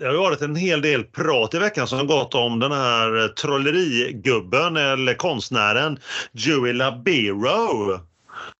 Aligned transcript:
Det 0.00 0.06
har 0.06 0.14
varit 0.14 0.42
en 0.42 0.56
hel 0.56 0.82
del 0.82 1.04
prat 1.04 1.54
i 1.54 1.58
veckan 1.58 1.86
som 1.86 2.06
gått 2.06 2.34
om 2.34 2.58
den 2.58 2.72
här 2.72 3.28
trollerigubben 3.28 4.76
eller 4.76 5.14
konstnären 5.14 5.98
Joey 6.32 6.72
Labero. 6.72 8.00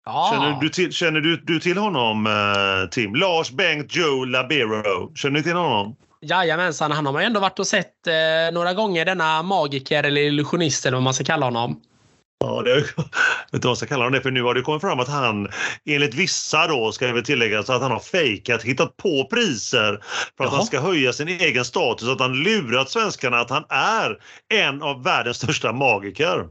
Ja. 0.05 0.31
Känner, 0.33 0.61
du 0.61 0.69
till, 0.69 0.93
känner 0.93 1.21
du, 1.21 1.37
du 1.37 1.61
till 1.61 1.79
honom, 1.79 2.27
eh, 2.27 2.91
Tim? 2.91 3.15
Lars 3.15 3.51
Bengt 3.51 3.97
Joe 3.97 4.25
Labero. 4.25 5.15
Känner 5.15 5.37
du 5.37 5.43
till 5.43 5.53
honom? 5.53 5.97
Jajamensan, 6.23 6.93
han 6.93 7.07
har 7.07 7.13
man 7.13 7.23
ju 7.23 7.27
ändå 7.27 7.41
varit 7.41 7.59
och 7.59 7.67
sett 7.67 8.07
eh, 8.07 8.15
några 8.53 8.75
gånger, 8.75 9.05
denna 9.05 9.43
magiker 9.43 10.03
eller 10.03 10.21
illusionist 10.21 10.87
eller 10.87 10.97
vad 10.97 11.05
man 11.05 11.15
ska 11.15 11.25
kalla 11.25 11.47
honom. 11.47 11.81
Ja, 12.45 12.63
det, 12.63 12.71
jag 12.71 12.77
vet 12.77 12.87
inte 13.55 13.67
vad 13.67 13.71
jag 13.71 13.77
ska 13.77 13.87
kalla 13.87 14.05
honom 14.05 14.13
det 14.13 14.21
för 14.23 14.31
nu 14.31 14.43
har 14.43 14.55
det 14.55 14.63
kommit 14.63 14.81
fram 14.81 15.01
att 15.01 15.09
han 15.09 15.49
enligt 15.85 16.15
vissa 16.15 16.67
då 16.67 16.93
ska 16.93 17.07
jag 17.07 17.15
väl 17.15 17.25
tillägga 17.25 17.63
så 17.63 17.73
att 17.73 17.83
han 17.83 17.91
har 17.91 17.99
fejkat, 18.01 18.63
hittat 18.63 18.97
på 18.97 19.25
priser 19.31 20.03
för 20.37 20.45
att 20.45 20.51
Jaha. 20.51 20.57
han 20.57 20.67
ska 20.67 20.81
höja 20.81 21.13
sin 21.13 21.29
egen 21.29 21.65
status. 21.65 22.09
Att 22.09 22.21
han 22.21 22.33
lurat 22.43 22.91
svenskarna 22.91 23.41
att 23.41 23.51
han 23.51 23.65
är 23.69 24.19
en 24.55 24.83
av 24.83 25.05
världens 25.05 25.37
största 25.37 25.73
magiker. 25.73 26.49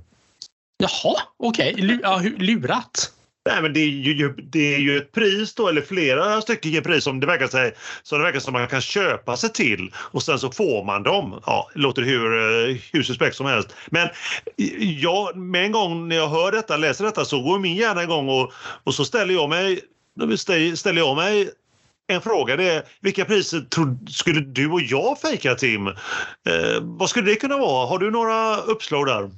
Jaha, 0.77 1.15
okej. 1.39 1.99
Ja, 2.03 2.19
hu- 2.23 2.37
lurat. 2.39 3.11
Nej, 3.49 3.61
men 3.61 3.73
det 3.73 3.79
är, 3.79 3.87
ju, 3.87 4.33
det 4.37 4.75
är 4.75 4.79
ju 4.79 4.97
ett 4.97 5.11
pris 5.11 5.53
då, 5.53 5.67
eller 5.67 5.81
flera 5.81 6.41
stycken 6.41 6.83
pris 6.83 7.03
som 7.03 7.19
det 7.19 7.27
verkar, 7.27 7.47
sig, 7.47 7.73
som 8.03 8.19
det 8.19 8.25
verkar 8.25 8.39
som 8.39 8.53
man 8.53 8.67
kan 8.67 8.81
köpa 8.81 9.37
sig 9.37 9.49
till 9.49 9.91
och 9.95 10.23
sen 10.23 10.39
så 10.39 10.51
får 10.51 10.83
man 10.83 11.03
dem. 11.03 11.41
Ja, 11.45 11.69
det 11.73 11.79
låter 11.79 12.01
hur, 12.01 12.37
eh, 12.37 12.77
hur 12.91 13.03
suspekt 13.03 13.35
som 13.35 13.45
helst. 13.45 13.75
Men 13.87 14.07
jag, 14.79 15.37
med 15.37 15.65
en 15.65 15.71
gång 15.71 16.07
när 16.07 16.15
jag 16.15 16.27
hör 16.27 16.51
detta, 16.51 16.77
läser 16.77 17.05
detta 17.05 17.25
så 17.25 17.41
går 17.41 17.59
min 17.59 17.75
hjärna 17.75 18.03
igång 18.03 18.29
och, 18.29 18.53
och 18.83 18.95
så 18.95 19.05
ställer 19.05 19.33
jag 19.33 19.49
mig, 19.49 19.81
ställer 20.75 21.01
jag 21.01 21.15
mig 21.15 21.49
en 22.07 22.21
fråga. 22.21 22.55
Det 22.55 22.69
är, 22.69 22.83
vilka 23.01 23.25
priser 23.25 23.65
skulle 24.11 24.41
du 24.41 24.71
och 24.71 24.81
jag 24.81 25.21
fejka 25.21 25.55
Tim? 25.55 25.87
Eh, 25.87 25.93
vad 26.81 27.09
skulle 27.09 27.29
det 27.29 27.35
kunna 27.35 27.57
vara? 27.57 27.87
Har 27.87 27.99
du 27.99 28.11
några 28.11 28.57
uppslag 28.57 29.07
där? 29.07 29.29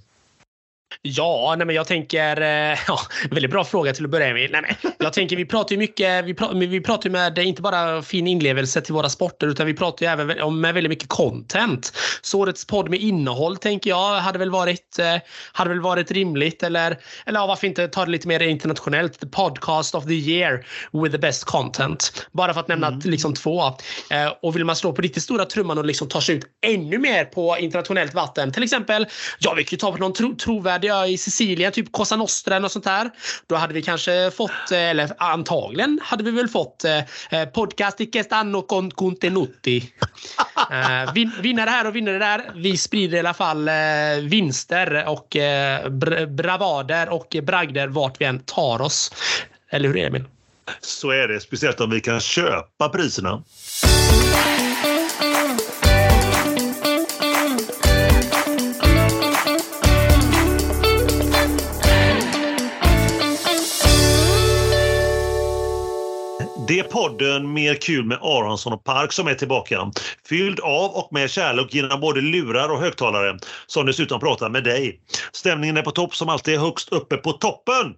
Ja, 1.02 1.56
nej 1.58 1.68
men 1.68 1.76
jag 1.76 1.88
tänker... 1.88 2.42
eh, 2.42 2.78
Ja, 2.88 3.00
väldigt 3.32 3.52
bra 3.52 3.64
fråga 3.64 3.94
till 3.94 4.06
att 4.06 4.12
börja 4.12 4.34
med. 4.34 4.52
Nej, 4.52 4.62
men 4.82 4.92
jag 5.00 5.14
tänker, 5.14 5.36
vi 5.36 5.46
pratar 5.46 5.72
ju 5.72 5.78
mycket... 5.80 6.26
Vi 6.26 6.34
pratar, 6.34 6.56
vi 6.56 6.82
pratar 6.82 7.10
med 7.10 7.38
inte 7.40 7.62
bara 7.62 8.02
fin 8.02 8.28
inlevelse 8.28 8.82
till 8.82 8.94
våra 8.94 9.10
sporter 9.10 9.48
utan 9.48 9.66
vi 9.66 9.74
pratar 9.74 10.06
ju 10.06 10.12
även 10.12 10.42
om 10.42 10.62
med 10.62 10.74
väldigt 10.74 10.90
mycket 10.90 11.10
content. 11.10 11.94
Så 12.22 12.40
årets 12.40 12.68
podd 12.68 12.90
med 12.90 13.00
innehåll 13.00 13.58
tänker 13.58 13.90
jag 13.90 14.20
hade 14.20 14.40
väl 14.40 14.52
varit, 14.52 15.00
eh, 15.00 15.16
hade 15.52 15.70
väl 15.70 15.82
varit 15.82 16.12
rimligt. 16.12 16.64
Eller, 16.64 16.98
eller 17.26 17.40
ja, 17.40 17.48
varför 17.48 17.68
inte 17.68 17.88
ta 17.88 18.06
det 18.06 18.12
lite 18.12 18.28
mer 18.28 18.40
internationellt? 18.42 19.20
The 19.20 19.28
podcast 19.28 19.96
of 19.96 20.06
the 20.06 20.14
year 20.14 20.66
with 20.92 21.12
the 21.12 21.18
best 21.18 21.44
content. 21.44 22.28
Bara 22.32 22.54
för 22.54 22.60
att 22.60 22.68
nämna 22.68 22.90
liksom 22.90 23.34
två. 23.34 23.64
Eh, 24.10 24.34
Och 24.42 24.56
vill 24.56 24.66
man 24.66 24.76
slå 24.76 24.94
på 24.94 25.02
riktigt 25.02 25.24
stora 25.24 25.46
trumman 25.46 25.78
och 25.78 25.86
liksom 25.86 26.08
ta 26.08 26.22
sig 26.22 26.36
ut 26.36 26.46
ännu 26.66 26.98
mer 26.98 27.26
på 27.26 27.58
internationellt 27.60 28.14
vatten. 28.14 28.52
Till 28.52 28.64
exempel, 28.64 29.06
ja 29.40 29.54
vi 29.54 29.64
kan 29.64 29.70
ju 29.72 29.78
ta 29.78 29.92
på 29.92 29.98
någon 29.98 30.14
tro, 30.14 30.36
trovärdig 30.36 30.81
ö 30.90 31.06
i 31.06 31.18
Sicilien, 31.18 31.72
typ 31.72 31.92
Cosa 31.92 32.16
Nostra 32.16 32.56
eller 32.56 32.62
något 32.62 32.72
sånt 32.72 32.86
där. 32.86 33.12
Då 33.48 33.56
hade 33.56 33.74
vi 33.74 33.82
kanske 33.82 34.32
fått, 34.32 34.72
eh, 34.72 34.90
eller 34.90 35.10
antagligen 35.18 36.00
hade 36.04 36.24
vi 36.24 36.32
väl 36.32 36.48
fått 36.48 36.84
eh, 36.84 36.98
eh, 37.32 37.46
podcast 37.46 38.00
icke 38.00 38.24
stanno 38.24 38.62
con 38.62 38.92
contenuti. 38.92 39.94
Eh, 40.72 41.14
vin, 41.14 41.32
vinnare 41.42 41.70
här 41.70 41.88
och 41.88 41.96
vinnare 41.96 42.18
där. 42.18 42.52
Vi 42.56 42.78
sprider 42.78 43.18
i 43.18 43.20
alla 43.20 43.34
fall 43.34 43.68
eh, 43.68 43.74
vinster 44.24 45.08
och 45.08 45.36
eh, 45.36 45.90
br 45.90 46.26
bravader 46.26 47.10
och 47.10 47.36
bragder 47.44 47.88
vart 47.88 48.22
vi 48.22 48.26
än 48.26 48.40
tar 48.40 48.82
oss. 48.82 49.12
Eller 49.70 49.90
hur 49.90 49.98
Emil? 49.98 50.24
Så 50.82 51.10
är 51.10 51.28
det, 51.28 51.40
speciellt 51.40 51.80
om 51.80 51.90
vi 51.90 52.02
kan 52.02 52.20
köpa 52.20 52.90
priserna. 52.90 53.44
Podden 67.02 67.54
Mer 67.54 67.76
kul 67.76 68.06
med 68.06 68.18
Aronsson 68.22 68.74
och 68.74 68.84
Park 68.84 69.12
som 69.12 69.28
är 69.28 69.34
tillbaka. 69.34 69.92
Fylld 70.30 70.60
av 70.60 70.92
och 70.92 71.10
med 71.12 71.30
kärlek 71.30 71.74
genom 71.74 72.00
både 72.00 72.22
lurar 72.22 72.70
och 72.70 72.80
högtalare 72.80 73.40
som 73.68 73.86
dessutom 73.86 74.20
pratar 74.20 74.50
med 74.50 74.64
dig. 74.64 75.00
Stämningen 75.32 75.78
är 75.78 75.82
på 75.82 75.92
topp 75.92 76.16
som 76.16 76.30
alltid 76.30 76.54
är 76.54 76.60
högst 76.60 76.92
uppe 76.92 77.18
på 77.18 77.32
toppen. 77.32 77.94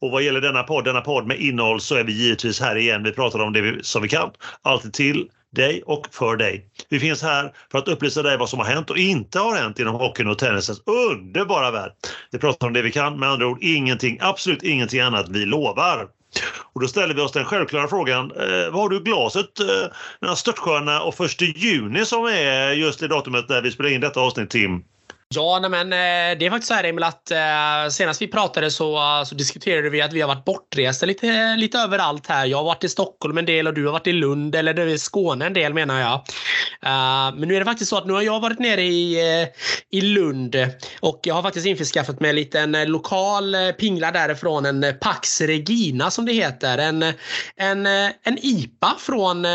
Och 0.00 0.10
vad 0.10 0.22
gäller 0.22 0.40
denna 0.40 0.62
podd, 0.62 0.84
denna 0.84 1.00
podd 1.00 1.26
med 1.26 1.40
innehåll 1.40 1.80
så 1.80 1.94
är 1.94 2.04
vi 2.04 2.12
givetvis 2.12 2.60
här 2.60 2.76
igen. 2.76 3.02
Vi 3.02 3.12
pratar 3.12 3.38
om 3.38 3.52
det 3.52 3.60
vi, 3.60 3.82
som 3.82 4.02
vi 4.02 4.08
kan. 4.08 4.30
Alltid 4.62 4.92
till 4.92 5.28
dig 5.56 5.82
och 5.86 6.06
för 6.10 6.36
dig. 6.36 6.66
Vi 6.88 7.00
finns 7.00 7.22
här 7.22 7.52
för 7.70 7.78
att 7.78 7.88
upplysa 7.88 8.22
dig 8.22 8.36
vad 8.38 8.48
som 8.48 8.58
har 8.58 8.66
hänt 8.66 8.90
och 8.90 8.98
inte 8.98 9.38
har 9.38 9.56
hänt 9.56 9.78
inom 9.78 9.94
hockeyn 9.94 10.28
och 10.28 10.38
tennisens 10.38 10.82
underbara 10.86 11.70
värld. 11.70 11.92
Vi 12.30 12.38
pratar 12.38 12.66
om 12.66 12.72
det 12.72 12.82
vi 12.82 12.92
kan, 12.92 13.18
med 13.18 13.28
andra 13.28 13.46
ord 13.46 13.58
ingenting, 13.60 14.18
absolut 14.20 14.62
ingenting 14.62 15.00
annat, 15.00 15.28
vi 15.28 15.44
lovar. 15.44 16.15
Och 16.72 16.80
då 16.80 16.88
ställer 16.88 17.14
vi 17.14 17.20
oss 17.20 17.32
den 17.32 17.44
självklara 17.44 17.88
frågan, 17.88 18.30
eh, 18.30 18.70
vad 18.70 18.82
har 18.82 18.88
du 18.88 18.96
i 18.96 19.00
glaset 19.00 19.60
eh, 19.60 19.66
den 20.20 20.28
här 20.28 20.34
störtsköna 20.34 21.02
och 21.02 21.14
första 21.14 21.44
juni 21.44 22.04
som 22.04 22.24
är 22.24 22.72
just 22.72 23.00
det 23.00 23.08
datumet 23.08 23.48
när 23.48 23.62
vi 23.62 23.70
spelar 23.70 23.90
in 23.90 24.00
detta 24.00 24.20
avsnitt 24.20 24.50
Tim? 24.50 24.84
Ja, 25.34 25.58
nej, 25.60 25.70
men 25.70 25.92
eh, 25.92 26.38
det 26.38 26.46
är 26.46 26.50
faktiskt 26.50 26.68
så 26.68 26.74
här 26.74 26.84
Emil 26.84 27.04
att 27.04 27.30
eh, 27.30 27.88
senast 27.90 28.22
vi 28.22 28.28
pratade 28.28 28.70
så, 28.70 28.96
eh, 28.96 29.24
så 29.24 29.34
diskuterade 29.34 29.90
vi 29.90 30.02
att 30.02 30.12
vi 30.12 30.20
har 30.20 30.28
varit 30.28 30.44
bortresta 30.44 31.06
lite, 31.06 31.56
lite 31.56 31.78
överallt 31.78 32.26
här. 32.26 32.46
Jag 32.46 32.58
har 32.58 32.64
varit 32.64 32.84
i 32.84 32.88
Stockholm 32.88 33.38
en 33.38 33.46
del 33.46 33.66
och 33.66 33.74
du 33.74 33.84
har 33.84 33.92
varit 33.92 34.06
i 34.06 34.12
Lund 34.12 34.54
eller 34.54 34.78
är 34.78 34.86
i 34.86 34.98
Skåne 34.98 35.46
en 35.46 35.52
del 35.52 35.74
menar 35.74 36.00
jag. 36.00 36.22
Men 37.36 37.48
nu 37.48 37.54
är 37.54 37.58
det 37.58 37.64
faktiskt 37.64 37.90
så 37.90 37.96
att 37.96 38.06
nu 38.06 38.12
har 38.12 38.22
jag 38.22 38.40
varit 38.40 38.58
nere 38.58 38.82
i, 38.82 39.20
i 39.90 40.00
Lund 40.00 40.56
och 41.00 41.20
jag 41.22 41.34
har 41.34 41.42
faktiskt 41.42 41.66
införskaffat 41.66 42.20
mig 42.20 42.30
en 42.30 42.36
liten 42.36 42.84
lokal 42.86 43.56
pingla 43.78 44.10
därifrån, 44.10 44.66
en 44.66 44.98
Pax 45.00 45.40
Regina 45.40 46.10
som 46.10 46.26
det 46.26 46.32
heter. 46.32 46.78
En, 46.78 47.02
en, 47.56 47.86
en 47.86 48.38
IPA 48.42 48.94
från, 48.98 49.46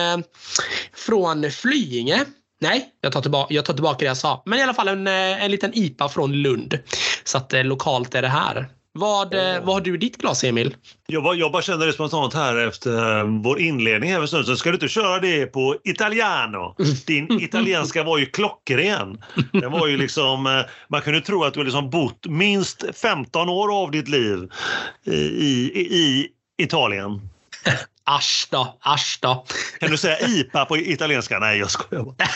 från 0.93 1.51
Flyinge. 1.51 2.25
Nej, 2.61 2.85
jag 3.01 3.11
tar, 3.11 3.21
tillbaka, 3.21 3.53
jag 3.53 3.65
tar 3.65 3.73
tillbaka 3.73 3.97
det 3.99 4.05
jag 4.05 4.17
sa. 4.17 4.43
Men 4.45 4.59
i 4.59 4.63
alla 4.63 4.73
fall 4.73 4.87
en, 4.87 5.07
eh, 5.07 5.43
en 5.43 5.51
liten 5.51 5.71
IPA 5.73 6.09
från 6.09 6.33
Lund. 6.33 6.79
Så 7.23 7.37
att 7.37 7.53
eh, 7.53 7.63
lokalt 7.63 8.15
är 8.15 8.21
det 8.21 8.27
här. 8.27 8.67
Vad, 8.93 9.33
eh, 9.33 9.63
vad 9.63 9.75
har 9.75 9.81
du 9.81 9.93
i 9.95 9.97
ditt 9.97 10.17
glas, 10.17 10.43
Emil? 10.43 10.75
Jag, 11.07 11.23
bara- 11.23 11.35
jag 11.35 11.51
bara 11.51 11.61
känner 11.61 11.85
det 11.85 11.93
spontant 11.93 12.33
här 12.33 12.67
efter 12.67 13.23
vår 13.43 13.59
inledning 13.59 14.09
här 14.09 14.15
för 14.17 14.21
en 14.21 14.27
stund 14.27 14.45
så 14.45 14.55
ska 14.55 14.69
du 14.69 14.75
inte 14.75 14.87
köra 14.87 15.19
det 15.19 15.45
på 15.45 15.75
italiano. 15.83 16.75
Din 17.07 17.41
italienska 17.41 18.03
var 18.03 18.17
ju 18.17 18.25
klockren. 18.25 19.21
Den 19.51 19.71
var 19.71 19.87
ju 19.87 19.97
liksom, 19.97 20.63
man 20.89 21.01
kunde 21.01 21.21
tro 21.21 21.43
att 21.43 21.53
du 21.53 21.63
liksom 21.63 21.89
bott 21.89 22.25
minst 22.29 22.83
15 22.95 23.49
år 23.49 23.81
av 23.83 23.91
ditt 23.91 24.07
liv 24.07 24.49
i, 25.05 25.15
i, 25.15 25.79
i 25.79 26.27
Italien. 26.63 27.29
Asch 28.03 28.47
då, 28.51 28.77
asch 28.81 29.19
då. 29.21 29.45
Kan 29.79 29.91
du 29.91 29.97
säga 29.97 30.19
IPA 30.19 30.65
på 30.65 30.77
italienska? 30.77 31.39
Nej, 31.39 31.59
jag 31.59 31.71
skojar 31.71 32.03
bara. 32.03 32.15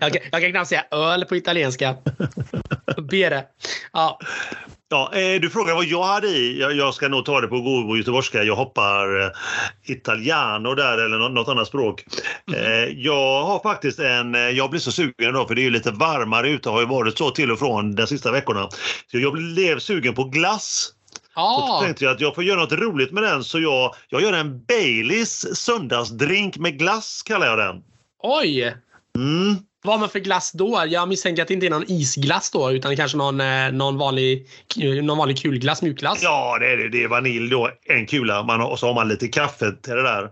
jag, 0.00 0.12
kan, 0.12 0.22
jag 0.32 0.42
kan 0.42 0.50
knappt 0.50 0.68
säga 0.68 0.84
öl 0.90 1.24
på 1.24 1.36
italienska. 1.36 1.96
Bere. 3.10 3.44
Ja, 3.92 4.18
Ja, 4.92 5.10
eh, 5.14 5.40
du 5.40 5.50
frågar 5.50 5.74
vad 5.74 5.84
jag 5.84 6.02
hade 6.02 6.28
i. 6.28 6.60
Jag, 6.60 6.94
ska 6.94 7.08
nog 7.08 7.24
ta 7.24 7.40
det 7.40 7.46
på 7.46 7.60
god 7.60 7.98
göteborgska. 7.98 8.42
Jag 8.42 8.56
hoppar 8.56 9.20
eh, 9.20 9.30
italiano 9.84 10.74
där 10.74 10.98
eller 10.98 11.18
något, 11.28 11.48
annat 11.48 11.68
språk. 11.68 12.04
Eh, 12.56 12.84
jag 12.84 13.44
har 13.44 13.60
faktiskt 13.62 13.98
en, 13.98 14.34
jag 14.34 14.70
blir 14.70 14.80
så 14.80 14.92
sugen 14.92 15.28
idag 15.28 15.48
för 15.48 15.54
det 15.54 15.60
är 15.60 15.64
ju 15.64 15.70
lite 15.70 15.90
varmare 15.90 16.50
ute 16.50 16.68
har 16.68 16.80
ju 16.80 16.86
varit 16.86 17.18
så 17.18 17.30
till 17.30 17.50
och 17.50 17.58
från 17.58 17.94
de 17.94 18.06
sista 18.06 18.32
veckorna. 18.32 18.68
Så 19.10 19.18
jag 19.18 19.32
blev 19.32 19.78
sugen 19.78 20.14
på 20.14 20.24
glass. 20.24 20.90
Så 21.34 21.40
ja. 21.40 21.80
tänkte 21.84 22.04
jag 22.04 22.14
att 22.14 22.20
jag 22.20 22.34
får 22.34 22.44
göra 22.44 22.60
något 22.60 22.72
roligt 22.72 23.12
med 23.12 23.22
den 23.22 23.44
så 23.44 23.60
jag, 23.60 23.94
jag 24.08 24.22
gör 24.22 24.32
en 24.32 24.64
Baileys 24.64 25.56
söndagsdrink 25.58 26.56
med 26.56 26.78
glass 26.78 27.22
kallar 27.22 27.46
jag 27.46 27.58
den. 27.58 27.82
oj. 28.22 28.76
Mm. 29.16 29.56
Vad 29.84 29.94
har 29.94 30.00
man 30.00 30.08
för 30.08 30.18
glass 30.18 30.52
då? 30.52 30.84
Jag 30.88 31.08
misstänker 31.08 31.42
att 31.42 31.48
det 31.48 31.54
inte 31.54 31.66
är 31.66 31.70
någon 31.70 31.90
isglass 31.90 32.50
då 32.50 32.72
utan 32.72 32.96
kanske 32.96 33.18
någon, 33.18 33.40
eh, 33.40 33.72
någon, 33.72 33.98
vanlig, 33.98 34.46
någon 35.02 35.18
vanlig 35.18 35.42
kulglass, 35.42 35.82
mjukglass. 35.82 36.22
Ja, 36.22 36.58
det 36.58 36.72
är 36.72 36.76
det. 36.76 36.88
Det 36.88 37.02
är 37.02 37.08
vanilj 37.08 37.50
då, 37.50 37.70
en 37.84 38.06
kula. 38.06 38.42
Man 38.42 38.60
och 38.60 38.78
så 38.78 38.86
har 38.86 38.94
man 38.94 39.08
lite 39.08 39.28
kaffe 39.28 39.72
till 39.72 39.94
det 39.94 40.02
där. 40.02 40.24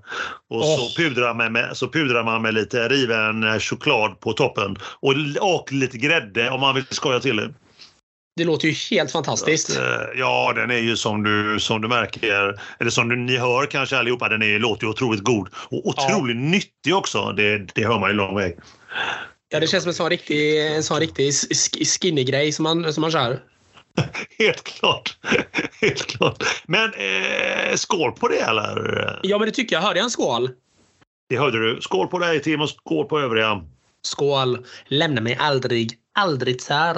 Och 0.49 0.61
Åh. 0.61 0.77
så, 0.77 1.03
pudrar 1.03 1.35
man 1.35 1.53
med, 1.53 1.77
så 1.77 1.89
pudrar 1.89 2.25
man 2.25 2.43
med 2.43 2.55
lite 2.55 2.89
riven 2.89 3.61
choklad 3.61 4.21
på 4.21 4.33
toppen. 4.33 4.77
Och, 5.01 5.15
och 5.41 5.73
lite 5.73 5.99
grädde 5.99 6.51
om 6.51 6.61
man 6.61 6.75
vill 6.75 6.85
skoja 6.91 7.21
till 7.21 7.37
det. 7.37 7.51
Det 8.41 8.45
låter 8.47 8.69
ju 8.69 8.75
helt 8.97 9.13
fantastiskt. 9.13 9.77
Eh, 9.79 9.85
Ja, 10.17 10.53
den 10.57 10.71
är 10.71 10.79
ju 10.79 10.97
som 10.97 11.23
du, 11.23 11.61
som 11.61 11.81
du 11.83 11.89
märker, 11.89 12.61
eller 12.81 12.91
som 12.91 13.09
du, 13.09 13.17
ni 13.17 13.37
hör 13.37 13.67
kanske 13.67 13.97
allihopa, 13.99 14.29
den 14.29 14.43
är, 14.43 14.59
låter 14.59 14.85
ju 14.85 14.91
otroligt 14.91 15.21
god. 15.25 15.49
Och 15.55 15.87
otroligt 15.87 16.37
nyttig 16.37 16.95
också. 16.95 17.33
Det, 17.33 17.59
det 17.75 17.85
hör 17.87 17.99
man 17.99 18.11
ju 18.11 18.17
lång 18.17 18.37
väg. 18.37 18.57
Ja, 19.49 19.61
det 19.61 19.67
känns 19.67 19.83
som 19.85 19.89
en 19.91 19.95
sån 19.95 20.11
riktig, 20.11 20.67
en 20.77 20.83
sån 20.83 21.01
riktig 21.01 21.31
sk- 21.31 21.85
skinny-grej 22.01 22.53
som 22.53 22.63
man, 22.63 22.93
som 22.93 23.01
man 23.01 23.11
kör. 23.11 23.39
Helt 24.39 24.65
klart. 24.65 25.19
Helt 25.81 26.07
klart. 26.07 26.45
Men 26.67 26.85
eh, 26.95 27.75
skål 27.75 28.13
på 28.13 28.29
det 28.29 28.41
eller? 28.41 29.21
Ja, 29.23 29.39
men 29.39 29.47
det 29.49 29.53
tycker 29.55 29.77
jag. 29.77 29.83
Hörde 29.83 29.99
jag 29.99 30.05
en 30.05 30.11
skål? 30.11 30.51
Det 31.29 31.39
hörde 31.39 31.59
du. 31.59 31.81
Skål 31.81 32.07
på 32.07 32.19
dig 32.19 32.43
Tim 32.43 32.61
och 32.61 32.71
skål 32.71 33.07
på 33.07 33.21
övriga. 33.21 33.63
Skål! 34.03 34.67
Lämna 34.89 35.21
mig 35.21 35.37
aldrig, 35.41 35.93
aldrig 36.19 36.61
sär. 36.63 36.97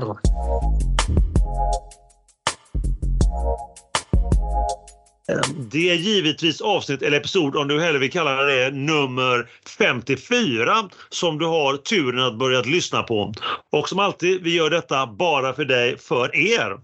Det 5.73 5.91
är 5.91 5.95
givetvis 5.95 6.61
avsnitt 6.61 7.03
eller 7.03 7.17
episod, 7.17 7.57
om 7.57 7.69
du 7.69 7.81
hellre 7.81 7.99
vill 7.99 8.13
kalla 8.13 8.43
det 8.43 8.71
nummer 8.71 9.49
54 9.79 10.89
som 11.09 11.39
du 11.39 11.47
har 11.47 11.77
turen 11.77 12.25
att 12.25 12.39
börja 12.39 12.61
lyssna 12.61 13.03
på. 13.03 13.33
Och 13.73 13.89
som 13.89 13.99
alltid, 13.99 14.43
vi 14.43 14.55
gör 14.55 14.71
detta 14.71 15.07
bara 15.07 15.53
för 15.53 15.65
dig, 15.65 15.99
för 15.99 16.37
er. 16.37 16.77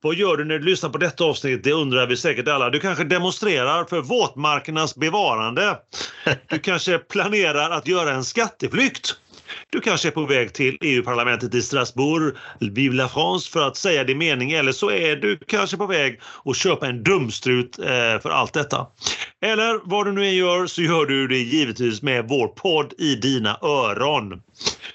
Vad 0.00 0.14
gör 0.14 0.36
du 0.36 0.44
när 0.44 0.58
du 0.58 0.64
lyssnar 0.64 0.90
på 0.90 0.98
detta 0.98 1.24
avsnitt? 1.24 1.64
Det 1.64 1.72
undrar 1.72 2.06
vi 2.06 2.16
säkert 2.16 2.48
alla. 2.48 2.70
Du 2.70 2.80
kanske 2.80 3.04
demonstrerar 3.04 3.84
för 3.84 4.00
våtmarkernas 4.00 4.96
bevarande. 4.96 5.78
Du 6.48 6.58
kanske 6.58 6.98
planerar 6.98 7.70
att 7.70 7.88
göra 7.88 8.10
en 8.10 8.24
skatteflykt. 8.24 9.16
Du 9.72 9.80
kanske 9.80 10.08
är 10.08 10.12
på 10.12 10.26
väg 10.26 10.52
till 10.52 10.78
EU-parlamentet 10.80 11.54
i 11.54 11.62
Strasbourg, 11.62 12.36
Vive 12.60 12.94
la 12.94 13.08
France, 13.08 13.50
för 13.50 13.66
att 13.66 13.76
säga 13.76 14.04
din 14.04 14.18
mening 14.18 14.52
eller 14.52 14.72
så 14.72 14.90
är 14.90 15.16
du 15.16 15.38
kanske 15.46 15.76
på 15.76 15.86
väg 15.86 16.20
att 16.44 16.56
köpa 16.56 16.86
en 16.86 17.02
dumstrut 17.02 17.78
eh, 17.78 18.20
för 18.22 18.30
allt 18.30 18.52
detta. 18.52 18.86
Eller 19.40 19.80
vad 19.84 20.06
du 20.06 20.12
nu 20.12 20.26
än 20.26 20.36
gör 20.36 20.66
så 20.66 20.82
gör 20.82 21.06
du 21.06 21.28
det 21.28 21.38
givetvis 21.38 22.02
med 22.02 22.28
vår 22.28 22.48
podd 22.48 22.94
i 22.98 23.14
dina 23.14 23.58
öron. 23.62 24.42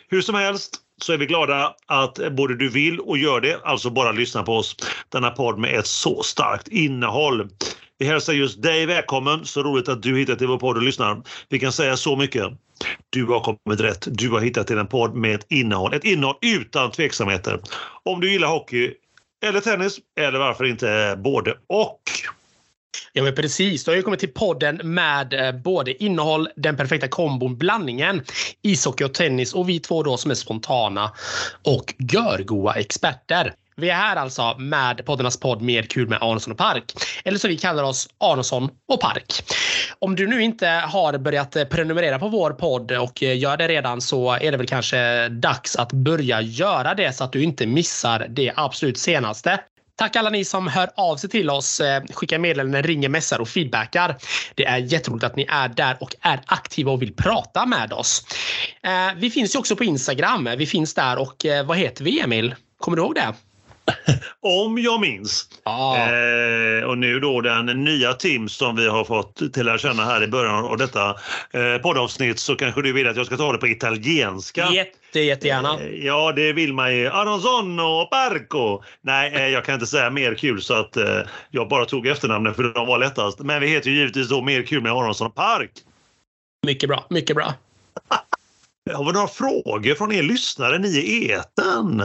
Hur 0.09 0.21
som 0.21 0.35
helst 0.35 0.79
så 1.01 1.13
är 1.13 1.17
vi 1.17 1.25
glada 1.25 1.75
att 1.85 2.19
både 2.31 2.55
du 2.55 2.69
vill 2.69 2.99
och 2.99 3.17
gör 3.17 3.41
det, 3.41 3.59
alltså 3.63 3.89
bara 3.89 4.11
lyssna 4.11 4.43
på 4.43 4.53
oss. 4.53 4.75
Denna 5.09 5.31
podd 5.31 5.59
med 5.59 5.79
ett 5.79 5.87
så 5.87 6.23
starkt 6.23 6.67
innehåll. 6.67 7.49
Vi 7.97 8.05
hälsar 8.05 8.33
just 8.33 8.61
dig 8.61 8.85
välkommen. 8.85 9.45
Så 9.45 9.63
roligt 9.63 9.89
att 9.89 10.03
du 10.03 10.17
hittat 10.17 10.37
till 10.37 10.47
vår 10.47 10.57
podd 10.57 10.77
och 10.77 10.83
lyssnar. 10.83 11.21
Vi 11.49 11.59
kan 11.59 11.71
säga 11.71 11.97
så 11.97 12.15
mycket. 12.15 12.47
Du 13.09 13.25
har 13.25 13.39
kommit 13.39 13.79
rätt. 13.79 14.07
Du 14.11 14.29
har 14.29 14.39
hittat 14.39 14.67
till 14.67 14.77
en 14.77 14.87
podd 14.87 15.15
med 15.15 15.35
ett 15.35 15.45
innehåll. 15.49 15.93
Ett 15.93 16.03
innehåll 16.03 16.35
utan 16.41 16.91
tveksamheter. 16.91 17.59
Om 18.03 18.19
du 18.19 18.31
gillar 18.31 18.47
hockey 18.47 18.93
eller 19.45 19.59
tennis 19.61 19.99
eller 20.19 20.39
varför 20.39 20.65
inte 20.65 20.91
eh, 20.91 21.15
både 21.15 21.57
och. 21.67 22.01
Ja 23.13 23.23
men 23.23 23.35
precis, 23.35 23.83
du 23.83 23.91
har 23.91 23.95
ju 23.95 24.01
kommit 24.01 24.19
till 24.19 24.33
podden 24.33 24.93
med 24.93 25.33
eh, 25.33 25.51
både 25.51 26.03
innehåll, 26.03 26.49
den 26.55 26.77
perfekta 26.77 27.07
kombon, 27.07 27.57
blandningen 27.57 28.23
ishockey 28.61 29.03
och 29.03 29.13
tennis 29.13 29.53
och 29.53 29.69
vi 29.69 29.79
två 29.79 30.03
då 30.03 30.17
som 30.17 30.31
är 30.31 30.35
spontana 30.35 31.11
och 31.63 31.93
görgoa 32.13 32.73
experter. 32.73 33.53
Vi 33.75 33.89
är 33.89 33.95
här 33.95 34.15
alltså 34.15 34.55
med 34.57 35.05
poddarnas 35.05 35.39
podd 35.39 35.61
Mer 35.61 35.83
kul 35.83 36.09
med 36.09 36.17
Aronsson 36.21 36.51
och 36.51 36.57
Park. 36.57 36.93
Eller 37.25 37.37
så 37.37 37.47
vi 37.47 37.57
kallar 37.57 37.83
oss 37.83 38.09
Aronsson 38.17 38.69
och 38.87 39.01
Park. 39.01 39.43
Om 39.99 40.15
du 40.15 40.27
nu 40.27 40.43
inte 40.43 40.67
har 40.67 41.17
börjat 41.17 41.57
prenumerera 41.69 42.19
på 42.19 42.27
vår 42.27 42.51
podd 42.51 42.91
och 42.91 43.21
gör 43.21 43.57
det 43.57 43.67
redan 43.67 44.01
så 44.01 44.31
är 44.31 44.51
det 44.51 44.57
väl 44.57 44.67
kanske 44.67 45.29
dags 45.29 45.75
att 45.75 45.91
börja 45.91 46.41
göra 46.41 46.93
det 46.93 47.13
så 47.13 47.23
att 47.23 47.31
du 47.31 47.43
inte 47.43 47.65
missar 47.65 48.27
det 48.29 48.51
absolut 48.55 48.97
senaste. 48.97 49.59
Tack 49.95 50.15
alla 50.15 50.29
ni 50.29 50.45
som 50.45 50.67
hör 50.67 50.89
av 50.95 51.17
sig 51.17 51.29
till 51.29 51.49
oss, 51.49 51.79
eh, 51.79 52.03
skickar 52.13 52.39
meddelanden, 52.39 52.83
ringer, 52.83 53.09
messar 53.09 53.39
och 53.39 53.49
feedbackar. 53.49 54.15
Det 54.55 54.65
är 54.65 54.77
jätteroligt 54.77 55.25
att 55.25 55.35
ni 55.35 55.45
är 55.49 55.69
där 55.69 55.97
och 55.99 56.15
är 56.21 56.41
aktiva 56.45 56.91
och 56.91 57.01
vill 57.01 57.15
prata 57.15 57.65
med 57.65 57.93
oss. 57.93 58.25
Eh, 58.83 59.15
vi 59.17 59.29
finns 59.29 59.55
ju 59.55 59.59
också 59.59 59.75
på 59.75 59.83
Instagram. 59.83 60.49
Vi 60.57 60.65
finns 60.65 60.93
där 60.93 61.17
och 61.17 61.45
eh, 61.45 61.65
vad 61.65 61.77
heter 61.77 62.03
vi 62.03 62.21
Emil? 62.21 62.55
Kommer 62.79 62.97
du 62.97 63.03
ihåg 63.03 63.15
det? 63.15 63.33
Om 64.41 64.77
jag 64.77 65.01
minns. 65.01 65.49
Ah. 65.63 65.97
Eh, 65.97 66.83
och 66.83 66.97
nu 66.97 67.19
då 67.19 67.41
den 67.41 67.65
nya 67.65 68.13
Tim 68.13 68.49
som 68.49 68.75
vi 68.75 68.87
har 68.87 69.03
fått 69.03 69.53
till 69.53 69.69
att 69.69 69.81
känna 69.81 70.05
här 70.05 70.23
i 70.23 70.27
början 70.27 70.65
av 70.65 70.77
detta 70.77 71.09
eh, 71.51 71.77
poddavsnitt 71.81 72.39
så 72.39 72.55
kanske 72.55 72.81
du 72.81 72.93
vill 72.93 73.07
att 73.07 73.15
jag 73.15 73.25
ska 73.25 73.37
ta 73.37 73.51
det 73.51 73.57
på 73.57 73.67
italienska. 73.67 74.69
Jätte, 74.71 75.19
jättegärna. 75.19 75.79
Eh, 75.79 76.05
ja, 76.05 76.31
det 76.31 76.53
vill 76.53 76.73
man 76.73 76.95
ju. 76.95 77.07
Aronzonno 77.07 78.05
Parco. 78.05 78.83
Nej, 79.01 79.33
eh, 79.33 79.47
jag 79.47 79.65
kan 79.65 79.73
inte 79.73 79.87
säga 79.87 80.09
mer 80.09 80.35
kul 80.35 80.61
så 80.61 80.73
att 80.73 80.97
eh, 80.97 81.19
jag 81.51 81.69
bara 81.69 81.85
tog 81.85 82.07
efternamnen 82.07 82.53
för 82.53 82.63
de 82.63 82.87
var 82.87 82.97
lättast. 82.97 83.39
Men 83.39 83.61
vi 83.61 83.67
heter 83.67 83.89
ju 83.89 83.97
givetvis 83.97 84.29
då 84.29 84.41
Mer 84.41 84.63
kul 84.63 84.81
med 84.81 84.91
Aronsson 84.91 85.31
Park. 85.31 85.71
Mycket 86.65 86.89
bra, 86.89 87.05
mycket 87.09 87.35
bra. 87.35 87.53
Har 88.93 89.05
vi 89.05 89.11
några 89.11 89.27
frågor 89.27 89.95
från 89.95 90.11
er 90.11 90.23
lyssnare, 90.23 90.77
ni 90.77 90.87
i 90.87 91.31
eten? 91.31 92.03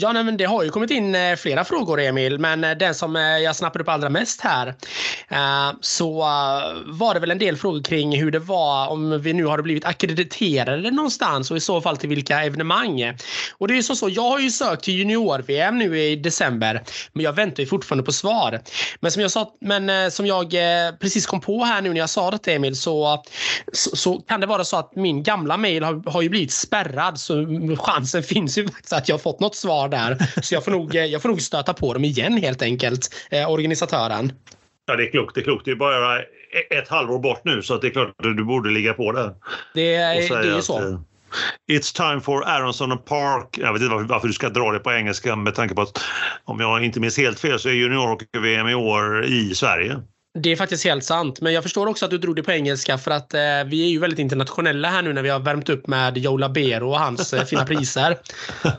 Ja, 0.00 0.12
nej, 0.12 0.24
men 0.24 0.36
det 0.36 0.44
har 0.44 0.62
ju 0.62 0.70
kommit 0.70 0.90
in 0.90 1.14
eh, 1.14 1.36
flera 1.36 1.64
frågor 1.64 2.00
Emil, 2.00 2.38
men 2.38 2.64
eh, 2.64 2.70
den 2.70 2.94
som 2.94 3.16
eh, 3.16 3.22
jag 3.22 3.56
snappade 3.56 3.82
upp 3.82 3.88
allra 3.88 4.08
mest 4.08 4.40
här 4.40 4.74
så 5.80 6.18
var 6.86 7.14
det 7.14 7.20
väl 7.20 7.30
en 7.30 7.38
del 7.38 7.56
frågor 7.56 7.82
kring 7.82 8.20
hur 8.20 8.30
det 8.30 8.38
var 8.38 8.88
om 8.88 9.22
vi 9.22 9.32
nu 9.32 9.44
har 9.44 9.62
blivit 9.62 9.84
akkrediterade 9.84 10.90
någonstans 10.90 11.50
och 11.50 11.56
i 11.56 11.60
så 11.60 11.80
fall 11.80 11.96
till 11.96 12.08
vilka 12.08 12.42
evenemang. 12.42 13.16
Och 13.58 13.68
det 13.68 13.74
är 13.74 13.76
ju 13.76 13.82
så, 13.82 14.08
jag 14.08 14.22
har 14.22 14.38
ju 14.38 14.50
sökt 14.50 14.84
till 14.84 14.94
junior-VM 14.94 15.78
nu 15.78 15.98
i 15.98 16.16
december, 16.16 16.82
men 17.12 17.24
jag 17.24 17.32
väntar 17.32 17.62
ju 17.62 17.66
fortfarande 17.66 18.04
på 18.04 18.12
svar. 18.12 18.60
Men 19.00 19.12
som 19.12 19.22
jag 19.22 19.30
sa, 19.30 19.52
men 19.60 20.10
som 20.10 20.26
jag 20.26 20.50
precis 21.00 21.26
kom 21.26 21.40
på 21.40 21.64
här 21.64 21.82
nu 21.82 21.88
när 21.88 22.00
jag 22.00 22.10
sa 22.10 22.30
det 22.30 22.38
till 22.38 22.52
Emil 22.52 22.76
så, 22.76 23.22
så, 23.72 23.96
så 23.96 24.18
kan 24.18 24.40
det 24.40 24.46
vara 24.46 24.64
så 24.64 24.76
att 24.76 24.96
min 24.96 25.22
gamla 25.22 25.56
mail 25.56 25.84
har, 25.84 26.10
har 26.10 26.22
ju 26.22 26.28
blivit 26.28 26.52
spärrad 26.52 27.20
så 27.20 27.46
chansen 27.78 28.22
finns 28.22 28.58
ju 28.58 28.68
faktiskt 28.68 28.92
att 28.92 29.08
jag 29.08 29.14
har 29.14 29.20
fått 29.20 29.40
något 29.40 29.56
svar 29.56 29.87
där. 29.88 30.40
Så 30.42 30.54
jag 30.54 30.64
får 30.64 30.70
nog, 30.70 30.94
jag 30.94 31.22
får 31.22 31.28
nog 31.28 31.42
stöta 31.42 31.74
på 31.74 31.94
dem 31.94 32.04
igen 32.04 32.36
helt 32.36 32.62
enkelt, 32.62 33.14
eh, 33.30 33.50
organisatören. 33.50 34.32
Ja, 34.86 34.96
det 34.96 35.02
är 35.02 35.10
klokt. 35.10 35.34
Det 35.34 35.40
är 35.40 35.44
klokt. 35.44 35.64
Det 35.64 35.70
är 35.70 35.76
bara 35.76 36.22
ett 36.70 36.88
halvår 36.88 37.18
bort 37.18 37.40
nu 37.44 37.62
så 37.62 37.78
det 37.78 37.86
är 37.86 37.90
klart 37.90 38.08
att 38.08 38.36
du 38.36 38.44
borde 38.44 38.70
ligga 38.70 38.94
på 38.94 39.12
där. 39.12 39.34
Det, 39.74 39.96
det 39.96 40.48
är 40.48 40.60
så. 40.60 40.78
Att, 40.78 41.00
It's 41.70 41.96
time 41.96 42.20
for 42.20 42.44
Aronson 42.46 42.92
and 42.92 43.04
Park. 43.04 43.58
Jag 43.58 43.72
vet 43.72 43.82
inte 43.82 43.94
varför 43.94 44.28
du 44.28 44.34
ska 44.34 44.48
dra 44.48 44.72
det 44.72 44.78
på 44.78 44.92
engelska 44.92 45.36
med 45.36 45.54
tanke 45.54 45.74
på 45.74 45.82
att 45.82 46.00
om 46.44 46.60
jag 46.60 46.84
inte 46.84 47.00
minns 47.00 47.18
helt 47.18 47.40
fel 47.40 47.58
så 47.58 47.68
är 47.68 47.72
junior-VM 47.72 48.68
i 48.68 48.74
år 48.74 49.24
i 49.24 49.54
Sverige. 49.54 49.96
Det 50.34 50.52
är 50.52 50.56
faktiskt 50.56 50.84
helt 50.84 51.04
sant. 51.04 51.40
Men 51.40 51.52
jag 51.52 51.62
förstår 51.62 51.86
också 51.86 52.04
att 52.04 52.10
du 52.10 52.18
drog 52.18 52.36
det 52.36 52.42
på 52.42 52.52
engelska 52.52 52.98
för 52.98 53.10
att 53.10 53.34
eh, 53.34 53.40
vi 53.66 53.84
är 53.84 53.88
ju 53.88 53.98
väldigt 53.98 54.18
internationella 54.18 54.88
här 54.88 55.02
nu 55.02 55.12
när 55.12 55.22
vi 55.22 55.28
har 55.28 55.40
värmt 55.40 55.68
upp 55.68 55.86
med 55.86 56.18
Joe 56.18 56.36
Labero 56.36 56.90
och 56.90 56.98
hans 56.98 57.32
eh, 57.32 57.44
fina 57.44 57.66
priser. 57.66 58.18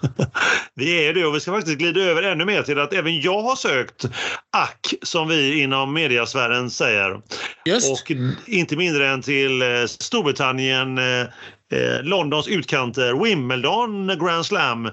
vi 0.76 1.08
är 1.08 1.14
det 1.14 1.26
och 1.26 1.36
vi 1.36 1.40
ska 1.40 1.52
faktiskt 1.52 1.78
glida 1.78 2.02
över 2.02 2.24
ännu 2.24 2.46
mer 2.46 2.64
till 2.64 2.80
att 2.80 2.94
även 2.94 3.22
jag 3.22 3.42
har 3.42 3.56
sökt 3.56 4.06
ack 4.58 4.94
som 5.02 5.28
vi 5.28 5.62
inom 5.62 5.94
mediasfären 5.94 6.70
säger. 6.70 7.22
Just. 7.66 7.92
Och 7.92 8.12
inte 8.46 8.76
mindre 8.76 9.08
än 9.08 9.22
till 9.22 9.62
eh, 9.62 9.68
Storbritannien 9.86 10.98
eh, 11.72 12.02
Londons 12.04 12.48
utkanter, 12.48 13.24
Wimbledon 13.24 14.08
Grand 14.08 14.46
Slam 14.46 14.86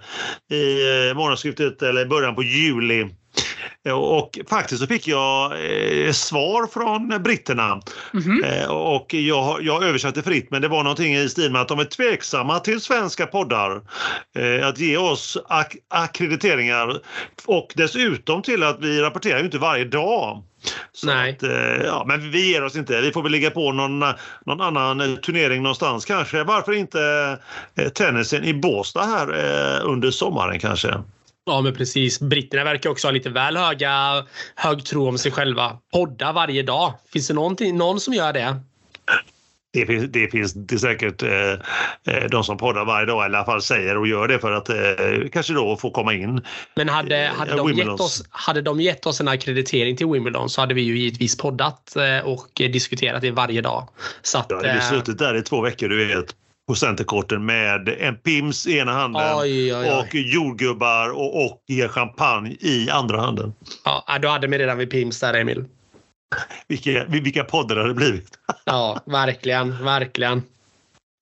i 0.50 1.08
eh, 1.08 1.16
månadsskiftet 1.16 1.82
eller 1.82 2.06
början 2.06 2.34
på 2.34 2.42
juli. 2.42 3.08
Och 3.92 4.38
faktiskt 4.48 4.80
så 4.80 4.86
fick 4.86 5.08
jag 5.08 5.52
eh, 5.52 6.12
svar 6.12 6.66
från 6.66 7.22
britterna. 7.22 7.64
Mm 7.66 7.82
-hmm. 8.12 8.62
eh, 8.62 8.68
och 8.70 9.14
jag, 9.14 9.62
jag 9.62 9.84
översatte 9.84 10.22
fritt 10.22 10.50
men 10.50 10.62
det 10.62 10.68
var 10.68 10.82
någonting 10.82 11.14
i 11.14 11.28
stil 11.28 11.52
med 11.52 11.60
att 11.60 11.68
de 11.68 11.78
är 11.78 11.84
tveksamma 11.84 12.58
till 12.58 12.80
svenska 12.80 13.26
poddar. 13.26 13.82
Eh, 14.38 14.68
att 14.68 14.78
ge 14.78 14.96
oss 14.96 15.38
ak 15.48 15.76
akkrediteringar 15.88 17.00
och 17.44 17.72
dessutom 17.74 18.42
till 18.42 18.62
att 18.62 18.80
vi 18.80 19.00
rapporterar 19.00 19.38
ju 19.38 19.44
inte 19.44 19.58
varje 19.58 19.84
dag. 19.84 20.42
Så 20.92 21.06
Nej. 21.06 21.30
Att, 21.30 21.42
eh, 21.42 21.86
ja, 21.86 22.04
men 22.06 22.30
vi 22.30 22.52
ger 22.52 22.64
oss 22.64 22.76
inte. 22.76 23.00
Vi 23.00 23.12
får 23.12 23.22
väl 23.22 23.32
ligga 23.32 23.50
på 23.50 23.72
någon, 23.72 23.98
någon 24.46 24.60
annan 24.60 25.16
turnering 25.16 25.62
någonstans 25.62 26.04
kanske. 26.04 26.44
Varför 26.44 26.72
inte 26.72 27.00
eh, 27.74 27.88
tennisen 27.88 28.44
i 28.44 28.54
Båstad 28.54 29.02
här 29.02 29.28
eh, 29.28 29.90
under 29.90 30.10
sommaren 30.10 30.58
kanske? 30.58 30.94
Ja, 31.46 31.60
men 31.60 31.74
precis. 31.74 32.20
Britterna 32.20 32.64
verkar 32.64 32.90
också 32.90 33.06
ha 33.06 33.12
lite 33.12 33.30
väl 33.30 33.56
höga, 33.56 34.24
hög 34.54 34.84
tro 34.84 35.08
om 35.08 35.18
sig 35.18 35.32
själva. 35.32 35.78
Podda 35.92 36.32
varje 36.32 36.62
dag. 36.62 36.92
Finns 37.12 37.28
det 37.28 37.34
någon 37.72 38.00
som 38.00 38.14
gör 38.14 38.32
det? 38.32 38.56
Det 39.72 39.86
finns, 39.86 40.12
det 40.12 40.28
finns 40.28 40.52
det 40.54 40.78
säkert 40.78 41.22
eh, 41.22 42.24
de 42.30 42.44
som 42.44 42.56
poddar 42.56 42.84
varje 42.84 43.06
dag, 43.06 43.24
eller 43.24 43.34
i 43.34 43.38
alla 43.38 43.44
fall 43.44 43.62
säger 43.62 43.96
och 43.98 44.06
gör 44.06 44.28
det 44.28 44.38
för 44.38 44.52
att 44.52 44.68
eh, 44.68 45.28
kanske 45.32 45.52
då 45.52 45.76
få 45.76 45.90
komma 45.90 46.14
in. 46.14 46.40
Men 46.74 46.88
hade, 46.88 47.32
hade, 47.36 47.56
de 47.56 47.72
gett 47.72 47.88
oss, 47.88 48.24
hade 48.30 48.62
de 48.62 48.80
gett 48.80 49.06
oss 49.06 49.20
en 49.20 49.28
akkreditering 49.28 49.96
till 49.96 50.06
Wimbledon 50.06 50.50
så 50.50 50.60
hade 50.60 50.74
vi 50.74 50.82
ju 50.82 50.98
givetvis 50.98 51.36
poddat 51.36 51.96
eh, 51.96 52.26
och 52.26 52.48
diskuterat 52.54 53.22
det 53.22 53.30
varje 53.30 53.60
dag. 53.60 53.88
Så 54.22 54.38
att, 54.38 54.46
ja, 54.48 54.56
hade 54.56 54.74
vi 54.74 54.80
suttit 54.80 55.18
där 55.18 55.36
i 55.36 55.42
två 55.42 55.60
veckor, 55.60 55.88
du 55.88 56.06
vet 56.06 56.34
på 56.68 56.74
centerkorten 56.74 57.44
med 57.44 57.88
en 57.88 58.16
Pims 58.16 58.66
i 58.66 58.78
ena 58.78 58.92
handen 58.92 59.22
oj, 59.34 59.74
oj, 59.74 59.76
oj. 59.76 59.90
och 59.90 60.14
jordgubbar 60.14 61.10
och, 61.10 61.44
och 61.44 61.62
champagne 61.90 62.56
i 62.60 62.90
andra 62.90 63.20
handen. 63.20 63.54
Ja, 63.84 64.18
du 64.22 64.28
hade 64.28 64.48
mig 64.48 64.58
redan 64.58 64.78
vid 64.78 64.90
Pims 64.90 65.20
där, 65.20 65.34
Emil. 65.34 65.64
Vilka, 66.68 67.04
vilka 67.04 67.44
poddar 67.44 67.76
har 67.76 67.88
det 67.88 67.94
blivit? 67.94 68.38
ja, 68.64 69.00
verkligen, 69.04 69.84
verkligen. 69.84 70.42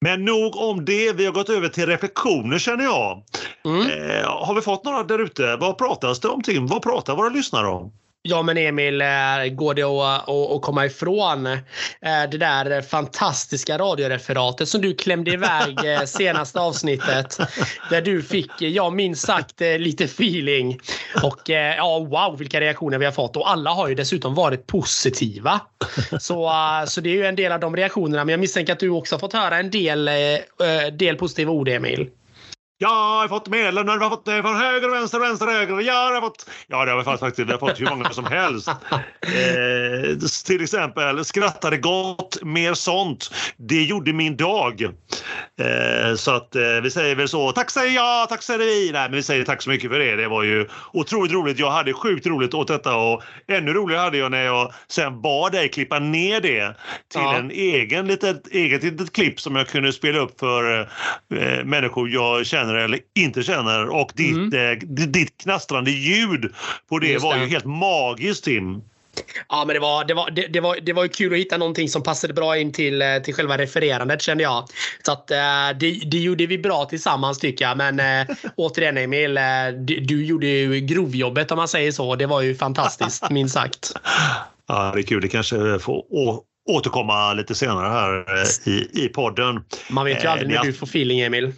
Men 0.01 0.25
nog 0.25 0.57
om 0.57 0.85
det. 0.85 1.13
Vi 1.13 1.27
har 1.27 1.33
gått 1.33 1.49
över 1.49 1.69
till 1.69 1.87
reflektioner 1.87 2.59
känner 2.59 2.85
jag. 2.85 3.23
Mm. 3.65 3.81
Eh, 3.81 4.27
har 4.27 4.55
vi 4.55 4.61
fått 4.61 4.85
några 4.85 5.03
där 5.03 5.19
ute? 5.19 5.57
Vad 5.57 5.79
pratas 5.79 6.21
det 6.21 6.29
om 6.29 6.43
Tim? 6.43 6.67
Vad 6.67 6.83
pratar 6.83 7.17
våra 7.17 7.29
lyssnare 7.29 7.67
om? 7.67 7.93
Ja 8.27 8.43
men 8.43 8.57
Emil, 8.57 9.01
eh, 9.01 9.07
går 9.53 9.75
det 9.75 9.83
att, 9.83 10.29
att, 10.29 10.63
komma 10.63 10.87
ifrån 10.87 11.47
eh, 11.47 11.61
det 12.31 12.39
där 12.39 12.83
fantastiska 12.83 13.79
radioreferatet 13.79 14.69
som 14.69 14.81
du 14.81 14.95
klämde 14.95 15.31
iväg 15.31 15.79
eh, 15.85 16.01
senaste 16.05 16.61
avsnittet? 16.61 17.39
Där 17.91 18.03
du 18.03 18.23
fick, 18.23 18.51
ja 18.59 18.91
minst 18.91 19.27
sagt, 19.27 19.61
lite 19.61 20.05
feeling. 20.05 20.79
Och 21.23 21.41
ja, 21.45 22.07
wow 22.11 22.39
vilka 22.39 22.61
reaktioner 22.61 22.99
vi 22.99 23.05
har 23.05 23.13
fått. 23.13 23.37
Och 23.37 23.51
alla 23.51 23.71
har 23.71 23.89
ju 23.89 23.95
dessutom 23.95 24.35
varit 24.35 24.67
positiva. 24.67 25.61
Så, 26.21 26.53
så 26.87 27.01
det 27.01 27.11
är 27.11 27.15
ju 27.15 27.27
en 27.27 27.37
del 27.37 27.53
av 27.53 27.61
de 27.61 27.77
reaktionerna. 27.77 28.25
Men 28.25 28.33
jag 28.33 28.41
misstänker 28.41 28.73
att 28.73 28.81
du 28.81 28.89
också 28.89 29.15
har 29.15 29.21
fått 29.21 29.33
höra 29.33 29.59
en 29.59 29.71
del, 29.71 30.11
del 30.93 31.17
positiva 31.17 31.53
ord, 31.53 31.69
Emil. 31.69 32.11
Jag 32.79 32.89
har 32.89 33.29
fått 33.29 33.49
medel, 33.49 33.85
vi 33.85 33.91
har 33.91 34.11
fått 34.11 34.25
det 34.25 34.43
från 34.43 34.57
höger, 34.57 34.89
vänster, 34.89 35.19
vänster, 35.19 35.47
höger. 35.47 35.81
Jag 35.81 36.13
har 36.13 36.21
fått... 36.21 36.51
Ja, 36.67 36.85
det 36.85 36.91
har 36.91 36.99
vi 36.99 37.05
faktiskt. 37.05 37.49
Vi 37.49 37.53
har 37.53 37.59
fått 37.59 37.81
hur 37.81 37.87
många 37.87 38.11
som 38.11 38.25
helst. 38.27 38.71
Eh, 39.25 40.19
till 40.47 40.63
exempel, 40.63 41.25
skrattade 41.25 41.77
gott, 41.77 42.43
mer 42.43 42.75
sånt. 42.75 43.35
Det 43.57 43.83
gjorde 43.83 44.13
min 44.13 44.37
dag. 44.37 44.83
Eh, 45.61 46.15
så 46.17 46.31
att 46.31 46.57
eh, 46.57 46.81
vi 46.83 46.91
säger 46.91 47.17
väl 47.17 47.29
så. 47.29 47.53
Tack 47.53 47.71
säger 47.71 47.95
jag, 47.95 48.29
tack 48.29 48.43
säger 48.43 48.59
vi. 48.59 48.91
Nej, 48.93 49.03
men 49.03 49.17
vi 49.17 49.23
säger 49.23 49.45
tack 49.45 49.63
så 49.63 49.71
mycket 49.71 49.91
för 49.91 49.99
det. 49.99 50.17
Det 50.17 50.29
var 50.29 50.43
ju 50.43 50.69
otroligt 50.93 51.33
roligt. 51.33 51.59
Jag 51.59 51.71
hade 51.71 51.93
sjukt 51.93 52.27
roligt 52.27 52.55
åt 52.55 52.69
detta 52.69 52.97
och 52.97 53.23
ännu 53.49 53.73
roligare 53.73 54.01
hade 54.01 54.19
jag 54.19 54.31
när 54.31 54.45
jag 54.45 54.73
sen 54.89 55.23
bad 55.23 55.53
dig 55.53 55.69
klippa 55.69 55.99
ner 55.99 56.41
det 56.41 56.75
till 57.13 57.21
ja. 57.21 57.37
en 57.37 57.51
egen 57.51 58.07
litet, 58.07 58.47
eget 58.47 58.83
litet 58.83 59.13
klipp 59.13 59.41
som 59.41 59.57
jag 59.57 59.69
kunde 59.69 59.93
spela 59.93 60.19
upp 60.19 60.41
för 60.41 60.81
eh, 60.81 61.65
människor 61.65 62.11
jag 62.11 62.47
känner 62.47 62.64
känner 62.65 62.75
eller 62.75 63.01
inte 63.15 63.43
känner. 63.43 63.89
Och 63.89 64.13
ditt, 64.15 64.37
mm. 64.37 64.73
eh, 64.73 65.07
ditt 65.07 65.39
knastrande 65.43 65.91
ljud 65.91 66.53
på 66.89 66.99
det 66.99 67.07
Just 67.07 67.25
var 67.25 67.35
det. 67.35 67.41
ju 67.41 67.47
helt 67.47 67.65
magiskt 67.65 68.45
Tim. 68.45 68.83
Ja, 69.49 69.65
men 69.67 69.75
det 69.75 69.81
var, 69.81 70.05
det, 70.05 70.15
var, 70.15 70.31
det, 70.31 70.47
det, 70.47 70.61
var, 70.61 70.79
det 70.83 70.93
var 70.93 71.07
kul 71.07 71.33
att 71.33 71.39
hitta 71.39 71.57
någonting 71.57 71.89
som 71.89 72.03
passade 72.03 72.35
bra 72.35 72.59
in 72.59 72.73
till, 72.73 73.03
eh, 73.03 73.19
till 73.19 73.35
själva 73.35 73.59
refererandet 73.59 74.23
kände 74.23 74.43
jag. 74.43 74.69
Så 75.07 75.13
att, 75.13 75.31
eh, 75.31 75.37
det, 75.81 75.91
det 76.07 76.19
gjorde 76.19 76.47
vi 76.47 76.59
bra 76.59 76.85
tillsammans 76.85 77.39
tycker 77.39 77.65
jag. 77.65 77.77
Men 77.77 78.01
äh, 78.01 78.37
återigen 78.57 78.99
Emil, 78.99 79.39
du, 79.79 80.01
du 80.01 80.25
gjorde 80.25 80.47
ju 80.47 80.81
grovjobbet 80.81 81.51
om 81.51 81.57
man 81.57 81.69
säger 81.69 81.93
så. 81.93 82.17
Det 82.17 82.27
var 82.27 82.41
ju 82.41 82.55
fantastiskt 82.55 83.31
minst 83.31 83.55
sagt. 83.55 83.93
Ja, 84.67 84.93
det 84.95 85.01
är 85.01 85.03
kul. 85.03 85.21
Det 85.21 85.29
kanske 85.29 85.79
får 85.79 86.05
återkomma 86.71 87.33
lite 87.33 87.55
senare 87.55 87.89
här 87.89 88.25
i, 88.69 89.05
i 89.05 89.09
podden. 89.09 89.65
Man 89.91 90.05
vet 90.05 90.25
ju 90.25 90.29
aldrig 90.29 90.51
när 90.51 90.63
du 90.63 90.73
får 90.73 90.87
feeling 90.87 91.21
Emil. 91.21 91.53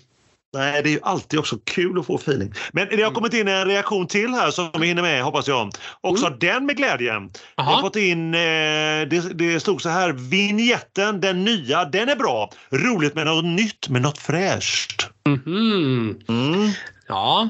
Nej, 0.57 0.83
det 0.83 0.89
är 0.89 0.93
ju 0.93 1.01
alltid 1.03 1.39
också 1.39 1.59
kul 1.65 1.99
att 1.99 2.07
få 2.07 2.17
feeling. 2.17 2.53
Men 2.73 2.89
det 2.89 3.03
har 3.03 3.11
kommit 3.11 3.35
in 3.35 3.49
en 3.49 3.65
reaktion 3.65 4.07
till 4.07 4.31
här 4.31 4.51
som 4.51 4.71
vi 4.81 4.87
hinner 4.87 5.03
med 5.03 5.23
hoppas 5.23 5.49
jag. 5.49 5.71
Också 6.01 6.27
mm. 6.27 6.39
den 6.39 6.67
med 6.67 6.77
glädje. 6.77 7.29
Jag 7.57 7.65
har 7.65 7.81
fått 7.81 7.97
in, 7.97 8.35
eh, 8.35 8.41
det, 8.41 9.35
det 9.35 9.61
stod 9.61 9.83
så 9.83 9.89
här, 9.89 10.13
vignetten, 10.13 11.21
den 11.21 11.45
nya, 11.45 11.85
den 11.85 12.09
är 12.09 12.17
bra. 12.17 12.51
Roligt 12.71 13.15
med 13.15 13.27
något 13.27 13.45
nytt, 13.45 13.89
med 13.89 14.03
något 14.03 14.19
fräscht. 14.19 15.09
Mm. 15.27 16.17
Mm. 16.29 16.71
Ja, 17.09 17.49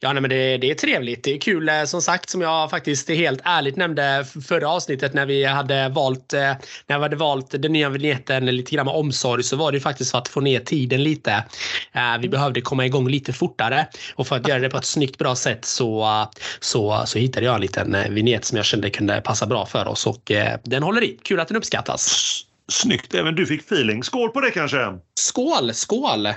ja 0.00 0.12
nej, 0.12 0.20
men 0.20 0.30
det, 0.30 0.58
det 0.58 0.70
är 0.70 0.74
trevligt. 0.74 1.24
Det 1.24 1.34
är 1.34 1.38
kul 1.38 1.68
eh, 1.68 1.84
som 1.84 2.02
sagt 2.02 2.30
som 2.30 2.40
jag 2.40 2.70
faktiskt 2.70 3.08
helt 3.08 3.40
ärligt 3.44 3.76
nämnde 3.76 4.24
förra 4.48 4.68
avsnittet 4.68 5.14
när 5.14 5.26
vi 5.26 5.44
hade 5.44 5.88
valt 5.88 6.32
eh, 6.32 6.40
när 6.86 6.98
vi 6.98 7.02
hade 7.02 7.16
valt 7.16 7.62
den 7.62 7.72
nya 7.72 7.88
vignetten 7.88 8.46
lite 8.46 8.74
grann 8.74 8.86
med 8.86 8.94
omsorg 8.94 9.42
så 9.42 9.56
var 9.56 9.72
det 9.72 9.80
faktiskt 9.80 10.10
för 10.10 10.18
att 10.18 10.28
få 10.28 10.40
ner 10.40 10.60
tiden 10.60 11.02
lite. 11.02 11.44
Eh, 11.92 12.18
vi 12.20 12.28
behövde 12.28 12.60
komma 12.60 12.86
igång 12.86 13.08
lite 13.08 13.32
fortare 13.32 13.86
och 14.14 14.26
för 14.26 14.36
att 14.36 14.48
göra 14.48 14.58
det 14.58 14.70
på 14.70 14.76
ett 14.76 14.84
snyggt 14.84 15.18
bra 15.18 15.34
sätt 15.36 15.64
så, 15.64 16.26
så, 16.60 17.02
så 17.06 17.18
hittade 17.18 17.46
jag 17.46 17.54
en 17.54 17.60
liten 17.60 17.96
vignett 18.10 18.44
som 18.44 18.56
jag 18.56 18.66
kände 18.66 18.90
kunde 18.90 19.20
passa 19.20 19.46
bra 19.46 19.66
för 19.66 19.88
oss 19.88 20.06
och 20.06 20.32
den 20.64 20.82
håller 20.82 21.02
i. 21.02 21.18
Kul 21.22 21.40
att 21.40 21.48
den 21.48 21.56
uppskattas. 21.56 22.44
Snyggt, 22.68 23.14
även 23.14 23.34
du 23.34 23.46
fick 23.46 23.60
feeling. 23.60 24.02
Skål 24.02 24.30
på 24.30 24.40
det 24.40 24.50
kanske? 24.50 24.78
Skål, 25.14 25.74
skål! 25.74 26.28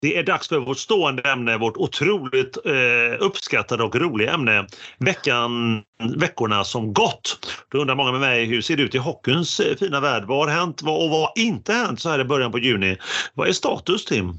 Det 0.00 0.16
är 0.16 0.22
dags 0.22 0.48
för 0.48 0.58
vårt 0.58 0.78
stående 0.78 1.22
ämne, 1.22 1.58
vårt 1.58 1.76
otroligt 1.76 2.56
eh, 2.64 3.16
uppskattade 3.20 3.84
och 3.84 3.96
roliga 3.96 4.34
ämne. 4.34 4.66
Veckan, 4.98 5.82
veckorna 6.16 6.64
som 6.64 6.92
gått. 6.92 7.38
Då 7.68 7.78
undrar 7.78 7.94
många 7.94 8.12
med 8.12 8.20
mig, 8.20 8.44
hur 8.44 8.60
ser 8.62 8.76
det 8.76 8.82
ut 8.82 8.94
i 8.94 8.98
hockeyns 8.98 9.60
eh, 9.60 9.76
fina 9.76 10.00
värld? 10.00 10.24
Vad 10.26 10.38
har 10.38 10.56
hänt 10.56 10.80
och 10.80 10.86
vad 10.86 11.20
har 11.20 11.32
inte 11.36 11.72
hänt 11.72 12.00
så 12.00 12.08
här 12.08 12.20
i 12.20 12.24
början 12.24 12.52
på 12.52 12.58
juni? 12.58 12.96
Vad 13.34 13.48
är 13.48 13.52
status, 13.52 14.04
Tim? 14.04 14.34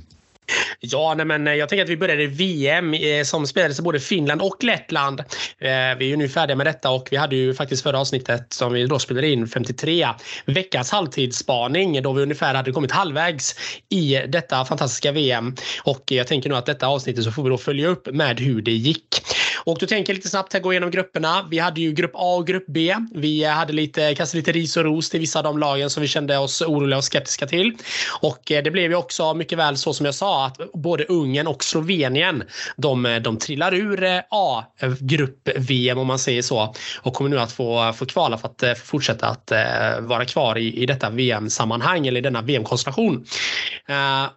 Ja, 0.79 1.13
nej, 1.17 1.25
men 1.25 1.47
eh, 1.47 1.53
jag 1.53 1.69
tänker 1.69 1.83
att 1.83 1.89
vi 1.89 1.97
började 1.97 2.27
VM 2.27 2.93
eh, 2.93 3.23
som 3.23 3.47
spelades 3.47 3.79
i 3.79 3.81
både 3.81 3.99
Finland 3.99 4.41
och 4.41 4.63
Lettland. 4.63 5.19
Eh, 5.19 5.25
vi 5.97 6.05
är 6.05 6.09
ju 6.09 6.15
nu 6.15 6.29
färdiga 6.29 6.55
med 6.55 6.65
detta 6.65 6.89
och 6.89 7.07
vi 7.11 7.17
hade 7.17 7.35
ju 7.35 7.53
faktiskt 7.53 7.83
förra 7.83 7.99
avsnittet 7.99 8.53
som 8.53 8.73
vi 8.73 8.85
då 8.85 8.99
spelade 8.99 9.27
in 9.27 9.47
53 9.47 10.07
veckans 10.45 10.91
halvtidsspaning 10.91 12.01
då 12.01 12.13
vi 12.13 12.23
ungefär 12.23 12.53
hade 12.53 12.71
kommit 12.71 12.91
halvvägs 12.91 13.55
i 13.89 14.21
detta 14.27 14.65
fantastiska 14.65 15.11
VM. 15.11 15.55
Och 15.83 16.03
jag 16.05 16.27
tänker 16.27 16.49
nu 16.49 16.55
att 16.55 16.65
detta 16.65 16.87
avsnittet 16.87 17.23
så 17.23 17.31
får 17.31 17.43
vi 17.43 17.49
då 17.49 17.57
följa 17.57 17.87
upp 17.87 18.07
med 18.13 18.39
hur 18.39 18.61
det 18.61 18.71
gick. 18.71 19.21
Och 19.63 19.77
du 19.79 19.85
tänker 19.85 20.13
lite 20.13 20.29
snabbt 20.29 20.53
här 20.53 20.59
gå 20.59 20.73
igenom 20.73 20.91
grupperna. 20.91 21.47
Vi 21.51 21.59
hade 21.59 21.81
ju 21.81 21.91
grupp 21.91 22.11
A 22.13 22.35
och 22.35 22.47
grupp 22.47 22.65
B. 22.67 22.95
Vi 23.13 23.43
hade 23.43 23.73
lite, 23.73 24.15
kastade 24.15 24.39
lite 24.39 24.51
ris 24.51 24.77
och 24.77 24.83
ros 24.83 25.09
till 25.09 25.19
vissa 25.19 25.39
av 25.39 25.43
de 25.43 25.59
lagen 25.59 25.89
som 25.89 26.01
vi 26.01 26.07
kände 26.07 26.37
oss 26.37 26.61
oroliga 26.61 26.97
och 26.97 27.03
skeptiska 27.03 27.47
till. 27.47 27.73
Och 28.21 28.51
eh, 28.51 28.63
det 28.63 28.71
blev 28.71 28.91
ju 28.91 28.97
också 28.97 29.33
mycket 29.33 29.57
väl 29.57 29.77
så 29.77 29.93
som 29.93 30.05
jag 30.05 30.15
sa 30.15 30.45
att 30.45 30.57
både 30.73 31.03
Ungern 31.03 31.47
och 31.47 31.63
Slovenien 31.63 32.43
de, 32.77 33.05
eh, 33.05 33.21
de 33.21 33.37
trillar 33.37 33.73
ur 33.73 34.03
eh, 34.03 34.19
A-grupp-VM 34.29 35.97
om 35.97 36.07
man 36.07 36.19
säger 36.19 36.41
så 36.41 36.73
och 37.01 37.13
kommer 37.13 37.29
nu 37.29 37.39
att 37.39 37.51
få, 37.51 37.93
få 37.93 38.05
kvala 38.05 38.37
för 38.37 38.47
att 38.47 38.79
fortsätta 38.79 39.27
att 39.27 39.51
vara 39.99 40.25
kvar 40.25 40.57
i, 40.57 40.81
i 40.81 40.85
detta 40.85 41.09
VM-sammanhang 41.09 42.07
eller 42.07 42.19
i 42.19 42.21
denna 42.21 42.41
VM-konstellation. 42.41 43.25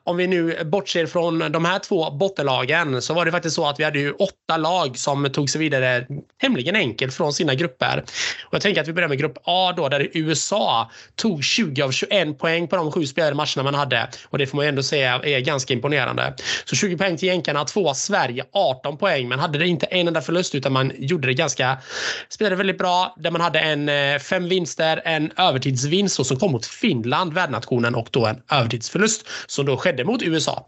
Om 0.04 0.16
vi 0.16 0.26
nu 0.26 0.64
bortser 0.64 1.06
från 1.06 1.52
de 1.52 1.64
här 1.64 1.78
två 1.78 2.10
bottenlagen 2.10 3.02
så 3.02 3.14
var 3.14 3.24
det 3.24 3.30
faktiskt 3.30 3.56
så 3.56 3.68
att 3.68 3.80
vi 3.80 3.84
hade 3.84 3.98
ju 3.98 4.12
åtta 4.12 4.56
lag 4.56 4.98
som 4.98 5.11
som 5.12 5.32
tog 5.32 5.50
sig 5.50 5.58
vidare 5.58 6.06
tämligen 6.40 6.76
enkelt 6.76 7.14
från 7.14 7.32
sina 7.32 7.54
grupper. 7.54 8.04
Och 8.46 8.54
jag 8.54 8.62
tänker 8.62 8.80
att 8.80 8.88
vi 8.88 8.92
börjar 8.92 9.08
med 9.08 9.18
grupp 9.18 9.38
A 9.44 9.72
då 9.76 9.88
där 9.88 10.08
USA 10.12 10.90
tog 11.16 11.44
20 11.44 11.82
av 11.82 11.90
21 11.90 12.38
poäng 12.38 12.68
på 12.68 12.76
de 12.76 12.92
sju 12.92 13.06
spelade 13.06 13.34
matcherna 13.34 13.62
man 13.62 13.74
hade 13.74 14.08
och 14.28 14.38
det 14.38 14.46
får 14.46 14.56
man 14.56 14.66
ändå 14.66 14.82
säga 14.82 15.20
är 15.24 15.40
ganska 15.40 15.74
imponerande. 15.74 16.34
Så 16.64 16.76
20 16.76 16.96
poäng 16.96 17.16
till 17.16 17.28
jänkarna, 17.28 17.64
två 17.64 17.94
Sverige 17.94 18.44
18 18.52 18.98
poäng. 18.98 19.28
Men 19.28 19.38
hade 19.38 19.58
det 19.58 19.68
inte 19.68 19.86
en 19.86 20.08
enda 20.08 20.20
förlust 20.20 20.54
utan 20.54 20.72
man 20.72 20.92
gjorde 20.96 21.28
det 21.28 21.34
ganska, 21.34 21.78
spelade 22.28 22.56
väldigt 22.56 22.78
bra 22.78 23.14
där 23.18 23.30
man 23.30 23.40
hade 23.40 23.60
en 23.60 23.88
eh, 23.88 24.18
fem 24.18 24.48
vinster, 24.48 25.02
en 25.04 25.32
övertidsvinst 25.36 26.26
som 26.26 26.36
kom 26.36 26.52
mot 26.52 26.66
Finland, 26.66 27.32
värdnationen 27.32 27.94
och 27.94 28.08
då 28.10 28.26
en 28.26 28.36
övertidsförlust 28.50 29.28
som 29.46 29.66
då 29.66 29.76
skedde 29.76 30.04
mot 30.04 30.22
USA. 30.22 30.66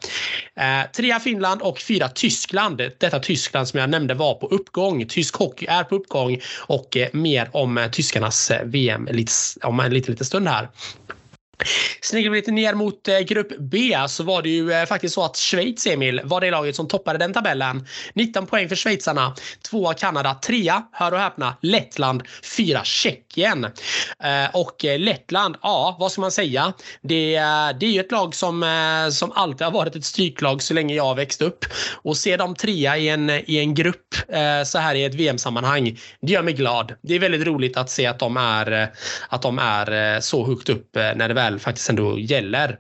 Eh, 0.57 0.91
trea 0.97 1.21
Finland 1.21 1.63
och 1.63 1.79
fyra 1.79 2.09
Tyskland. 2.09 2.77
Detta 2.99 3.19
Tyskland 3.19 3.69
som 3.69 3.81
jag 3.81 3.91
nämnde 3.91 4.15
var 4.15 4.34
på 4.35 4.47
uppgång. 4.47 5.07
Tysk 5.07 5.37
hockey 5.37 5.67
är 5.67 5.85
på 5.85 5.97
uppgång 5.97 6.41
och 6.67 6.97
eh, 6.97 7.09
mer 7.13 7.51
om 7.53 7.79
eh, 7.79 7.91
tyskarnas 7.91 8.51
eh, 8.51 8.65
VM 8.65 9.09
lite, 9.11 9.33
om 9.63 9.81
en 9.81 9.95
liten, 9.95 10.13
liten 10.13 10.27
stund 10.27 10.49
här. 10.49 10.69
Sneglar 12.01 12.31
vi 12.31 12.39
lite 12.39 12.51
ner 12.51 12.75
mot 12.75 13.09
grupp 13.27 13.59
B 13.59 13.97
så 14.09 14.23
var 14.25 14.43
det 14.43 14.49
ju 14.49 14.87
faktiskt 14.87 15.15
så 15.15 15.25
att 15.25 15.37
Schweiz, 15.37 15.87
Emil, 15.87 16.21
var 16.25 16.41
det 16.41 16.51
laget 16.51 16.77
som 16.77 16.89
toppade 16.89 17.19
den 17.19 17.33
tabellen. 17.33 17.87
19 18.15 18.47
poäng 18.47 18.69
för 18.69 18.77
schweizarna, 18.77 19.35
tvåa 19.71 19.95
Kanada, 19.95 20.35
trea, 20.35 20.83
hör 20.93 21.13
och 21.13 21.19
häpna, 21.19 21.57
Lettland, 21.61 22.23
fyra 22.57 22.85
Tjeckien. 22.85 23.67
Eh, 24.25 24.51
och 24.53 24.85
eh, 24.85 24.99
Lettland, 24.99 25.57
ja, 25.63 25.97
vad 26.01 26.13
ska 26.13 26.21
man 26.21 26.31
säga? 26.31 26.73
Det, 27.03 27.37
eh, 27.37 27.69
det 27.81 27.87
är 27.87 27.91
ju 27.91 28.01
ett 28.01 28.13
lag 28.13 28.35
som, 28.35 28.65
som 29.13 29.33
alltid 29.33 29.65
har 29.65 29.73
varit 29.73 29.97
ett 29.97 30.05
stryklag 30.05 30.63
så 30.63 30.75
länge 30.75 30.95
jag 30.95 31.05
har 31.05 31.15
växt 31.15 31.43
upp. 31.43 31.65
Och 32.03 32.17
se 32.17 32.37
dem 32.37 32.55
trea 32.55 32.97
i 32.97 33.09
en, 33.09 33.31
i 33.31 33.59
en 33.59 33.75
grupp 33.75 34.15
så 34.67 34.79
här 34.79 34.95
i 34.95 35.05
ett 35.05 35.15
VM-sammanhang, 35.15 35.99
det 36.21 36.33
gör 36.33 36.43
mig 36.43 36.55
glad. 36.55 36.95
Det 37.03 37.15
är 37.15 37.19
väldigt 37.19 37.47
roligt 37.47 37.77
att 37.77 37.91
se 37.91 38.07
att 38.07 38.19
de 38.19 38.37
är, 38.37 38.93
att 39.29 39.43
de 39.43 39.59
är 39.59 40.21
så 40.21 40.47
högt 40.47 40.69
upp 40.69 40.95
när 40.95 41.29
det 41.29 41.35
väl 41.35 41.59
faktiskt 41.59 41.91
ändå 41.91 42.19
gäller. 42.19 42.79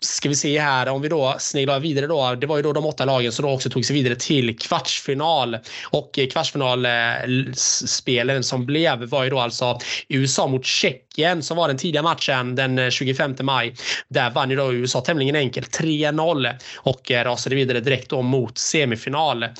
Ska 0.00 0.28
vi 0.28 0.34
se 0.34 0.60
här 0.60 0.88
om 0.88 1.02
vi 1.02 1.08
då 1.08 1.36
sneglar 1.38 1.80
vidare 1.80 2.06
då. 2.06 2.34
Det 2.34 2.46
var 2.46 2.56
ju 2.56 2.62
då 2.62 2.72
de 2.72 2.86
åtta 2.86 3.04
lagen 3.04 3.32
som 3.32 3.44
då 3.44 3.50
också 3.50 3.70
tog 3.70 3.84
sig 3.84 3.96
vidare 3.96 4.14
till 4.14 4.58
kvartsfinal 4.58 5.58
och 5.90 6.18
kvartsfinalspelen 6.32 8.44
som 8.44 8.66
blev 8.66 9.04
var 9.04 9.24
ju 9.24 9.30
då 9.30 9.40
alltså 9.40 9.78
USA 10.08 10.46
mot 10.46 10.66
Tjeckien 10.66 11.07
igen 11.18 11.42
som 11.42 11.56
var 11.56 11.68
den 11.68 11.76
tidiga 11.76 12.02
matchen 12.02 12.54
den 12.54 12.78
eh, 12.78 12.90
25 12.90 13.34
maj. 13.40 13.74
Där 14.08 14.30
vann 14.30 14.50
ju 14.50 14.56
då 14.56 14.72
USA 14.72 15.00
tämligen 15.00 15.36
enkelt 15.36 15.80
3-0 15.80 16.58
och 16.76 17.10
eh, 17.10 17.24
rasade 17.24 17.56
vidare 17.56 17.80
direkt 17.80 18.10
då 18.10 18.22
mot 18.22 18.58
semifinal. 18.58 19.42
Eh, 19.42 19.50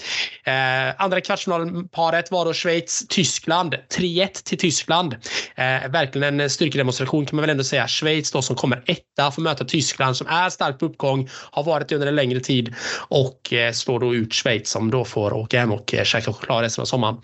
andra 0.99 1.21
kvartsfinalparet 1.21 2.31
var 2.31 2.45
då 2.45 2.53
Schweiz-Tyskland. 2.53 3.75
3-1 3.97 4.29
till 4.45 4.59
Tyskland. 4.59 5.17
Eh, 5.55 5.91
verkligen 5.91 6.41
en 6.41 6.51
styrkedemonstration 6.51 7.27
kan 7.27 7.37
man 7.37 7.43
väl 7.43 7.51
ändå 7.51 7.65
säga. 7.65 7.89
Schweiz 7.89 8.33
då 8.33 8.43
som 8.43 8.57
kommer 8.57 8.83
etta 8.87 9.31
får 9.31 9.43
möta 9.43 9.65
Tyskland 9.65 10.17
som 10.17 10.27
är 10.27 10.51
starkt 10.51 10.79
på 10.79 10.87
uppgång, 10.87 11.29
har 11.51 11.65
varit 11.65 11.89
det 11.89 11.95
under 11.95 12.09
en 12.09 12.17
längre 12.17 12.41
tid 12.41 12.75
och 13.09 13.53
eh, 13.53 13.73
slår 13.73 14.01
då 14.01 14.15
ut 14.15 14.35
Schweiz 14.35 14.71
som 14.71 14.91
då 14.91 15.05
får 15.05 15.33
åka 15.33 15.61
hem 15.61 15.73
och 15.73 15.95
eh, 15.95 16.05
käka 16.05 16.33
choklad 16.33 16.63
resten 16.63 16.83
av 16.83 16.87
sommaren. 16.87 17.17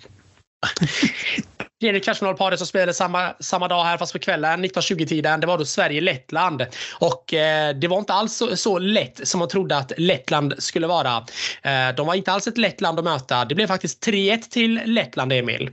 Tredje 1.85 2.01
kvartsfinalparet 2.01 2.59
som 2.59 2.67
spelade 2.67 2.95
samma, 2.95 3.35
samma 3.41 3.69
dag 3.69 3.85
här 3.85 3.99
fast 3.99 4.13
på 4.13 4.19
kvällen, 4.19 4.65
1920-tiden. 4.65 5.41
Det 5.41 5.47
var 5.47 5.59
då 5.59 5.65
Sverige-Lettland. 5.65 6.67
Och 6.93 7.35
eh, 7.35 7.75
det 7.75 7.89
var 7.89 7.99
inte 7.99 8.13
alls 8.13 8.37
så, 8.37 8.57
så, 8.57 8.79
lätt 8.79 9.29
som 9.29 9.39
man 9.39 9.49
trodde 9.49 9.77
att 9.77 9.93
Lettland 9.97 10.55
skulle 10.59 10.87
vara. 10.87 11.17
Eh, 11.63 11.95
de 11.97 12.07
var 12.07 12.15
inte 12.15 12.33
alls 12.33 12.47
ett 12.47 12.59
lätt 12.59 12.81
land 12.81 12.99
att 12.99 13.05
möta. 13.05 13.45
Det 13.45 13.55
blev 13.55 13.67
faktiskt 13.67 14.07
3-1 14.07 14.51
till 14.51 14.81
Lettland, 14.85 15.33
Emil. 15.33 15.71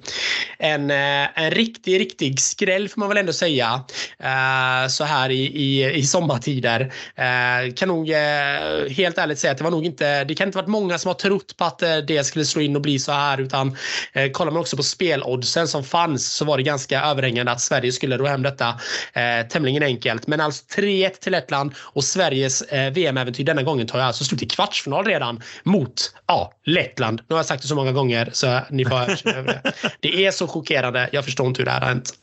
En, 0.60 0.92
eh, 0.92 1.44
en 1.44 1.52
riktig, 1.52 2.00
riktig 2.00 2.40
skräll 2.40 2.90
får 2.90 3.00
man 3.00 3.10
väl 3.10 3.18
ändå 3.18 3.34
säga. 3.34 3.84
Eh, 4.20 4.88
så 4.90 5.04
här 5.04 5.30
i, 5.30 5.46
i, 5.46 5.94
i 5.94 6.04
sommartider. 6.04 6.94
Eh, 7.16 7.74
kan 7.76 7.88
nog 7.88 8.10
eh, 8.10 8.90
helt 8.90 9.18
ärligt 9.18 9.40
säga 9.40 9.52
att 9.52 9.58
det 9.58 9.64
var 9.64 9.72
nog 9.72 9.86
inte, 9.86 10.24
det 10.24 10.36
kan 10.36 10.48
inte 10.48 10.58
varit 10.58 10.70
många 10.70 10.98
som 10.98 11.10
har 11.10 11.16
trott 11.16 11.58
på 11.58 11.66
att 11.66 11.82
eh, 11.82 11.98
det 11.98 12.24
skulle 12.24 12.46
slå 12.46 12.62
in 12.62 12.76
och 12.76 12.82
bli 12.82 13.00
så 13.00 13.12
här 13.12 13.42
utan 13.42 13.78
eh, 14.14 14.32
kollar 14.32 14.52
man 14.52 14.62
också 14.62 14.78
på 14.78 14.84
speloddsen 14.84 15.68
som 15.68 15.84
fanns 15.84 16.01
så 16.20 16.46
var 16.46 16.58
det 16.58 16.64
ganska 16.64 17.02
överhängande 17.02 17.52
att 17.52 17.62
Sverige 17.62 17.92
skulle 17.92 18.18
ro 18.18 18.26
hem 18.26 18.42
detta 18.42 18.80
eh, 19.14 19.48
tämligen 19.50 19.84
enkelt. 19.84 20.28
Men 20.28 20.42
alltså 20.42 20.64
3-1 20.80 21.10
till 21.10 21.32
Lettland 21.32 21.74
och 21.78 22.04
Sveriges 22.04 22.62
eh, 22.62 22.94
VM-äventyr 22.94 23.44
denna 23.44 23.64
gången 23.64 23.88
tar 23.88 24.00
alltså 24.00 24.24
slut 24.24 24.44
i 24.44 24.46
kvartsfinal 24.46 25.06
redan 25.06 25.42
mot 25.64 26.14
ja, 26.28 26.54
Lettland. 26.66 27.22
Nu 27.30 27.34
har 27.34 27.40
jag 27.40 27.46
sagt 27.46 27.62
det 27.62 27.68
så 27.68 27.76
många 27.76 27.92
gånger 27.92 28.30
så 28.34 28.60
ni 28.70 28.86
får 28.86 28.96
över 29.30 29.44
det. 29.64 29.74
Det 30.00 30.26
är 30.26 30.32
så 30.32 30.48
chockerande. 30.48 31.10
Jag 31.12 31.26
förstår 31.26 31.48
inte 31.48 31.62
hur 31.62 31.66
det 31.66 31.72
här 31.72 31.82
har 31.82 31.88
hänt. 31.88 32.14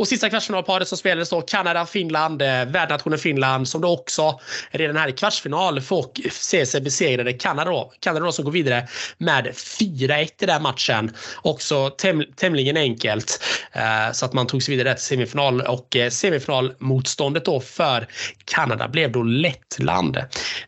Och 0.00 0.08
sista 0.08 0.30
kvartsfinalparet 0.30 0.88
som 0.88 0.98
spelades 0.98 1.30
då 1.30 1.40
Kanada-Finland, 1.40 2.42
eh, 2.42 2.64
värdnationen 2.64 3.18
Finland 3.18 3.68
som 3.68 3.80
då 3.80 3.88
också 3.88 4.40
redan 4.70 4.96
här 4.96 5.08
i 5.08 5.12
kvartsfinal 5.12 5.80
får 5.80 6.30
se 6.30 6.66
sig 6.66 6.80
besegrade 6.80 7.32
Kanada 7.32 7.70
då. 7.70 7.92
Kanada 8.00 8.26
då 8.26 8.32
som 8.32 8.44
går 8.44 8.52
vidare 8.52 8.88
med 9.18 9.46
4-1 9.56 10.42
i 10.42 10.46
den 10.46 10.62
matchen. 10.62 11.14
Också 11.42 11.90
täm 11.90 12.24
tämligen 12.36 12.76
enkelt 12.76 13.42
eh, 13.72 14.12
så 14.12 14.24
att 14.26 14.32
man 14.32 14.46
tog 14.46 14.62
sig 14.62 14.76
vidare 14.76 14.94
till 14.94 15.04
semifinal 15.04 15.60
och 15.60 15.96
eh, 15.96 16.10
semifinalmotståndet 16.10 17.44
då 17.44 17.60
för 17.60 18.06
Kanada 18.44 18.88
blev 18.88 19.12
då 19.12 19.22
Lettland 19.22 20.16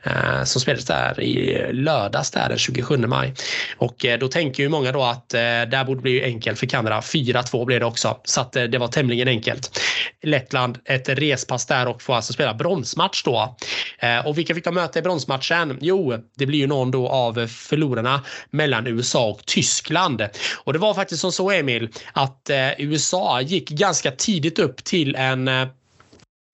eh, 0.03 0.45
som 0.45 0.61
spelades 0.61 0.87
där 0.87 1.21
i 1.21 1.67
lördags 1.73 2.31
där 2.31 2.49
den 2.49 2.59
27 2.59 2.97
maj. 2.97 3.35
Och 3.77 4.05
eh, 4.05 4.19
då 4.19 4.29
tänker 4.29 4.62
ju 4.62 4.69
många 4.69 4.93
då 4.93 5.03
att 5.03 5.35
eh, 5.35 5.41
där 5.41 5.85
borde 5.85 6.01
bli 6.01 6.25
enkelt 6.25 6.59
för 6.59 6.67
Kanada. 6.67 7.01
4-2 7.01 7.65
blev 7.65 7.81
det 7.81 7.87
också 7.87 8.21
så 8.25 8.41
att 8.41 8.57
eh, 8.57 8.65
det 8.65 8.79
var 8.79 8.89
tämligen 8.89 9.22
tämligen 9.23 9.29
enkelt. 9.29 9.81
Lettland 10.23 10.79
ett 10.85 11.09
respass 11.09 11.67
där 11.67 11.88
och 11.88 12.02
får 12.02 12.14
alltså 12.14 12.33
spela 12.33 12.55
bronsmatch 12.55 13.23
då. 13.25 13.57
Eh, 13.99 14.26
och 14.26 14.38
vilka 14.38 14.55
fick 14.55 14.64
de 14.64 14.75
möta 14.75 14.99
i 14.99 15.02
bronsmatchen? 15.02 15.79
Jo, 15.81 16.14
det 16.37 16.47
blir 16.47 16.59
ju 16.59 16.67
någon 16.67 16.91
då 16.91 17.09
av 17.09 17.47
förlorarna 17.47 18.23
mellan 18.50 18.87
USA 18.87 19.31
och 19.31 19.47
Tyskland. 19.47 20.29
Och 20.64 20.73
det 20.73 20.79
var 20.79 20.95
faktiskt 20.95 21.21
som 21.21 21.33
så 21.33 21.50
Emil 21.50 21.88
att 22.12 22.50
eh, 22.50 22.71
USA 22.79 23.41
gick 23.41 23.71
ganska 23.71 24.11
tidigt 24.11 24.59
upp 24.59 24.85
till 24.85 25.14
en 25.14 25.49
eh, 25.49 25.69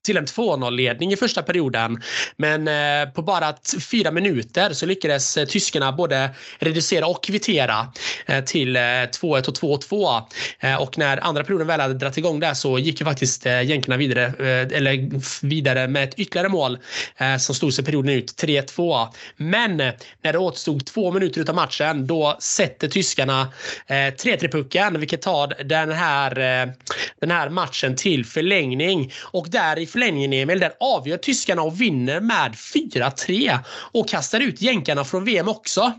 till 0.09 0.17
en 0.17 0.27
2-0-ledning 0.27 1.13
i 1.13 1.17
första 1.17 1.43
perioden. 1.43 2.03
Men 2.37 2.69
eh, 2.69 3.13
på 3.13 3.23
bara 3.23 3.55
fyra 3.91 4.11
minuter 4.11 4.73
så 4.73 4.87
lyckades 4.87 5.37
eh, 5.37 5.45
tyskarna 5.45 5.93
både 5.93 6.31
reducera 6.59 7.07
och 7.07 7.25
kvittera 7.25 7.93
eh, 8.27 8.45
till 8.45 8.77
eh, 8.77 8.81
2-1 8.81 9.49
och 9.49 9.83
2-2. 9.83 10.23
Eh, 10.61 10.83
och 10.83 10.99
när 10.99 11.25
andra 11.25 11.45
perioden 11.45 11.67
väl 11.67 11.81
hade 11.81 11.95
dragit 11.95 12.19
igång 12.19 12.41
där 12.41 12.55
så 12.55 12.79
gick 12.79 13.01
ju 13.01 13.07
faktiskt 13.07 13.47
eh, 13.47 13.63
jänkarna 13.63 13.97
vidare, 13.97 14.33
eller 14.77 15.11
vidare 15.47 15.89
med 15.89 16.05
ett 16.05 16.15
ytterligare 16.19 16.49
mål 16.49 16.79
som 17.39 17.55
stod 17.55 17.75
sig 17.75 17.85
perioden 17.85 18.15
ut 18.15 18.43
3-2. 18.43 19.09
Men 19.37 19.77
när 19.77 20.33
det 20.33 20.39
återstod 20.39 20.87
två 20.87 21.13
minuter 21.13 21.49
av 21.49 21.55
matchen 21.55 22.07
då 22.07 22.37
sätter 22.41 22.89
tyskarna 22.89 23.53
3-3-pucken 23.89 25.01
vilket 25.01 25.23
tar 25.23 25.65
den 25.65 25.93
här, 25.93 26.35
den 27.21 27.31
här 27.31 27.51
matchen 27.51 27.97
till 27.97 28.25
förlängning. 28.25 29.13
Och 29.23 29.49
där 29.51 29.79
i 29.79 29.87
förlängningen 29.99 30.33
Emil, 30.33 30.61
där 30.61 30.73
avgör 30.81 31.17
tyskarna 31.17 31.63
och 31.63 31.81
vinner 31.81 32.21
med 32.21 32.53
4-3 32.53 33.59
och 33.93 34.09
kastar 34.09 34.41
ut 34.41 34.63
jänkarna 34.63 35.05
från 35.05 35.25
VM 35.25 35.49
också. 35.49 35.93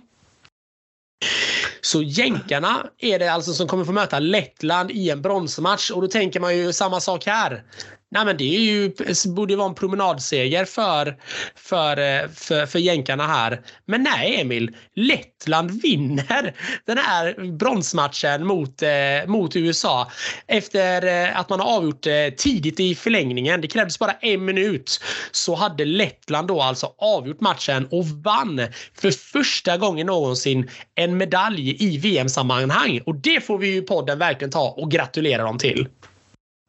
Så 1.81 2.01
jänkarna 2.01 2.85
är 2.97 3.19
det 3.19 3.27
alltså 3.27 3.53
som 3.53 3.67
kommer 3.67 3.85
få 3.85 3.91
möta 3.91 4.19
Lettland 4.19 4.91
i 4.91 5.09
en 5.09 5.21
bronsmatch 5.21 5.91
och 5.91 6.01
då 6.01 6.07
tänker 6.07 6.39
man 6.39 6.57
ju 6.57 6.73
samma 6.73 6.99
sak 6.99 7.25
här. 7.25 7.63
Nej, 8.11 8.25
men 8.25 8.37
det 8.37 8.55
är 8.55 8.59
ju, 8.59 8.93
borde 9.35 9.53
ju 9.53 9.57
vara 9.57 9.69
en 9.69 9.75
promenadseger 9.75 10.65
för, 10.65 11.17
för, 11.55 11.97
eh, 11.97 12.29
för, 12.29 12.65
för 12.65 12.79
jänkarna 12.79 13.27
här. 13.27 13.61
Men 13.85 14.03
nej, 14.03 14.41
Emil. 14.41 14.75
Lettland 14.95 15.81
vinner 15.81 16.55
den 16.85 16.97
här 16.97 17.51
bronsmatchen 17.51 18.45
mot, 18.45 18.81
eh, 18.81 19.27
mot 19.27 19.55
USA 19.55 20.11
efter 20.47 21.05
eh, 21.05 21.39
att 21.39 21.49
man 21.49 21.59
har 21.59 21.67
avgjort 21.67 22.07
eh, 22.07 22.13
tidigt 22.37 22.79
i 22.79 22.95
förlängningen. 22.95 23.61
Det 23.61 23.67
krävdes 23.67 23.99
bara 23.99 24.11
en 24.11 24.45
minut 24.45 25.01
så 25.31 25.55
hade 25.55 25.85
Lettland 25.85 26.47
då 26.47 26.61
alltså 26.61 26.93
avgjort 26.97 27.41
matchen 27.41 27.87
och 27.91 28.05
vann 28.05 28.61
för 28.93 29.11
första 29.11 29.77
gången 29.77 30.07
någonsin 30.07 30.69
en 30.95 31.17
medalj 31.17 31.75
i 31.79 31.97
VM-sammanhang. 31.97 33.01
Och 33.05 33.15
det 33.15 33.45
får 33.45 33.57
vi 33.57 33.73
ju 33.73 33.81
podden 33.81 34.19
verkligen 34.19 34.51
ta 34.51 34.69
och 34.69 34.91
gratulera 34.91 35.43
dem 35.43 35.57
till. 35.57 35.87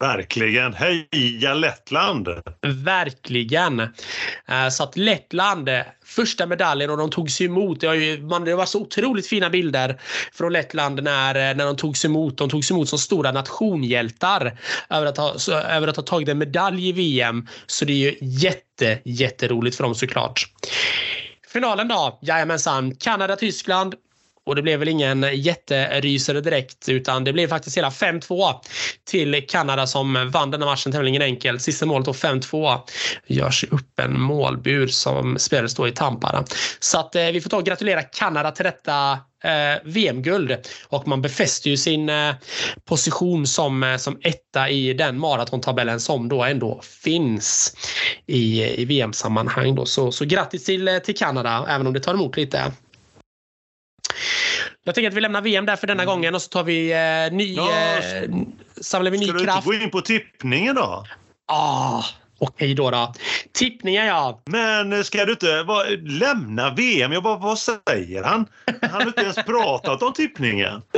Verkligen. 0.01 0.73
Heja 0.73 1.53
Lettland! 1.53 2.27
Verkligen. 2.61 3.79
Eh, 3.79 4.69
så 4.71 4.83
att 4.83 4.97
Lettland, 4.97 5.69
eh, 5.69 5.81
första 6.05 6.45
medaljen 6.45 6.89
och 6.89 6.97
de 6.97 7.09
togs 7.09 7.41
emot. 7.41 7.81
Det, 7.81 7.87
var 7.87 7.95
ju 7.95 8.65
så 8.65 8.81
otroligt 8.81 9.27
fina 9.27 9.49
bilder 9.49 10.01
från 10.33 10.53
Lettland 10.53 11.03
när, 11.03 11.35
eh, 11.35 11.57
när 11.57 11.65
de 11.65 11.75
togs 11.75 12.05
emot. 12.05 12.37
De 12.37 12.49
togs 12.49 12.71
emot 12.71 12.89
som 12.89 12.99
stora 12.99 13.31
nationhjältar 13.31 14.57
över 14.89 15.05
att 15.07 15.17
ha, 15.17 15.35
över 15.51 15.87
att 15.87 15.95
ha 15.95 16.03
tagit 16.03 16.29
en 16.29 16.37
medalj 16.37 16.89
i 16.89 16.91
VM. 16.91 17.47
Så 17.65 17.85
det 17.85 17.93
är 17.93 18.11
ju 18.11 18.17
jätte, 18.21 18.99
jätteroligt 19.05 19.77
för 19.77 19.83
dem 19.83 19.95
såklart. 19.95 20.45
Finalen 21.53 21.87
då? 21.87 22.19
Jajamensan. 22.21 22.95
Kanada-Tyskland. 22.95 23.95
Och 24.51 24.55
det 24.55 24.61
blev 24.61 24.79
väl 24.79 24.87
ingen 24.87 25.25
jätterysare 25.33 26.41
direkt 26.41 26.89
utan 26.89 27.23
det 27.23 27.33
blev 27.33 27.47
faktiskt 27.47 27.77
hela 27.77 27.89
5-2 27.89 28.53
till 29.09 29.45
Kanada 29.49 29.87
som 29.87 30.29
vann 30.33 30.51
denna 30.51 30.65
matchen 30.65 30.91
tämligen 30.91 31.21
enkelt. 31.21 31.61
Sista 31.61 31.85
målet 31.85 32.05
då 32.05 32.11
5-2 32.11 32.79
görs 33.27 33.63
upp 33.63 33.99
en 33.99 34.21
målbur 34.21 34.87
som 34.87 35.39
spelades 35.39 35.75
då 35.75 35.87
i 35.87 35.91
Tampara. 35.91 36.45
Så 36.79 36.99
att 36.99 37.15
eh, 37.15 37.25
vi 37.25 37.41
får 37.41 37.49
ta 37.49 37.57
och 37.57 37.65
gratulera 37.65 38.01
Kanada 38.01 38.51
till 38.51 38.65
detta 38.65 39.11
eh, 39.43 39.79
VM-guld 39.83 40.57
och 40.87 41.07
man 41.07 41.21
befäster 41.21 41.69
ju 41.69 41.77
sin 41.77 42.09
eh, 42.09 42.33
position 42.85 43.47
som, 43.47 43.83
eh, 43.83 43.97
som 43.97 44.19
etta 44.21 44.69
i 44.69 44.93
den 44.93 45.19
maratontabellen 45.19 45.99
som 45.99 46.29
då 46.29 46.43
ändå 46.43 46.81
finns 47.03 47.75
i, 48.27 48.63
i 48.81 48.85
VM-sammanhang. 48.85 49.75
Då. 49.75 49.85
Så, 49.85 50.11
så 50.11 50.25
grattis 50.25 50.65
till, 50.65 50.87
eh, 50.87 50.97
till 50.97 51.17
Kanada 51.17 51.65
även 51.69 51.87
om 51.87 51.93
det 51.93 51.99
tar 51.99 52.13
emot 52.13 52.37
lite. 52.37 52.71
Jag 54.83 54.95
tänker 54.95 55.09
att 55.09 55.13
vi 55.13 55.21
lämnar 55.21 55.41
VM 55.41 55.65
där 55.65 55.75
för 55.75 55.87
denna 55.87 56.03
mm. 56.03 56.13
gången 56.13 56.35
och 56.35 56.41
så 56.41 56.49
tar 56.49 56.63
vi 56.63 56.91
eh, 56.91 57.37
ny, 57.37 57.53
ja, 57.53 57.71
eh, 57.71 58.29
samlar 58.81 59.11
vi 59.11 59.17
ny 59.17 59.27
kraft. 59.27 59.41
Ska 59.41 59.51
du 59.51 59.55
inte 59.55 59.65
gå 59.65 59.73
in 59.73 59.91
på 59.91 60.01
tippningen 60.01 60.75
då? 60.75 61.05
Ah, 61.47 62.03
Okej 62.43 62.73
då, 62.73 62.91
då. 62.91 63.13
Tippningen 63.53 64.05
ja. 64.05 64.41
Men 64.45 64.93
eh, 64.93 65.01
ska 65.01 65.25
du 65.25 65.31
inte 65.31 65.63
va, 65.63 65.83
lämna 66.01 66.73
VM? 66.73 67.11
Jag 67.11 67.23
bara, 67.23 67.37
vad 67.37 67.59
säger 67.59 68.23
han? 68.23 68.45
Han 68.81 68.91
har 68.91 69.07
inte 69.07 69.21
ens 69.21 69.35
pratat 69.45 70.03
om 70.03 70.13
tippningen. 70.13 70.81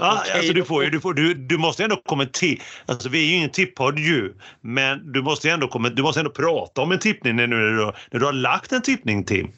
ja, 0.00 0.22
alltså 0.34 0.52
du, 0.52 0.64
får, 0.64 0.82
du, 0.82 1.00
får, 1.00 1.14
du, 1.14 1.34
du 1.34 1.58
måste 1.58 1.84
ändå 1.84 1.96
kommentera. 1.96 2.58
Alltså, 2.86 3.08
vi 3.08 3.26
är 3.26 3.30
ju 3.30 3.36
ingen 3.36 3.50
tippodd 3.50 3.98
ju. 3.98 4.34
Men 4.60 5.12
du 5.12 5.22
måste 5.22 5.50
ändå, 5.50 5.78
du 5.78 6.02
måste 6.02 6.20
ändå 6.20 6.30
prata 6.30 6.80
om 6.82 6.92
en 6.92 6.98
tippning 6.98 7.36
när 7.36 7.46
du, 7.46 7.92
när 8.10 8.20
du 8.20 8.26
har 8.26 8.32
lagt 8.32 8.72
en 8.72 8.82
tippning, 8.82 9.24
Tim. 9.24 9.52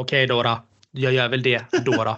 Okej 0.00 0.26
då, 0.26 0.34
Dora, 0.34 0.62
jag 0.90 1.12
gör 1.12 1.28
väl 1.28 1.42
det 1.42 1.62
då. 1.84 2.16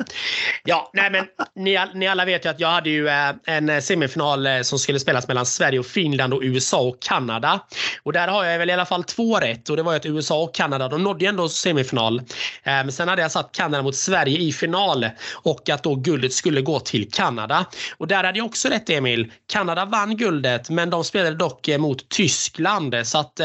Ja, 0.64 0.90
nej 0.94 1.10
men 1.10 1.26
ni, 1.54 1.78
ni 1.94 2.06
alla 2.06 2.24
vet 2.24 2.44
ju 2.44 2.48
att 2.48 2.60
jag 2.60 2.68
hade 2.68 2.90
ju 2.90 3.08
eh, 3.08 3.34
en 3.44 3.82
semifinal 3.82 4.46
eh, 4.46 4.60
som 4.60 4.78
skulle 4.78 5.00
spelas 5.00 5.28
mellan 5.28 5.46
Sverige 5.46 5.78
och 5.78 5.86
Finland 5.86 6.34
och 6.34 6.40
USA 6.42 6.80
och 6.80 7.02
Kanada. 7.02 7.60
Och 8.02 8.12
där 8.12 8.28
har 8.28 8.44
jag 8.44 8.58
väl 8.58 8.70
i 8.70 8.72
alla 8.72 8.86
fall 8.86 9.04
två 9.04 9.38
rätt 9.38 9.70
och 9.70 9.76
det 9.76 9.82
var 9.82 9.92
ju 9.92 9.96
att 9.96 10.06
USA 10.06 10.42
och 10.42 10.54
Kanada, 10.54 10.88
de 10.88 11.02
nådde 11.02 11.24
ju 11.24 11.28
ändå 11.28 11.48
semifinal. 11.48 12.18
Eh, 12.18 12.24
men 12.62 12.92
sen 12.92 13.08
hade 13.08 13.22
jag 13.22 13.30
satt 13.30 13.52
Kanada 13.52 13.82
mot 13.82 13.96
Sverige 13.96 14.38
i 14.38 14.52
final 14.52 15.08
och 15.32 15.68
att 15.68 15.82
då 15.82 15.94
guldet 15.94 16.32
skulle 16.32 16.60
gå 16.60 16.80
till 16.80 17.10
Kanada. 17.10 17.66
Och 17.96 18.06
där 18.06 18.24
hade 18.24 18.38
jag 18.38 18.46
också 18.46 18.68
rätt 18.68 18.90
Emil. 18.90 19.32
Kanada 19.52 19.84
vann 19.84 20.16
guldet 20.16 20.70
men 20.70 20.90
de 20.90 21.04
spelade 21.04 21.36
dock 21.36 21.68
mot 21.78 22.08
Tyskland 22.08 22.94
så 23.04 23.18
att 23.18 23.40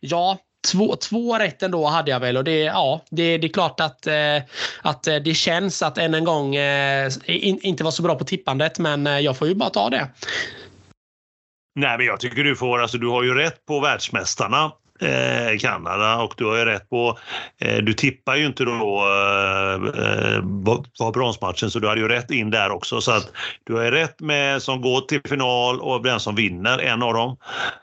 ja, 0.00 0.38
Två, 0.72 0.96
två 0.96 1.38
rätt 1.38 1.62
ändå 1.62 1.86
hade 1.86 2.10
jag 2.10 2.20
väl 2.20 2.36
och 2.36 2.44
det, 2.44 2.58
ja, 2.60 3.04
det, 3.10 3.38
det 3.38 3.46
är 3.46 3.52
klart 3.52 3.80
att, 3.80 4.06
eh, 4.06 4.42
att 4.82 5.06
eh, 5.06 5.16
det 5.16 5.34
känns 5.34 5.82
att 5.82 5.98
än 5.98 6.14
en 6.14 6.24
gång 6.24 6.56
eh, 6.56 7.12
in, 7.26 7.58
inte 7.62 7.84
vara 7.84 7.92
så 7.92 8.02
bra 8.02 8.14
på 8.14 8.24
tippandet 8.24 8.78
men 8.78 9.06
eh, 9.06 9.18
jag 9.18 9.38
får 9.38 9.48
ju 9.48 9.54
bara 9.54 9.70
ta 9.70 9.90
det. 9.90 10.08
Nej, 11.74 11.98
men 11.98 12.06
jag 12.06 12.20
tycker 12.20 12.44
du 12.44 12.56
får, 12.56 12.78
alltså 12.78 12.98
du 12.98 13.08
har 13.08 13.22
ju 13.22 13.34
rätt 13.34 13.66
på 13.66 13.80
världsmästarna 13.80 14.72
eh, 15.00 15.58
Kanada 15.58 16.16
och 16.16 16.34
du 16.36 16.44
har 16.44 16.56
ju 16.56 16.64
rätt 16.64 16.90
på, 16.90 17.18
eh, 17.58 17.76
du 17.76 17.92
tippar 17.92 18.36
ju 18.36 18.46
inte 18.46 18.64
då 18.64 18.72
eh, 18.72 19.78
var 20.98 21.12
bronsmatchen 21.12 21.70
så 21.70 21.78
du 21.78 21.88
hade 21.88 22.00
ju 22.00 22.08
rätt 22.08 22.30
in 22.30 22.50
där 22.50 22.70
också 22.70 23.00
så 23.00 23.12
att 23.12 23.32
du 23.64 23.74
har 23.74 23.84
ju 23.84 23.90
rätt 23.90 24.20
med 24.20 24.62
som 24.62 24.80
går 24.80 25.00
till 25.00 25.20
final 25.28 25.80
och 25.80 26.02
den 26.02 26.20
som 26.20 26.34
vinner 26.34 26.78
en 26.78 27.02
av 27.02 27.14
dem. 27.14 27.36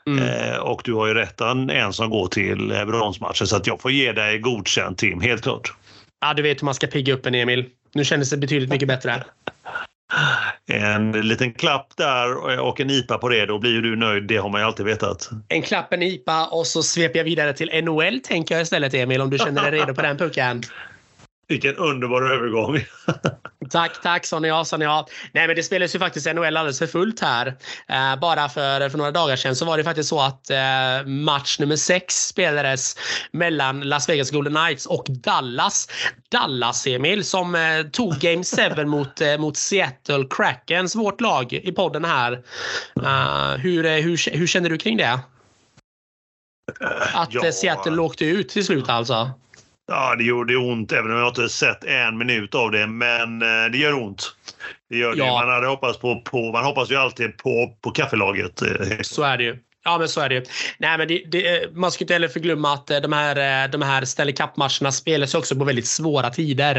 Mm. 0.06 0.24
Eh, 0.24 0.56
och 0.56 0.82
du 0.84 0.94
har 0.94 1.06
ju 1.06 1.14
rätt 1.14 1.40
en 1.40 1.92
som 1.92 2.10
går 2.10 2.26
till 2.26 2.70
eh, 2.70 2.84
bronsmatchen 2.84 3.46
så 3.46 3.56
att 3.56 3.66
jag 3.66 3.80
får 3.80 3.90
ge 3.90 4.12
dig 4.12 4.38
godkänt 4.38 4.98
Tim, 4.98 5.20
helt 5.20 5.42
klart. 5.42 5.72
Ja, 6.20 6.34
du 6.34 6.42
vet 6.42 6.62
hur 6.62 6.64
man 6.64 6.74
ska 6.74 6.86
pigga 6.86 7.14
upp 7.14 7.26
en 7.26 7.34
Emil. 7.34 7.66
Nu 7.94 8.04
kändes 8.04 8.30
det 8.30 8.36
betydligt 8.36 8.70
mycket 8.70 8.88
bättre 8.88 9.24
en 10.66 11.12
liten 11.12 11.52
klapp 11.52 11.96
där 11.96 12.60
och 12.60 12.80
en 12.80 12.90
IPA 12.90 13.18
på 13.18 13.28
det, 13.28 13.46
då 13.46 13.58
blir 13.58 13.70
ju 13.70 13.80
du 13.80 13.96
nöjd. 13.96 14.26
Det 14.26 14.36
har 14.36 14.48
man 14.48 14.60
ju 14.60 14.66
alltid 14.66 14.86
vetat. 14.86 15.30
En 15.48 15.62
klapp, 15.62 15.92
en 15.92 16.02
IPA 16.02 16.46
och 16.46 16.66
så 16.66 16.82
sveper 16.82 17.18
jag 17.18 17.24
vidare 17.24 17.52
till 17.52 17.84
NHL 17.84 18.20
tänker 18.20 18.54
jag 18.54 18.62
istället 18.62 18.94
Emil, 18.94 19.20
om 19.20 19.30
du 19.30 19.38
känner 19.38 19.70
dig 19.70 19.80
redo 19.80 19.94
på 19.94 20.02
den 20.02 20.16
pucken. 20.16 20.62
Vilken 21.52 21.76
underbar 21.76 22.22
övergång. 22.22 22.78
tack, 23.70 24.02
tack 24.02 24.26
sa 24.26 24.46
ja, 24.46 24.64
sa 24.64 24.78
ja. 24.78 25.06
Nej, 25.32 25.46
men 25.46 25.56
det 25.56 25.62
spelas 25.62 25.94
ju 25.94 25.98
faktiskt 25.98 26.26
NHL 26.26 26.56
alldeles 26.56 26.78
för 26.78 26.86
fullt 26.86 27.20
här. 27.20 27.46
Uh, 27.46 28.20
bara 28.20 28.48
för, 28.48 28.88
för 28.88 28.98
några 28.98 29.10
dagar 29.10 29.36
sedan 29.36 29.56
så 29.56 29.64
var 29.64 29.76
det 29.76 29.84
faktiskt 29.84 30.08
så 30.08 30.20
att 30.20 30.50
uh, 30.50 31.06
match 31.06 31.58
nummer 31.58 31.76
sex 31.76 32.26
spelades 32.26 32.96
mellan 33.32 33.80
Las 33.80 34.08
Vegas 34.08 34.30
Golden 34.30 34.54
Knights 34.54 34.86
och 34.86 35.04
Dallas. 35.08 35.88
Dallas, 36.28 36.86
Emil, 36.86 37.24
som 37.24 37.54
uh, 37.54 37.90
tog 37.90 38.14
Game 38.14 38.44
7 38.76 38.84
mot, 38.84 39.20
mot 39.38 39.56
Seattle 39.56 40.24
Krakens, 40.30 40.94
vårt 40.96 41.20
lag 41.20 41.52
i 41.52 41.72
podden 41.72 42.04
här. 42.04 42.42
hur, 43.56 44.02
hur, 44.02 44.36
hur 44.36 44.46
känner 44.46 44.70
du 44.70 44.78
kring 44.78 44.96
det? 44.96 45.20
Att 47.14 47.34
ja. 47.34 47.52
Seattle 47.52 48.02
åkte 48.02 48.24
ut 48.24 48.48
till 48.48 48.64
slut 48.64 48.88
alltså? 48.88 49.30
Ja, 49.88 50.14
det 50.18 50.24
gjorde 50.24 50.56
ont 50.56 50.92
även 50.92 51.12
om 51.12 51.18
jag 51.18 51.28
inte 51.28 51.48
sett 51.48 51.84
en 51.84 52.18
minut 52.18 52.54
av 52.54 52.70
det. 52.70 52.86
Men 52.86 53.42
eh, 53.42 53.70
det 53.72 53.78
gör 53.78 53.94
ont. 53.94 54.36
Det 54.90 54.96
gör 54.96 55.14
ja. 55.16 55.24
det. 55.24 55.30
Man 55.30 55.48
hade 55.48 55.66
hoppats 55.66 55.98
på, 55.98 56.20
på, 56.20 56.52
man 56.52 56.64
hoppas 56.64 56.90
ju 56.90 56.96
alltid 56.96 57.36
på, 57.36 57.76
på 57.80 57.90
kaffelaget. 57.90 58.62
Eh, 58.62 58.98
Så 59.02 59.22
är 59.22 59.38
det 59.38 59.44
ju. 59.44 59.58
Ja, 59.84 59.98
men 59.98 60.08
så 60.08 60.20
är 60.20 60.28
det 60.28 60.48
Nej, 60.78 60.98
men 60.98 61.08
det, 61.08 61.22
det, 61.28 61.74
man 61.74 61.92
ska 61.92 62.04
inte 62.04 62.14
heller 62.14 62.28
förglömma 62.28 62.72
att 62.72 62.86
de 62.86 63.12
här, 63.12 63.68
de 63.68 63.82
här 63.82 64.04
Stanley 64.04 64.34
Cup-matcherna 64.34 64.92
spelas 64.92 65.34
också 65.34 65.56
på 65.56 65.64
väldigt 65.64 65.86
svåra 65.86 66.30
tider. 66.30 66.76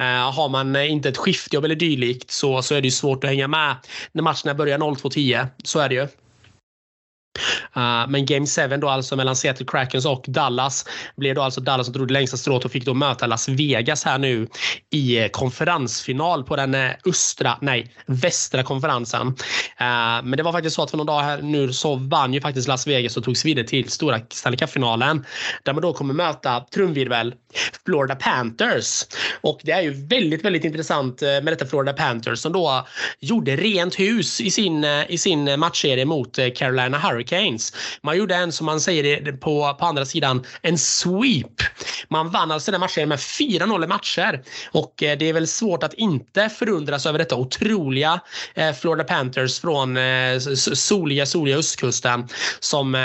Uh, 0.00 0.06
har 0.06 0.48
man 0.48 0.76
inte 0.76 1.08
ett 1.08 1.16
skiftjobb 1.16 1.64
eller 1.64 1.74
dylikt 1.74 2.30
så, 2.30 2.62
så 2.62 2.74
är 2.74 2.80
det 2.80 2.90
svårt 2.90 3.24
att 3.24 3.30
hänga 3.30 3.48
med 3.48 3.76
när 4.12 4.22
matcherna 4.22 4.54
börjar 4.54 4.78
02.10. 4.78 5.46
Så 5.64 5.80
är 5.80 5.88
det 5.88 5.94
ju. 5.94 6.08
Uh, 7.76 8.08
men 8.08 8.26
Game 8.26 8.46
7 8.46 8.76
då 8.76 8.88
alltså 8.88 9.16
mellan 9.16 9.36
Seattle 9.36 9.66
Krakens 9.66 10.06
och 10.06 10.24
Dallas 10.28 10.84
blev 11.16 11.34
då 11.34 11.42
alltså 11.42 11.60
Dallas 11.60 11.86
som 11.86 11.92
drog 11.92 12.08
det 12.08 12.14
längsta 12.14 12.36
strået 12.36 12.64
och 12.64 12.70
fick 12.70 12.84
då 12.84 12.94
möta 12.94 13.26
Las 13.26 13.48
Vegas 13.48 14.04
här 14.04 14.18
nu 14.18 14.48
i 14.90 15.18
eh, 15.18 15.28
konferensfinal 15.28 16.44
på 16.44 16.56
den 16.56 16.74
eh, 16.74 16.90
östra, 17.06 17.58
nej, 17.60 17.92
västra 18.06 18.62
konferensen. 18.62 19.26
Uh, 19.26 19.34
men 20.24 20.30
det 20.30 20.42
var 20.42 20.52
faktiskt 20.52 20.76
så 20.76 20.82
att 20.82 20.90
för 20.90 20.96
någon 20.96 21.06
dag 21.06 21.20
här 21.20 21.42
nu 21.42 21.72
så 21.72 21.94
vann 21.94 22.34
ju 22.34 22.40
faktiskt 22.40 22.68
Las 22.68 22.86
Vegas 22.86 23.16
och 23.16 23.24
togs 23.24 23.44
vidare 23.44 23.66
till 23.66 23.90
stora 23.90 24.20
Stanley 24.30 24.58
Cup-finalen 24.58 25.24
där 25.62 25.72
man 25.72 25.82
då 25.82 25.92
kommer 25.92 26.14
möta 26.14 26.60
trumvirvel 26.60 27.34
Florida 27.86 28.14
Panthers. 28.14 29.04
Och 29.40 29.60
det 29.62 29.72
är 29.72 29.82
ju 29.82 30.06
väldigt, 30.06 30.44
väldigt 30.44 30.64
intressant 30.64 31.22
eh, 31.22 31.28
med 31.28 31.46
detta 31.46 31.66
Florida 31.66 31.92
Panthers 31.92 32.38
som 32.38 32.52
då 32.52 32.86
gjorde 33.20 33.56
rent 33.56 34.00
hus 34.00 34.40
i 34.40 34.50
sin, 34.50 34.84
eh, 34.84 35.10
i 35.10 35.18
sin 35.18 35.60
matchserie 35.60 36.04
mot 36.04 36.38
eh, 36.38 36.48
Carolina 36.56 36.98
Hurricanes 36.98 37.72
Man 38.02 38.18
gjorde 38.18 38.34
en, 38.34 38.52
som 38.52 38.66
man 38.66 38.80
säger 38.80 39.32
på, 39.32 39.76
på 39.80 39.86
andra 39.86 40.04
sidan, 40.04 40.44
en 40.62 40.78
sweep. 40.78 41.62
Man 42.08 42.30
vann 42.30 42.50
alltså 42.50 42.70
den 42.70 42.80
matchserien 42.80 43.08
med 43.08 43.18
4-0 43.18 43.86
matcher 43.86 44.42
och 44.70 44.94
det 44.96 45.22
är 45.22 45.32
väl 45.32 45.46
svårt 45.46 45.82
att 45.82 45.94
inte 45.94 46.48
förundras 46.48 47.06
över 47.06 47.18
detta 47.18 47.36
otroliga 47.36 48.20
Florida 48.80 49.04
Panthers 49.04 49.60
från 49.60 49.98
soliga, 50.74 51.26
soliga 51.26 51.56
östkusten 51.56 52.28
som, 52.60 52.96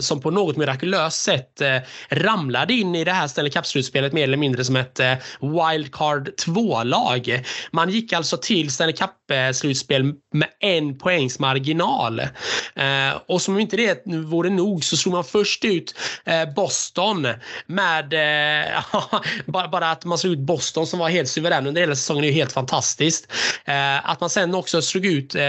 som 0.00 0.20
på 0.20 0.30
något 0.30 0.56
mirakulöst 0.56 1.22
sätt 1.22 1.62
ramlade 2.08 2.74
in 2.74 2.94
i 2.94 3.04
det 3.04 3.12
här 3.12 3.28
Stanley 3.28 3.52
Cup-slutspelet 3.52 3.87
mer 3.94 4.22
eller 4.22 4.36
mindre 4.36 4.64
som 4.64 4.76
ett 4.76 5.00
eh, 5.00 5.14
wildcard 5.40 6.28
2-lag. 6.28 7.44
Man 7.70 7.90
gick 7.90 8.12
alltså 8.12 8.36
till 8.36 8.70
Stanley 8.70 8.96
Cup 8.96 9.10
Eh, 9.30 9.52
slutspel 9.52 10.12
med 10.32 10.48
en 10.60 10.98
poängs 10.98 11.38
marginal. 11.38 12.20
Eh, 12.74 13.20
och 13.26 13.42
som 13.42 13.54
om 13.54 13.60
inte 13.60 13.76
det 13.76 14.02
vore 14.06 14.50
nog 14.50 14.84
så 14.84 14.96
slog 14.96 15.14
man 15.14 15.24
först 15.24 15.64
ut 15.64 15.94
eh, 16.24 16.54
Boston 16.54 17.26
med 17.66 18.12
eh, 18.12 18.84
bara, 19.46 19.68
bara 19.68 19.90
att 19.90 20.04
man 20.04 20.18
slog 20.18 20.32
ut 20.32 20.38
Boston 20.38 20.86
som 20.86 20.98
var 20.98 21.08
helt 21.08 21.28
suverän 21.28 21.66
under 21.66 21.80
hela 21.80 21.94
säsongen 21.94 22.24
är 22.24 22.28
ju 22.28 22.34
helt 22.34 22.52
fantastiskt. 22.52 23.32
Eh, 23.64 24.10
att 24.10 24.20
man 24.20 24.30
sen 24.30 24.54
också 24.54 24.82
slog 24.82 25.06
ut 25.06 25.34
eh, 25.34 25.42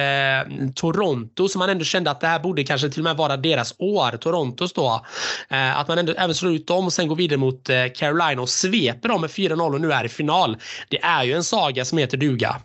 Toronto 0.76 1.48
som 1.48 1.60
man 1.60 1.70
ändå 1.70 1.86
kände 1.86 2.12
att 2.12 2.22
det 2.22 2.28
här 2.28 2.40
borde 2.40 2.64
kanske 2.64 2.90
till 2.90 3.00
och 3.00 3.04
med 3.04 3.18
vara 3.18 3.38
deras 3.38 3.76
år, 3.78 4.18
Torontos 4.18 4.74
då. 4.74 5.06
Att 5.50 5.88
man 5.88 5.98
ändå 5.98 6.14
även 6.18 6.36
slår 6.36 6.54
ut 6.54 6.68
dem 6.68 6.86
och 6.86 6.94
sen 6.94 7.08
går 7.08 7.16
vidare 7.16 7.38
mot 7.38 7.70
Carolina 7.96 8.42
och 8.42 8.50
sveper 8.50 9.10
dem 9.10 9.22
med 9.22 9.30
4-0 9.30 9.74
och 9.74 9.82
nu 9.82 9.92
är 9.92 10.06
i 10.06 10.10
final. 10.10 10.58
Det 10.90 11.02
är 11.02 11.24
ju 11.24 11.34
en 11.34 11.44
saga 11.44 11.86
som 11.86 11.98
heter 11.98 12.18
duga. 12.18 12.62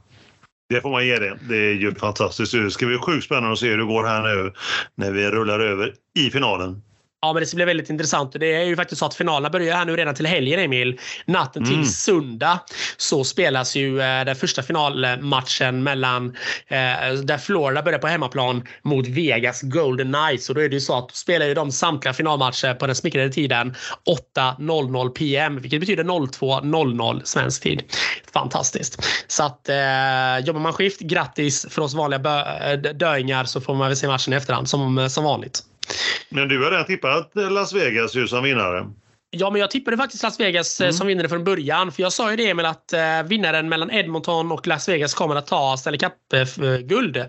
Det 0.69 0.81
får 0.81 0.91
man 0.91 1.07
ge 1.07 1.19
det. 1.19 1.39
Det 1.49 1.57
är 1.57 1.75
ju 1.75 1.95
fantastiskt. 1.95 2.53
Det 2.53 2.71
ska 2.71 2.87
bli 2.87 2.99
sjukt 2.99 3.25
spännande 3.25 3.53
att 3.53 3.59
se 3.59 3.71
hur 3.71 3.79
det 3.79 3.85
går 3.85 4.05
här 4.05 4.23
nu 4.23 4.53
när 4.95 5.13
vi 5.13 5.31
rullar 5.31 5.61
över 5.61 5.95
i 6.19 6.31
finalen. 6.31 6.83
Ja, 7.25 7.33
men 7.33 7.41
det 7.41 7.47
ska 7.47 7.57
bli 7.57 7.65
väldigt 7.65 7.91
intressant. 7.91 8.33
Det 8.33 8.55
är 8.55 8.65
ju 8.65 8.77
faktiskt 8.77 8.99
så 8.99 9.07
att 9.07 9.15
finalerna 9.15 9.51
börjar 9.51 9.77
här 9.77 9.85
nu 9.85 9.97
redan 9.97 10.15
till 10.15 10.27
helgen, 10.27 10.61
Emil. 10.61 11.01
Natten 11.27 11.65
till 11.65 11.75
mm. 11.75 11.87
söndag 11.87 12.61
så 12.97 13.25
spelas 13.25 13.77
ju 13.77 14.01
eh, 14.01 14.25
den 14.25 14.37
första 14.37 14.63
finalmatchen 14.63 15.83
mellan 15.83 16.37
eh, 16.69 17.13
där 17.23 17.39
Florida 17.39 17.83
börjar 17.83 17.99
på 17.99 18.07
hemmaplan 18.07 18.63
mot 18.83 19.07
Vegas 19.07 19.63
Golden 19.63 20.13
Knights. 20.13 20.49
Och 20.49 20.55
då 20.55 20.61
är 20.61 20.69
det 20.69 20.75
ju 20.75 20.81
så 20.81 20.99
att 20.99 21.09
då 21.09 21.15
spelar 21.15 21.47
ju 21.47 21.55
de 21.55 21.73
samtliga 21.73 22.13
finalmatcher 22.13 22.75
på 22.75 22.87
den 22.87 22.97
smickrade 22.97 23.31
tiden 23.31 23.75
8.00 24.37 25.09
PM, 25.09 25.61
vilket 25.61 25.81
betyder 25.81 26.05
02.00 26.05 27.21
svensk 27.25 27.63
tid. 27.63 27.83
Fantastiskt. 28.33 29.07
Så 29.27 29.43
att 29.43 29.69
eh, 29.69 30.47
jobbar 30.47 30.61
man 30.61 30.73
skift, 30.73 31.01
grattis 31.01 31.67
för 31.71 31.83
oss 31.83 31.95
vanliga 31.95 32.45
eh, 32.73 32.79
döingar 32.79 33.45
så 33.45 33.61
får 33.61 33.75
man 33.75 33.89
väl 33.89 33.97
se 33.97 34.07
matchen 34.07 34.33
i 34.33 34.37
efterhand 34.37 34.69
som, 34.69 35.11
som 35.11 35.25
vanligt. 35.25 35.63
Men 36.29 36.49
du 36.49 36.65
har 36.65 36.71
redan 36.71 36.87
tippat 36.87 37.31
Las 37.35 37.73
Vegas 37.73 38.15
ju 38.15 38.29
som 38.29 38.45
vinnare. 38.45 38.87
Ja, 39.31 39.51
men 39.51 39.61
jag 39.61 39.71
tippade 39.71 39.97
faktiskt 39.97 40.23
Las 40.23 40.41
Vegas 40.41 40.81
eh, 40.81 40.85
mm. 40.85 40.93
som 40.93 41.07
vinnare 41.07 41.29
från 41.29 41.45
början. 41.45 41.93
För 41.93 42.03
jag 42.03 42.13
sa 42.13 42.31
ju 42.31 42.37
det 42.37 42.51
Emil 42.51 42.67
att 42.67 42.93
eh, 42.93 43.23
vinnaren 43.25 43.69
mellan 43.69 43.91
Edmonton 43.91 44.53
och 44.53 44.67
Las 44.67 44.89
Vegas 44.89 45.15
kommer 45.15 45.37
att 45.37 45.47
ta 45.47 45.77
Stanley 45.77 45.99
Cup-guld. 45.99 47.17
Eh, 47.17 47.27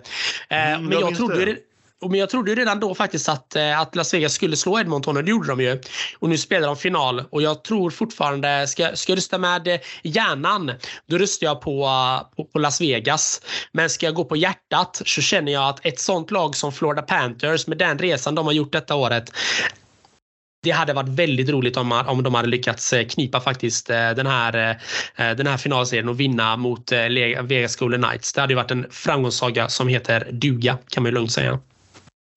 mm, 0.49 0.85
men 0.85 0.99
jag 0.99 1.15
trodde 1.15 1.45
det. 1.45 1.57
Men 2.01 2.19
jag 2.19 2.29
trodde 2.29 2.55
redan 2.55 2.79
då 2.79 2.95
faktiskt 2.95 3.29
att, 3.29 3.55
eh, 3.55 3.79
att 3.79 3.95
Las 3.95 4.13
Vegas 4.13 4.33
skulle 4.33 4.55
slå 4.55 4.79
Edmonton 4.79 5.17
och 5.17 5.23
det 5.23 5.29
gjorde 5.29 5.47
de 5.47 5.61
ju. 5.61 5.81
Och 6.19 6.29
nu 6.29 6.37
spelar 6.37 6.67
de 6.67 6.77
final 6.77 7.23
och 7.29 7.41
jag 7.41 7.63
tror 7.63 7.89
fortfarande, 7.89 8.67
ska, 8.67 8.95
ska 8.95 9.11
jag 9.11 9.17
rösta 9.17 9.37
med 9.37 9.67
eh, 9.67 9.79
hjärnan, 10.03 10.71
då 11.07 11.17
röstar 11.17 11.47
jag 11.47 11.61
på, 11.61 11.85
eh, 11.85 12.35
på, 12.35 12.45
på, 12.45 12.59
Las 12.59 12.81
Vegas. 12.81 13.41
Men 13.71 13.89
ska 13.89 14.05
jag 14.05 14.15
gå 14.15 14.25
på 14.25 14.35
hjärtat 14.35 15.01
så 15.05 15.21
känner 15.21 15.51
jag 15.51 15.69
att 15.69 15.85
ett 15.85 15.99
sånt 15.99 16.31
lag 16.31 16.55
som 16.55 16.71
Florida 16.71 17.01
Panthers 17.01 17.67
med 17.67 17.77
den 17.77 17.99
resan 17.99 18.35
de 18.35 18.45
har 18.45 18.53
gjort 18.53 18.73
detta 18.73 18.95
året 18.95 19.31
det 20.63 20.71
hade 20.71 20.93
varit 20.93 21.09
väldigt 21.09 21.49
roligt 21.49 21.77
om, 21.77 21.91
om 21.91 22.23
de 22.23 22.33
hade 22.33 22.47
lyckats 22.47 22.93
knipa 23.09 23.39
faktiskt 23.41 23.87
den 23.87 24.27
här, 24.27 24.81
den 25.35 25.47
här 25.47 25.57
finalserien 25.57 26.09
och 26.09 26.19
vinna 26.19 26.57
mot 26.57 26.91
Vegas 27.43 27.75
Golden 27.75 28.03
Knights. 28.03 28.33
Det 28.33 28.41
hade 28.41 28.55
varit 28.55 28.71
en 28.71 28.85
framgångssaga 28.91 29.69
som 29.69 29.87
heter 29.87 30.27
duga 30.31 30.77
kan 30.89 31.03
man 31.03 31.11
ju 31.11 31.13
lugnt 31.13 31.31
säga. 31.31 31.59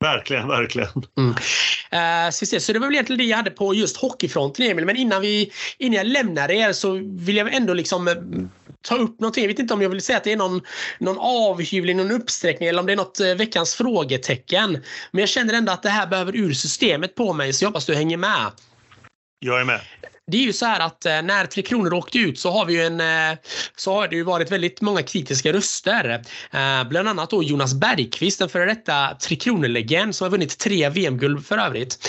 Verkligen, 0.01 0.49
verkligen. 0.49 0.89
Mm. 1.19 1.31
Uh, 1.31 2.31
så, 2.31 2.61
så 2.61 2.73
det 2.73 2.79
var 2.79 2.87
väl 2.87 2.95
egentligen 2.95 3.19
det 3.19 3.25
jag 3.25 3.37
hade 3.37 3.51
på 3.51 3.75
just 3.75 3.97
hockeyfronten 3.97 4.67
Emil. 4.67 4.85
Men 4.85 4.97
innan, 4.97 5.23
vi, 5.23 5.53
innan 5.79 5.97
jag 5.97 6.07
lämnar 6.07 6.51
er 6.51 6.73
så 6.73 6.93
vill 7.05 7.37
jag 7.37 7.55
ändå 7.55 7.75
liksom 7.75 8.09
ta 8.83 8.97
upp 8.97 9.21
någonting. 9.21 9.45
Jag 9.45 9.49
vet 9.49 9.59
inte 9.59 9.75
om 9.75 9.83
jag 9.83 9.89
vill 9.89 10.03
säga 10.03 10.19
att 10.19 10.25
det 10.25 10.33
är 10.33 10.37
någon, 10.37 10.61
någon 10.99 11.17
avhyvling, 11.19 11.97
någon 11.97 12.11
uppsträckning 12.11 12.69
eller 12.69 12.81
om 12.81 12.87
det 12.87 12.93
är 12.93 12.97
något 12.97 13.21
veckans 13.21 13.75
frågetecken. 13.75 14.73
Men 15.11 15.21
jag 15.21 15.29
känner 15.29 15.55
ändå 15.55 15.73
att 15.73 15.83
det 15.83 15.91
här 15.91 16.07
behöver 16.07 16.37
ur 16.37 16.53
systemet 16.53 17.15
på 17.15 17.33
mig 17.33 17.53
så 17.53 17.65
jag 17.65 17.69
hoppas 17.69 17.87
du 17.87 17.95
hänger 17.95 18.17
med. 18.17 18.51
Jag 19.41 19.61
är 19.61 19.65
med 19.65 19.81
det 20.29 20.37
är 20.37 20.43
ju 20.43 20.53
så 20.53 20.67
här 20.67 20.81
att 20.81 21.07
eh, 21.07 21.23
när 21.23 21.47
Tre 21.47 21.63
Kronor 21.63 21.95
åkte 21.95 22.19
ut 22.19 22.39
så 22.39 22.51
har 22.51 22.65
vi 22.65 22.73
ju 22.73 22.83
en 22.83 23.01
eh, 23.01 23.39
så 23.77 23.93
har 23.93 24.09
det 24.09 24.17
ju 24.17 24.23
varit 24.23 24.53
väldigt 24.53 24.81
många 24.81 25.03
kritiska 25.03 25.53
röster. 25.53 26.09
Eh, 26.51 26.89
bland 26.89 27.09
annat 27.09 27.31
då 27.31 27.43
Jonas 27.43 27.75
Bergqvist, 27.75 28.41
en 28.41 28.49
före 28.49 28.65
detta 28.65 29.17
Tre 29.21 29.37
Kronor-legend 29.37 30.15
som 30.15 30.25
har 30.25 30.31
vunnit 30.31 30.59
tre 30.59 30.89
VM-guld 30.89 31.47
för 31.47 31.59
övrigt. 31.59 32.09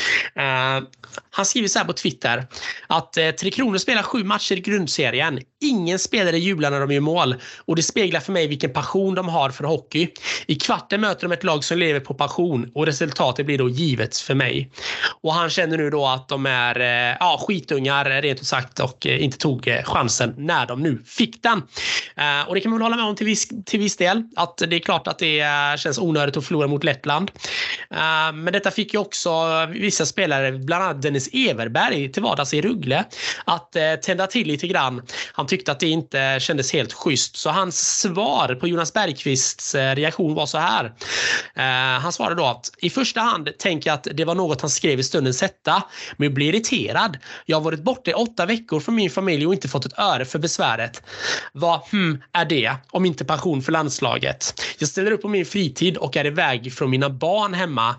Han 1.32 1.46
skriver 1.46 1.68
så 1.68 1.80
här 1.80 1.86
på 1.86 1.94
Twitter 1.94 2.48
att 2.88 3.14
Tre 3.14 3.52
Kronor 3.52 3.78
spelar 3.78 4.04
sju 4.04 4.24
matcher 4.24 4.56
i 4.56 4.62
grundserien. 4.62 5.40
Ingen 5.62 6.00
spelare 6.00 6.39
jublar 6.39 6.72
när 6.72 6.80
de 6.80 6.91
gör 6.91 7.02
mål 7.02 7.36
och 7.58 7.76
det 7.76 7.84
speglar 7.84 8.19
för 8.19 8.32
mig 8.32 8.48
vilken 8.48 8.74
passion 8.74 9.15
de 9.15 9.30
har 9.30 9.50
för 9.50 9.63
hockey. 9.63 10.08
I 10.48 10.56
kvarten 10.56 11.02
möter 11.02 11.28
de 11.28 11.34
ett 11.34 11.43
lag 11.43 11.63
som 11.63 11.78
lever 11.78 12.00
på 12.00 12.13
passion 12.13 12.72
och 12.76 12.86
resultatet 12.86 13.45
blir 13.45 13.58
då 13.58 13.69
givet 13.69 14.17
för 14.17 14.36
mig. 14.36 14.72
Och 15.22 15.34
han 15.34 15.50
känner 15.50 15.78
nu 15.78 15.89
då 15.89 16.06
att 16.06 16.28
de 16.28 16.45
är 16.45 16.80
eh, 16.80 17.17
ja, 17.19 17.43
skitungar 17.48 18.22
rent 18.22 18.39
ut 18.41 18.48
sagt 18.48 18.80
och 18.80 19.08
eh, 19.08 19.24
inte 19.24 19.38
tog 19.38 19.67
eh, 19.67 19.84
chansen 19.84 20.34
när 20.38 20.65
de 20.65 20.84
nu 20.84 21.04
fick 21.06 21.43
den. 21.43 21.62
Och 22.48 22.56
det 22.56 22.62
kan 22.62 22.72
man 22.72 22.80
väl 22.80 22.86
hålla 22.86 22.95
med 22.95 23.06
om 23.06 23.15
till 23.15 23.26
viss, 23.26 23.50
till 23.65 23.80
viss 23.80 23.98
del. 23.98 24.24
Att 24.36 24.58
det 24.58 24.76
är 24.76 24.80
klart 24.80 25.08
att 25.08 25.19
det 25.19 25.43
känns 25.80 26.00
onödigt 26.00 26.38
att 26.38 26.45
förlora 26.45 26.67
mot 26.67 26.84
Lettland. 26.84 27.32
Men 28.34 28.45
detta 28.45 28.72
fick 28.72 28.93
ju 28.93 29.00
också 29.00 29.32
vissa 29.65 30.06
spelare, 30.06 30.52
bland 30.52 30.84
annat 30.84 31.02
Dennis 31.02 31.30
Everberg 31.34 32.12
till 32.12 32.24
vardags 32.24 32.54
i 32.54 32.62
Ruggle, 32.62 33.06
att 33.45 33.76
tända 34.02 34.28
till 34.28 34.48
lite 34.48 34.67
grann. 34.67 35.02
Han 35.34 35.48
tyckte 35.50 35.72
att 35.72 35.80
det 35.80 35.88
inte 35.88 36.38
kändes 36.42 36.74
helt 36.74 36.94
schysst. 36.94 37.38
Så 37.38 37.50
hans 37.50 38.00
svar 38.00 38.56
på 38.56 38.68
Jonas 38.68 38.94
Bergqvists 38.94 39.76
eh, 39.76 39.96
reaktion 39.96 40.34
var 40.34 40.46
så 40.46 40.58
här. 40.58 40.86
Eh, 41.56 42.02
han 42.02 42.14
svarade 42.14 42.36
då 42.36 42.46
att 42.46 42.72
i 42.78 42.90
första 42.90 43.22
hand 43.22 43.50
tänker 43.60 43.90
jag 43.90 43.96
att 43.96 44.08
det 44.14 44.26
var 44.26 44.36
något 44.36 44.62
han 44.62 44.70
skrev 44.70 45.00
i 45.00 45.04
stundens 45.04 45.42
hetta, 45.42 45.84
men 46.18 46.26
jag 46.26 46.34
blir 46.34 46.56
irriterad. 46.56 47.18
Jag 47.46 47.58
har 47.58 47.62
varit 47.62 47.84
borta 47.84 48.12
i 48.12 48.14
åtta 48.14 48.46
veckor 48.46 48.80
från 48.80 48.96
min 48.96 49.10
familj 49.10 49.48
och 49.48 49.54
inte 49.54 49.68
fått 49.68 49.86
ett 49.86 50.00
öre 50.00 50.26
för 50.26 50.40
besväret. 50.40 51.04
Vad 51.54 51.80
hmm, 51.92 52.22
är 52.34 52.46
det 52.46 52.76
om 52.92 53.06
inte 53.06 53.26
passion 53.26 53.62
för 53.62 53.72
landslaget? 53.72 54.62
Jag 54.80 54.90
ställer 54.90 55.12
upp 55.12 55.22
på 55.22 55.28
min 55.28 55.46
fritid 55.46 55.98
och 55.98 56.18
är 56.18 56.26
iväg 56.26 56.74
från 56.74 56.90
mina 56.90 57.10
barn 57.10 57.54
hemma. 57.54 57.96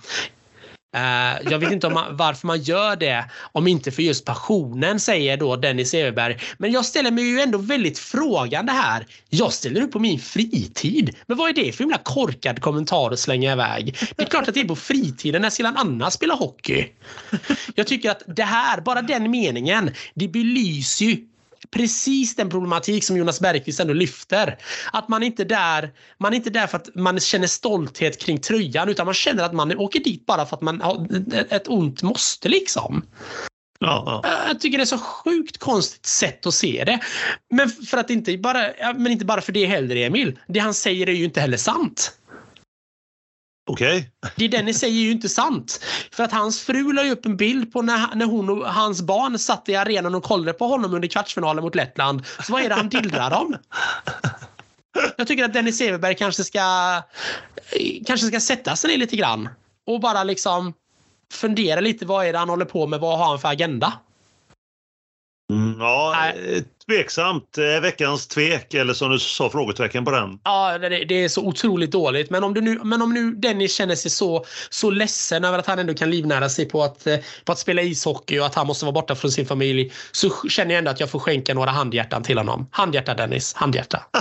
Eh, 0.93 1.51
jag 1.51 1.59
vet 1.59 1.73
inte 1.73 1.87
om 1.87 1.93
man, 1.93 2.17
varför 2.17 2.47
man 2.47 2.63
gör 2.63 2.97
det 2.97 3.25
om 3.53 3.67
inte 3.67 3.91
för 3.91 4.03
just 4.03 4.25
passionen 4.25 5.01
säger 5.01 5.37
då 5.37 5.57
Dennis 5.57 5.95
Everberg. 5.95 6.39
Men 6.59 6.73
jag 6.73 6.85
ställer 6.85 7.11
mig 7.11 7.25
ju 7.25 7.41
ändå 7.41 7.59
väldigt 7.59 7.99
frågande 7.99 8.73
här. 8.73 9.07
Jag 9.29 9.53
ställer 9.53 9.81
upp 9.81 9.93
på 9.93 9.99
min 9.99 10.19
fritid. 10.19 11.17
Men 11.27 11.37
vad 11.37 11.49
är 11.49 11.55
det 11.55 11.73
för 11.73 11.85
himla 11.85 11.99
korkad 11.99 12.61
kommentar 12.61 13.11
att 13.11 13.19
slänga 13.19 13.53
iväg? 13.53 13.97
Det 14.17 14.23
är 14.23 14.27
klart 14.27 14.49
att 14.49 14.55
det 14.55 14.61
är 14.61 14.69
på 14.69 14.77
fritiden 14.77 15.43
när 15.43 15.51
Silan 15.51 15.77
Anna 15.77 16.11
spelar 16.11 16.37
hockey. 16.37 16.87
Jag 17.75 17.87
tycker 17.87 18.11
att 18.11 18.23
det 18.27 18.45
här, 18.45 18.81
bara 18.81 19.03
den 19.03 19.31
meningen, 19.31 19.91
det 20.15 20.29
belyser 20.29 21.05
ju 21.05 21.17
precis 21.71 22.37
den 22.37 22.51
problematik 22.51 23.05
som 23.05 23.17
Jonas 23.17 23.41
Bergqvist 23.41 23.81
ändå 23.81 23.93
lyfter. 23.93 24.59
Att 24.93 25.09
man 25.09 25.23
inte 25.23 25.43
är 25.43 25.47
där, 25.47 25.93
man 26.19 26.33
är 26.33 26.37
inte 26.37 26.51
där 26.51 26.67
för 26.67 26.77
att 26.77 26.95
man 26.95 27.21
känner 27.21 27.47
stolthet 27.47 28.19
kring 28.19 28.41
tröjan 28.41 28.89
utan 28.89 29.07
man 29.07 29.15
känner 29.15 29.45
att 29.45 29.55
man 29.55 29.77
åker 29.77 30.01
dit 30.01 30.27
bara 30.27 30.47
för 30.47 30.57
att 30.57 30.63
man 30.63 30.81
har 30.81 31.09
ett 31.51 31.69
ont 31.69 32.03
måste 32.03 32.49
liksom. 32.49 33.05
Ja, 33.79 34.23
ja. 34.23 34.47
Jag 34.49 34.61
tycker 34.61 34.79
det 34.79 34.85
är 34.85 34.87
så 34.87 34.99
sjukt 34.99 35.59
konstigt 35.59 36.07
sätt 36.07 36.47
att 36.47 36.55
se 36.55 36.85
det. 36.87 37.01
Men, 37.51 37.71
för 37.71 37.99
att 37.99 38.11
inte 38.11 38.39
bara, 38.39 38.67
men 38.97 39.13
inte 39.13 39.25
bara 39.25 39.41
för 39.41 39.53
det 39.53 39.67
heller, 39.67 39.97
Emil. 39.97 40.39
Det 40.49 40.59
han 40.59 40.75
säger 40.75 41.09
är 41.09 41.13
ju 41.13 41.25
inte 41.25 41.41
heller 41.41 41.57
sant. 41.57 42.20
Okej. 43.67 43.99
Okay. 43.99 44.33
Det 44.37 44.49
Dennis 44.57 44.79
säger 44.79 45.01
är 45.01 45.05
ju 45.05 45.11
inte 45.11 45.29
sant. 45.29 45.85
För 46.13 46.25
att 46.25 46.33
hans 46.33 46.61
fru 46.61 46.93
la 46.93 47.05
upp 47.05 47.27
en 47.27 47.37
bild 47.37 47.73
på 47.73 47.83
när, 47.83 48.15
när 48.15 48.27
hon 48.27 48.51
och 48.51 48.75
hans 48.75 49.03
barn 49.03 49.39
satt 49.39 49.69
i 49.69 49.77
arenan 49.77 50.15
och 50.15 50.23
kollade 50.23 50.53
på 50.53 50.67
honom 50.67 50.95
under 50.95 51.09
kvartsfinalen 51.09 51.65
mot 51.65 51.75
Lettland. 51.75 52.27
Så 52.27 52.53
vad 52.53 52.63
är 52.63 52.69
det 52.69 52.75
han 52.75 52.89
dillrar 52.89 53.41
om? 53.41 53.57
Jag 55.17 55.27
tycker 55.27 55.45
att 55.45 55.53
Dennis 55.53 55.81
Everberg 55.81 56.15
kanske 56.15 56.45
ska 56.45 56.61
kanske 58.07 58.27
ska 58.27 58.41
sätta 58.41 58.77
sig 58.77 58.91
ner 58.91 58.97
lite 58.97 59.17
grann 59.17 59.49
och 59.87 60.01
bara 60.01 60.25
liksom 60.25 60.75
fundera 61.33 61.81
lite. 61.81 62.07
Vad 62.07 62.27
är 62.27 62.33
det 62.33 62.39
han 62.39 62.49
håller 62.49 62.65
på 62.65 62.87
med? 62.87 63.01
Vad 63.01 63.19
har 63.19 63.27
han 63.27 63.39
för 63.39 63.49
agenda? 63.49 63.93
Mm, 65.51 65.81
ja, 65.81 66.33
äh, 66.35 66.63
tveksamt. 66.87 67.59
Eh, 67.59 67.81
veckans 67.81 68.27
tvek 68.27 68.75
eller 68.75 68.95
som 68.95 69.11
du 69.11 69.19
sa 69.19 69.51
frågetecken 69.51 70.05
på 70.05 70.11
den. 70.11 70.39
Ja, 70.45 70.79
det, 70.79 71.05
det, 71.05 71.25
är 71.25 71.29
så 71.29 71.47
otroligt 71.47 71.91
dåligt. 71.91 72.31
Men 72.31 72.45
om, 72.45 72.55
du 72.55 72.61
nu, 72.61 72.81
men 72.85 73.03
om 73.03 73.15
nu 73.15 73.33
Dennis 73.33 73.75
känner 73.75 73.95
sig 73.95 74.11
så, 74.11 74.45
så 74.71 74.91
ledsen 74.91 75.45
över 75.45 75.59
att 75.59 75.67
han 75.67 75.79
ändå 75.79 75.95
kan 75.95 76.11
livnära 76.11 76.49
sig 76.49 76.69
på 76.69 76.83
att, 76.83 77.07
eh, 77.07 77.17
på 77.45 77.53
att 77.53 77.59
spela 77.59 77.83
ishockey 77.83 78.39
och 78.39 78.47
att 78.47 78.55
han 78.55 78.67
måste 78.67 78.85
vara 78.85 78.93
borta 78.93 79.15
från 79.15 79.31
sin 79.31 79.47
familj 79.47 79.93
så 80.13 80.31
känner 80.49 80.71
jag 80.75 80.79
ändå 80.79 80.91
att 80.91 81.01
jag 81.01 81.11
får 81.11 81.19
skänka 81.19 81.55
några 81.55 81.71
handhjärtan 81.71 82.23
till 82.23 82.39
honom. 82.39 82.67
Handhjärta 82.71 83.15
Dennis, 83.15 83.55
handhjärta. 83.55 84.03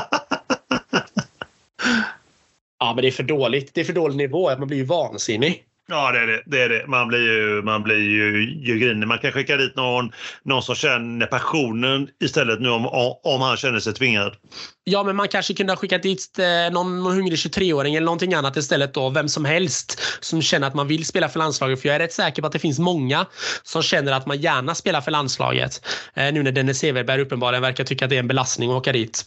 ja, 2.79 2.93
men 2.95 3.01
det 3.01 3.07
är 3.07 3.11
för 3.11 3.23
dåligt. 3.23 3.73
Det 3.73 3.81
är 3.81 3.85
för 3.85 3.93
dålig 3.93 4.17
nivå. 4.17 4.57
Man 4.57 4.67
blir 4.67 4.77
ju 4.77 4.85
vansinnig. 4.85 5.65
Ja, 5.89 6.11
det 6.11 6.19
är 6.19 6.27
det. 6.27 6.43
det, 6.45 6.61
är 6.61 6.69
det. 6.69 6.87
Man 6.87 7.07
blir 7.07 7.19
ju, 7.19 7.61
man 7.61 7.83
blir 7.83 7.97
ju, 7.97 8.55
ju 8.61 8.79
grinig. 8.79 9.07
Man 9.07 9.17
kan 9.17 9.31
skicka 9.31 9.57
dit 9.57 9.75
någon, 9.75 10.11
någon 10.43 10.63
som 10.63 10.75
känner 10.75 11.25
passionen 11.25 12.07
istället 12.23 12.61
nu 12.61 12.69
om, 12.69 12.85
om 13.23 13.41
han 13.41 13.57
känner 13.57 13.79
sig 13.79 13.93
tvingad. 13.93 14.35
Ja, 14.83 15.03
men 15.03 15.15
man 15.15 15.27
kanske 15.27 15.53
kunde 15.53 15.71
ha 15.71 15.77
skickat 15.77 16.03
dit 16.03 16.39
eh, 16.39 16.73
någon, 16.73 17.01
hungrig 17.01 17.37
23-åring 17.37 17.95
eller 17.95 18.05
någonting 18.05 18.33
annat 18.33 18.57
istället 18.57 18.93
då. 18.93 19.09
Vem 19.09 19.29
som 19.29 19.45
helst 19.45 20.01
som 20.19 20.41
känner 20.41 20.67
att 20.67 20.75
man 20.75 20.87
vill 20.87 21.05
spela 21.05 21.29
för 21.29 21.39
landslaget. 21.39 21.81
För 21.81 21.87
jag 21.87 21.95
är 21.95 21.99
rätt 21.99 22.13
säker 22.13 22.41
på 22.41 22.45
att 22.45 22.53
det 22.53 22.59
finns 22.59 22.79
många 22.79 23.25
som 23.63 23.81
känner 23.81 24.11
att 24.11 24.25
man 24.25 24.37
gärna 24.37 24.75
spelar 24.75 25.01
för 25.01 25.11
landslaget. 25.11 25.85
Eh, 26.13 26.33
nu 26.33 26.43
när 26.43 26.51
Dennis 26.51 26.83
Everberg 26.83 27.21
uppenbarligen 27.21 27.61
verkar 27.61 27.83
tycka 27.83 28.05
att 28.05 28.09
det 28.09 28.15
är 28.15 28.19
en 28.19 28.27
belastning 28.27 28.69
att 28.69 28.77
åka 28.77 28.91
dit. 28.91 29.25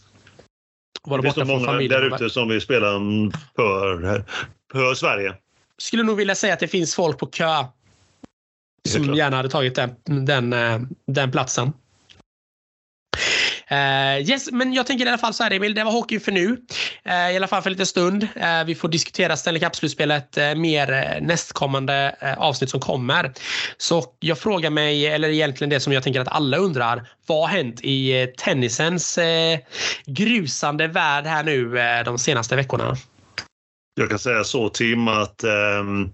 Vara 1.07 1.21
det 1.21 1.33
finns 1.33 1.47
så 1.47 1.57
många 1.57 1.71
där 1.71 2.15
ute 2.15 2.29
som 2.29 2.49
vill 2.49 2.61
spela 2.61 2.99
för, 3.55 4.23
för 4.71 4.93
Sverige 4.93 5.33
skulle 5.81 6.03
nog 6.03 6.17
vilja 6.17 6.35
säga 6.35 6.53
att 6.53 6.59
det 6.59 6.67
finns 6.67 6.95
folk 6.95 7.19
på 7.19 7.25
kö 7.25 7.65
som 8.89 9.13
gärna 9.13 9.37
hade 9.37 9.49
tagit 9.49 9.75
den, 9.75 10.25
den, 10.25 10.53
eh, 10.53 10.79
den 11.07 11.31
platsen. 11.31 11.73
Uh, 13.71 14.29
yes, 14.29 14.51
men 14.51 14.73
jag 14.73 14.87
tänker 14.87 15.05
i 15.05 15.09
alla 15.09 15.17
fall 15.17 15.33
så 15.33 15.43
här 15.43 15.51
Emil, 15.51 15.73
det 15.73 15.83
var 15.83 15.91
hockey 15.91 16.19
för 16.19 16.31
nu. 16.31 16.47
Uh, 16.47 17.31
I 17.31 17.35
alla 17.35 17.47
fall 17.47 17.61
för 17.61 17.69
lite 17.69 17.85
stund. 17.85 18.23
Uh, 18.23 18.63
vi 18.65 18.75
får 18.75 18.89
diskutera 18.89 19.37
Stanley 19.37 19.59
Cup-slutspelet 19.61 20.37
mer 20.57 21.19
nästkommande 21.21 22.15
avsnitt 22.37 22.69
som 22.69 22.79
kommer. 22.79 23.33
Så 23.77 24.03
jag 24.19 24.37
frågar 24.37 24.69
mig, 24.69 25.07
eller 25.07 25.29
egentligen 25.29 25.69
det 25.69 25.79
som 25.79 25.93
jag 25.93 26.03
tänker 26.03 26.21
att 26.21 26.27
alla 26.27 26.57
undrar. 26.57 27.09
Vad 27.25 27.49
har 27.49 27.57
hänt 27.57 27.79
i 27.83 28.27
tennisens 28.37 29.19
grusande 30.05 30.87
värld 30.87 31.25
här 31.25 31.43
nu 31.43 31.75
de 32.05 32.17
senaste 32.17 32.55
veckorna? 32.55 32.97
Jag 33.95 34.09
kan 34.09 34.19
säga 34.19 34.43
så 34.43 34.69
Tim 34.69 35.07
att 35.07 35.43
um, 35.79 36.13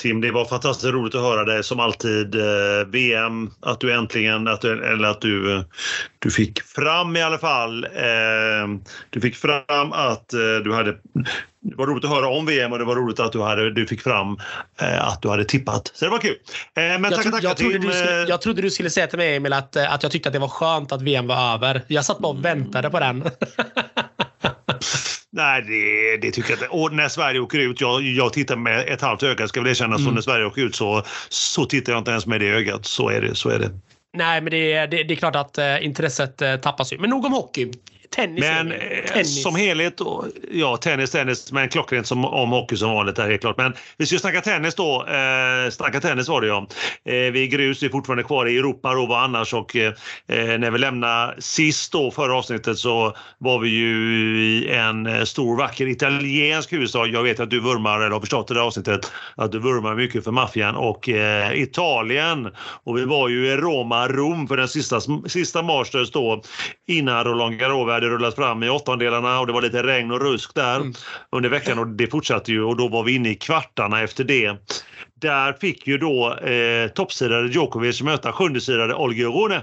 Tim, 0.00 0.20
det 0.20 0.30
var 0.30 0.44
fantastiskt 0.44 0.92
roligt 0.92 1.14
att 1.14 1.20
höra 1.20 1.44
dig 1.44 1.64
som 1.64 1.80
alltid. 1.80 2.34
Eh, 2.34 2.86
VM, 2.86 3.50
att 3.60 3.80
du 3.80 3.92
äntligen, 3.92 4.48
att 4.48 4.60
du, 4.60 4.84
eller 4.84 5.08
att 5.08 5.20
du, 5.20 5.64
du 6.18 6.30
fick 6.30 6.62
fram 6.62 7.16
i 7.16 7.22
alla 7.22 7.38
fall. 7.38 7.84
Eh, 7.84 8.68
du 9.10 9.20
fick 9.20 9.36
fram 9.36 9.92
att 9.92 10.32
eh, 10.32 10.56
du 10.64 10.74
hade 10.74 10.96
det 11.62 11.76
var 11.76 11.86
roligt 11.86 12.04
att 12.04 12.10
höra 12.10 12.28
om 12.28 12.46
VM 12.46 12.72
och 12.72 12.78
det 12.78 12.84
var 12.84 12.96
roligt 12.96 13.20
att 13.20 13.32
du, 13.32 13.40
hade, 13.40 13.70
du 13.74 13.86
fick 13.86 14.02
fram 14.02 14.38
eh, 14.80 15.08
att 15.08 15.22
du 15.22 15.28
hade 15.28 15.44
tippat. 15.44 15.90
Så 15.94 16.04
det 16.04 16.10
var 16.10 16.18
kul. 16.18 16.36
Eh, 16.76 16.82
men 16.82 17.04
jag, 17.04 17.14
tacka, 17.14 17.30
tacka, 17.30 17.46
jag, 17.48 17.56
trodde 17.56 17.80
Tim, 17.80 17.92
skulle, 17.92 18.26
jag 18.28 18.40
trodde 18.40 18.62
du 18.62 18.70
skulle 18.70 18.90
säga 18.90 19.06
till 19.06 19.18
mig 19.18 19.36
Emil 19.36 19.52
att, 19.52 19.76
att 19.76 20.02
jag 20.02 20.12
tyckte 20.12 20.28
att 20.28 20.32
det 20.32 20.38
var 20.38 20.48
skönt 20.48 20.92
att 20.92 21.02
VM 21.02 21.26
var 21.26 21.54
över. 21.54 21.82
Jag 21.86 22.04
satt 22.04 22.18
bara 22.18 22.32
och 22.32 22.44
väntade 22.44 22.90
på 22.90 23.00
den. 23.00 23.24
Nej, 25.32 25.62
det, 25.62 26.16
det, 26.16 26.32
tycker 26.32 26.50
jag 26.50 26.56
inte. 26.56 26.68
Och 26.68 26.92
när 26.92 27.08
Sverige 27.08 27.40
åker 27.40 27.58
ut, 27.58 27.80
jag, 27.80 28.02
jag 28.02 28.32
tittar 28.32 28.56
med 28.56 28.88
ett 28.88 29.00
halvt 29.00 29.22
öga 29.22 29.48
ska 29.48 29.60
väl 29.60 29.70
erkänna. 29.70 29.94
Mm. 29.94 30.04
Så 30.06 30.10
när 30.10 30.20
Sverige 30.20 30.46
åker 30.46 30.62
ut 30.62 30.76
så, 30.76 31.02
så 31.28 31.64
tittar 31.64 31.92
jag 31.92 32.00
inte 32.00 32.10
ens 32.10 32.26
med 32.26 32.40
det 32.40 32.48
ögat. 32.48 32.86
Så 32.86 33.08
är 33.08 33.20
det. 33.20 33.34
Så 33.34 33.48
är 33.48 33.58
det. 33.58 33.70
Nej, 34.12 34.40
men 34.40 34.50
det, 34.50 34.86
det, 34.86 35.04
det 35.04 35.14
är 35.14 35.16
klart 35.16 35.36
att 35.36 35.58
eh, 35.58 35.84
intresset 35.84 36.42
eh, 36.42 36.56
tappas 36.56 36.92
ju. 36.92 36.98
Men 36.98 37.10
nog 37.10 37.24
om 37.24 37.32
hockey. 37.32 37.72
Tennis 38.10 38.40
Men 38.40 38.72
eh, 38.72 38.78
tennis. 39.12 39.42
som 39.42 39.56
helhet, 39.56 40.00
ja 40.50 40.76
tennis, 40.76 41.10
tennis, 41.10 41.52
men 41.52 41.68
klockrent 41.68 42.06
som 42.06 42.24
om 42.24 42.50
hockey 42.50 42.76
som 42.76 42.90
vanligt 42.90 43.18
är 43.18 43.28
helt 43.28 43.40
klart. 43.40 43.56
Men 43.56 43.74
vi 43.96 44.06
ska 44.06 44.14
ju 44.14 44.18
snacka 44.18 44.40
tennis 44.40 44.74
då. 44.74 45.06
Eh, 45.06 45.70
snacka 45.70 46.00
tennis 46.00 46.28
var 46.28 46.40
det 46.40 46.46
ja. 46.46 46.66
Eh, 47.04 47.14
vi 47.14 47.42
är 47.42 47.46
grus, 47.46 47.82
vi 47.82 47.86
är 47.86 47.90
fortfarande 47.90 48.22
kvar 48.22 48.46
i 48.46 48.58
Europa 48.58 48.94
då, 48.94 49.06
vad 49.06 49.22
annars? 49.22 49.54
Och 49.54 49.76
eh, 49.76 49.92
när 50.26 50.70
vi 50.70 50.78
lämnade 50.78 51.34
sist 51.38 51.92
då, 51.92 52.10
förra 52.10 52.36
avsnittet, 52.36 52.78
så 52.78 53.16
var 53.38 53.58
vi 53.58 53.68
ju 53.68 53.96
i 54.42 54.68
en 54.68 55.06
eh, 55.06 55.24
stor 55.24 55.56
vacker 55.56 55.86
italiensk 55.86 56.72
huvudstad. 56.72 57.06
Jag 57.06 57.22
vet 57.22 57.40
att 57.40 57.50
du 57.50 57.60
vurmar, 57.60 58.00
eller 58.00 58.10
har 58.10 58.20
förstått 58.20 58.50
i 58.50 58.54
det 58.54 58.60
här 58.60 58.66
avsnittet, 58.66 59.12
att 59.36 59.52
du 59.52 59.58
vurmar 59.58 59.94
mycket 59.94 60.24
för 60.24 60.30
maffian 60.30 60.76
och 60.76 61.08
eh, 61.08 61.62
Italien. 61.62 62.48
Och 62.84 62.98
vi 62.98 63.04
var 63.04 63.28
ju 63.28 63.46
i 63.46 63.56
Roma, 63.56 64.08
Rom 64.08 64.48
för 64.48 64.56
den 64.56 64.68
sista, 64.68 65.00
sista 65.28 65.62
Masters 65.62 66.10
då 66.10 66.42
innan 66.88 67.24
Roland 67.24 67.58
Garros 67.58 67.99
hade 68.00 68.14
rullat 68.14 68.34
fram 68.34 68.62
i 68.62 68.68
åttondelarna 68.70 69.40
och 69.40 69.46
det 69.46 69.52
var 69.52 69.62
lite 69.62 69.82
regn 69.82 70.10
och 70.10 70.20
rusk 70.20 70.54
där 70.54 70.76
Mm. 70.76 70.92
under 71.32 71.48
veckan 71.48 71.78
och 71.78 71.86
det 71.86 72.06
fortsatte 72.06 72.52
ju 72.52 72.62
och 72.62 72.76
då 72.76 72.88
var 72.88 73.02
vi 73.02 73.14
inne 73.14 73.30
i 73.30 73.34
kvartarna 73.34 74.00
efter 74.00 74.24
det. 74.24 74.56
Där 75.20 75.52
fick 75.52 75.86
ju 75.86 75.98
då 75.98 76.34
eh, 76.34 76.88
toppsidare 76.88 77.48
Djokovic 77.48 78.02
möta 78.02 78.32
sjundesidare 78.32 78.94
Olga 78.94 79.26
Rune. 79.26 79.62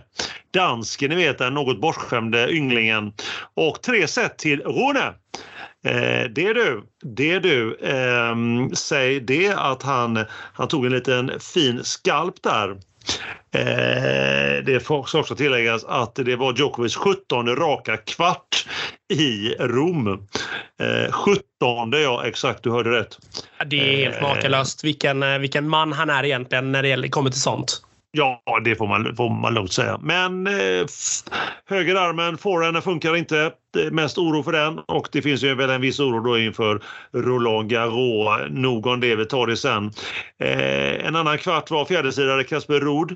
Dansken, 0.54 1.10
ni 1.10 1.16
vet 1.16 1.38
den 1.38 1.54
något 1.54 1.82
bortskämde 1.82 2.54
ynglingen. 2.54 3.14
Och 3.56 3.82
tre 3.82 4.08
set 4.08 4.38
till 4.38 4.62
Rune. 4.62 5.14
Eh, 5.86 6.30
det 6.30 6.48
är 6.48 6.54
du. 6.54 6.84
Det 7.04 7.32
är 7.32 7.40
du. 7.40 7.78
Ehm, 7.84 8.76
säg 8.76 9.20
det 9.20 9.54
att 9.54 9.84
han, 9.84 10.26
han 10.54 10.68
tog 10.68 10.86
en 10.86 10.92
liten 10.92 11.32
fin 11.40 11.84
skalp 11.84 12.44
där. 12.44 12.78
Eh, 13.52 14.64
det 14.64 14.84
ska 14.84 15.20
också 15.20 15.36
tilläggas 15.36 15.84
att 15.84 16.16
det 16.16 16.36
var 16.36 16.54
Djokovic 16.54 16.96
17 16.96 17.56
raka 17.56 17.98
kvart 17.98 18.66
i 19.14 19.50
Rom. 19.60 20.08
Eh, 20.82 21.12
17 21.12 21.42
ja, 21.92 22.26
exakt, 22.26 22.64
du 22.64 22.72
hörde 22.72 22.92
rätt. 23.00 23.18
Det 23.66 23.78
är 23.78 23.98
helt 23.98 24.16
Eh. 24.16 24.22
makalöst. 24.22 24.84
Vilken, 24.84 25.24
eh, 25.24 25.40
vilken 25.40 25.70
man 25.70 25.92
han 25.94 26.10
är 26.10 26.24
egentligen 26.24 26.72
när 26.72 26.84
det 26.84 27.10
kommer 27.10 27.30
till 27.30 27.42
sånt. 27.42 27.82
Ja, 28.18 28.42
det 28.64 28.76
får 28.76 28.88
man, 28.88 29.16
får 29.16 29.30
man 29.30 29.54
lugnt 29.54 29.74
säga. 29.74 30.00
Men 30.02 30.48
eh, 30.48 30.86
högerarmen, 31.66 32.38
forehanden 32.38 32.82
funkar 32.82 33.16
inte. 33.16 33.52
Det 33.74 33.84
är 33.84 33.92
mest 33.92 34.18
oro 34.18 34.44
för 34.44 34.52
den 34.52 34.80
och 34.80 35.10
det 35.12 35.22
finns 35.22 35.44
ju 35.44 35.56
väl 35.56 35.70
en 35.70 35.82
viss 35.82 36.00
oro 36.00 36.20
då 36.20 36.38
inför 36.38 36.82
Roland 37.14 37.70
Garros. 37.70 38.40
Nog 38.50 38.88
om 38.88 39.00
det, 39.00 39.16
vi 39.16 39.26
tar 39.26 39.48
det 39.48 39.58
sen. 39.58 39.92
Eh, 40.40 41.06
en 41.08 41.16
annan 41.16 41.38
kvart 41.38 41.72
var 41.72 41.86
fjärdesidare 41.86 42.44
Casper 42.44 42.80
Ruud. 42.80 43.16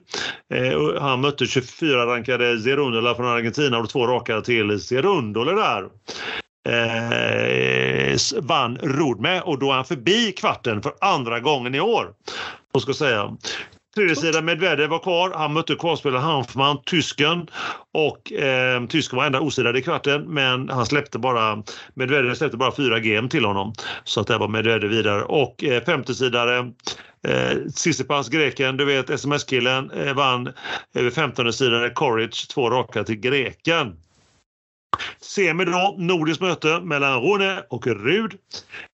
Eh, 0.54 1.02
han 1.02 1.22
mötte 1.22 1.44
24-rankade 1.44 2.60
Zerundola 2.60 3.16
från 3.16 3.28
Argentina 3.28 3.78
och 3.78 3.90
två 3.90 4.08
raka 4.08 4.42
till 4.42 4.80
Zerundola 4.80 5.52
där. 5.52 5.84
Eh, 6.70 8.18
vann 8.42 8.78
Ruud 8.78 9.20
med 9.20 9.42
och 9.42 9.60
då 9.60 9.72
är 9.72 9.76
han 9.76 9.86
förbi 9.86 10.32
kvarten 10.32 10.82
för 10.82 10.94
andra 11.02 11.40
gången 11.40 11.76
i 11.76 11.80
år. 11.80 12.14
Och 12.74 12.82
ska 12.82 12.94
säga. 12.94 13.38
Tredjesidan, 13.96 14.46
Medvedev 14.46 14.90
var 14.90 15.00
kvar. 15.00 15.32
Han 15.36 15.54
mötte 15.54 15.76
kvalspelaren 15.76 16.24
Hanfman, 16.24 16.82
tysken. 16.86 17.48
Och 17.94 18.32
eh, 18.32 18.86
tysken 18.86 19.18
var 19.18 19.26
enda 19.26 19.40
osidad 19.40 19.78
i 19.78 19.82
kvarten 19.82 20.34
men 20.34 20.70
han 20.70 20.86
släppte 20.86 21.20
bara 21.20 21.64
Medvedev 21.94 22.36
släppte 22.36 22.58
bara 22.58 22.76
fyra 22.76 23.00
game 23.00 23.30
till 23.30 23.46
honom. 23.46 23.74
Så 24.04 24.22
att 24.22 24.28
det 24.28 24.38
var 24.38 24.48
Medvedev 24.48 24.90
vidare. 24.90 25.24
Och 25.24 25.64
eh, 25.64 25.84
femtesidare 25.84 26.72
eh, 27.28 27.58
Tsitsipas, 27.76 28.30
greken, 28.30 28.78
du 28.78 28.86
vet 28.86 29.10
sms-killen, 29.10 29.92
eh, 29.92 30.14
vann 30.14 30.48
eh, 30.48 30.54
över 30.94 31.10
15 31.10 31.54
sidare 31.54 31.90
Coric, 31.90 32.48
två 32.48 32.70
raka 32.70 33.04
till 33.04 33.20
greken. 33.20 33.98
Semi 35.22 35.66
då, 35.66 35.96
nordiskt 35.98 36.42
möte 36.42 36.80
mellan 36.80 37.22
Rune 37.22 37.64
och 37.70 37.88
Rud. 37.88 38.34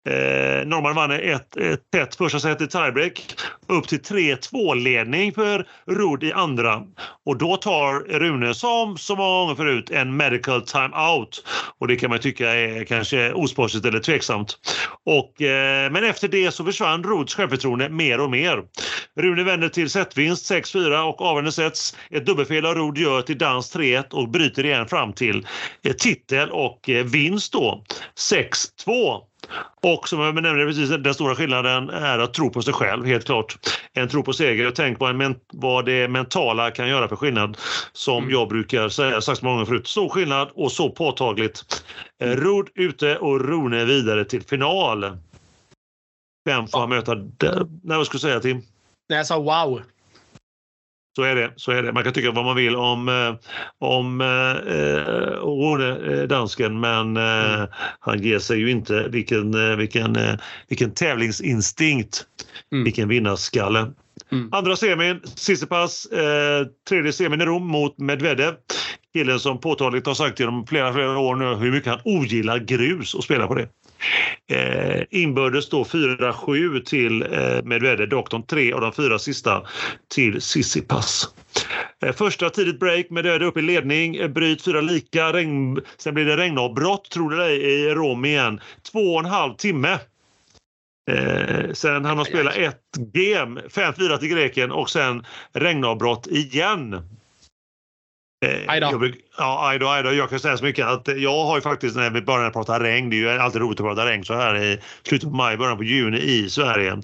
Eh, 0.09 0.67
Norman 0.67 0.95
vann 0.95 1.11
ett, 1.11 1.57
ett 1.57 1.91
tätt 1.93 2.15
första 2.15 2.41
set 2.41 2.61
i 2.61 2.67
tiebreak. 2.67 3.35
Upp 3.67 3.89
till 3.89 4.01
3-2-ledning 4.01 5.33
för 5.33 5.67
Rud 5.87 6.25
i 6.25 6.33
andra. 6.33 6.83
Och 7.27 7.39
då 7.39 7.57
tar 7.57 8.19
Rune, 8.19 8.55
som 8.55 8.99
så 8.99 9.17
många 9.17 9.41
gånger 9.41 9.55
förut, 9.55 9.91
en 9.91 10.17
medical 10.17 10.63
timeout. 10.63 11.45
Och 11.79 11.89
det 11.89 11.97
kan 11.97 12.11
man 12.11 12.19
tycka 12.19 12.55
är 12.55 12.85
kanske 12.85 13.33
osportsligt 13.33 13.87
eller 13.87 14.01
tveksamt. 14.01 14.59
Och, 15.05 15.43
eh, 15.43 15.91
men 15.93 16.05
efter 16.05 16.29
det 16.29 16.51
så 16.51 16.65
försvann 16.65 17.03
Ruds 17.03 17.35
självförtroende 17.35 17.89
mer 17.89 18.21
och 18.21 18.31
mer. 18.31 18.63
Rune 19.21 19.45
vänder 19.45 19.69
till 19.69 19.91
setvinst 19.91 20.51
6-4 20.51 21.03
och 21.03 21.21
avgörande 21.21 21.53
sets. 21.53 21.97
Ett 22.11 22.27
dubbelfel 22.27 22.67
av 22.67 22.75
Rud 22.75 22.99
gör 22.99 23.23
till 23.23 23.39
dans 23.39 23.77
3-1 23.77 24.13
och 24.13 24.29
bryter 24.29 24.65
igen 24.65 24.89
fram 24.89 25.13
till 25.13 25.47
titel 25.93 26.51
och 26.51 26.89
eh, 26.89 27.05
vinst 27.05 27.53
då 27.53 27.85
6-2. 28.31 29.21
Och 29.83 30.09
som 30.09 30.21
jag 30.21 30.35
nämnde 30.35 30.67
precis, 30.67 30.89
den 30.91 31.15
stora 31.15 31.35
skillnaden 31.35 31.91
är 31.91 32.19
att 32.19 32.35
tro 32.35 32.51
på 32.51 32.63
sig 32.63 32.75
själv, 32.75 33.07
helt 33.07 33.25
klart. 33.25 33.57
En 33.93 34.09
tro 34.09 34.23
på 34.23 34.33
seger. 34.33 34.71
Tänk 34.71 35.01
vad, 35.01 35.23
en 35.23 35.37
vad 35.53 35.85
det 35.87 36.09
mentala 36.09 36.71
kan 36.71 36.89
göra 36.89 37.09
för 37.09 37.17
skillnad. 37.17 37.57
Som 37.93 38.17
Mm. 38.19 38.31
jag 38.31 38.49
brukar 38.49 38.89
säga, 38.89 39.21
sagt 39.21 39.43
många 39.43 39.55
gånger 39.55 39.67
förut. 39.67 39.87
Så 39.87 40.09
skillnad 40.09 40.49
och 40.55 40.73
så 40.73 40.91
påtagligt. 40.91 41.85
Eh, 42.23 42.31
Rud 42.31 42.69
ute 42.75 43.17
och 43.17 43.41
Rune 43.41 43.85
vidare 43.85 44.25
till 44.25 44.43
final. 44.43 45.17
Vem 46.45 46.67
får 46.67 46.79
han 46.81 46.89
möta 46.89 47.15
där? 47.15 47.67
Nej, 47.83 47.97
vad 47.97 48.07
skulle 48.07 48.19
du 48.19 48.23
säga 48.23 48.41
Tim? 48.41 48.63
När 49.09 49.17
jag 49.17 49.27
sa 49.27 49.39
wow. 49.39 49.83
Så 51.17 51.23
är 51.23 51.37
det. 51.37 51.53
Så 51.57 51.73
är 51.73 51.83
det. 51.83 51.93
Man 51.93 52.05
kan 52.05 52.13
tycka 52.13 52.31
vad 52.31 52.45
man 52.45 52.57
vill 52.57 52.77
om, 52.77 53.09
eh, 53.09 53.35
om 53.79 54.21
eh, 54.21 54.27
Rune, 55.47 56.15
eh, 56.15 56.29
dansken, 56.29 56.81
men 56.81 57.17
eh, 57.17 57.65
han 58.01 58.23
ger 58.23 58.39
sig 58.39 58.59
ju 58.59 58.71
inte. 58.71 59.09
Vilken, 59.09 59.71
eh, 59.71 59.77
vilken, 59.77 60.17
eh, 60.17 60.35
vilken 60.69 60.91
tävlingsinstinkt. 60.91 62.25
Mm. 62.73 62.85
Vilken 62.85 63.09
vinnarskalle. 63.09 63.93
Mm. 64.33 64.49
Andra 64.53 64.77
semin, 64.77 65.21
Tsitsipas, 65.21 66.07
eh, 66.07 66.67
tredje 66.89 67.13
semin 67.13 67.41
i 67.41 67.45
Rom 67.45 67.67
mot 67.67 67.99
Medvedev. 67.99 68.55
Killen 69.13 69.41
som 69.41 69.61
påtagligt 69.61 70.07
har 70.07 70.15
sagt 70.15 70.41
genom 70.41 70.67
flera, 70.67 70.93
flera 70.93 71.19
år 71.19 71.35
nu 71.35 71.55
hur 71.55 71.73
mycket 71.73 71.91
han 71.91 72.01
ogillar 72.05 72.59
grus 72.59 73.15
och 73.15 73.25
spelar 73.25 73.47
på 73.47 73.55
det. 73.55 73.69
Eh, 74.51 75.03
inbördes 75.11 75.69
då 75.69 75.85
4-7 75.85 76.81
till 76.81 77.23
eh, 77.23 77.63
Medvedev, 77.65 78.09
de 78.09 78.43
tre 78.43 78.73
av 78.73 78.81
de 78.81 78.93
fyra 78.93 79.19
sista 79.19 79.67
till 80.15 80.41
Tsitsipas. 80.41 81.35
Eh, 82.05 82.13
första 82.13 82.51
tidigt 82.51 82.81
break, 82.81 83.11
Medvedev 83.11 83.49
upp 83.49 83.57
i 83.57 83.63
ledning, 83.63 84.17
eh, 84.17 84.29
bryt 84.29 84.63
fyra 84.63 84.81
lika, 84.81 85.33
regn, 85.33 85.81
sen 85.97 86.15
blir 86.15 86.25
det 86.25 86.37
regnavbrott, 86.37 87.11
tror 87.11 87.31
du 87.31 87.37
det, 87.37 87.53
i 87.53 87.95
Rom 87.95 88.25
igen. 88.25 88.61
Två 88.93 89.15
och 89.15 89.21
en 89.21 89.27
halv 89.27 89.55
timme. 89.55 89.99
Eh, 91.11 91.73
sen 91.73 92.05
han 92.05 92.19
har 92.19 92.25
spelat 92.25 92.57
ett 92.57 92.83
game, 92.97 93.61
5-4 93.69 94.19
till 94.19 94.29
greken 94.29 94.73
och 94.73 94.91
sen 94.91 95.27
regnavbrott 95.53 96.27
igen. 96.27 96.95
Eh. 98.47 98.65
Jag, 98.91 99.01
bruk- 99.01 99.26
ja, 99.39 99.69
aj 99.69 99.79
då, 99.79 99.89
aj 99.89 100.03
då. 100.03 100.13
Jag 100.13 100.31
kan 100.31 100.41
säga 100.41 100.57
så 100.57 100.65
mycket 100.65 100.87
att 100.87 101.09
jag 101.17 101.45
har 101.45 101.57
ju 101.57 101.63
faktiskt 101.63 101.97
när 101.97 102.11
vi 102.11 102.23
börjar 102.23 102.51
prata 102.51 102.81
regn, 102.83 103.11
det 103.11 103.17
är 103.17 103.19
ju 103.19 103.31
alltid 103.31 103.61
roligt 103.61 103.81
att 103.81 103.87
prata 103.87 104.07
regn 104.07 104.25
så 104.25 104.35
här 104.35 104.57
i 104.57 104.79
slutet 105.03 105.29
på 105.31 105.37
maj, 105.37 105.57
början 105.57 105.77
på 105.77 105.85
juni 105.85 106.19
i 106.19 106.51
Sverige. 106.51 107.03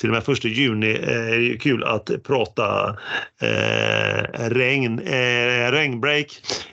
Till 0.00 0.08
och 0.08 0.14
med 0.14 0.24
första 0.24 0.48
juni 0.48 0.90
eh, 0.90 1.34
är 1.34 1.38
det 1.52 1.58
kul 1.58 1.84
att 1.84 2.10
prata 2.26 2.96
eh, 3.42 4.48
regn, 4.48 4.98
eh, 4.98 5.70
regnbreak 5.72 6.26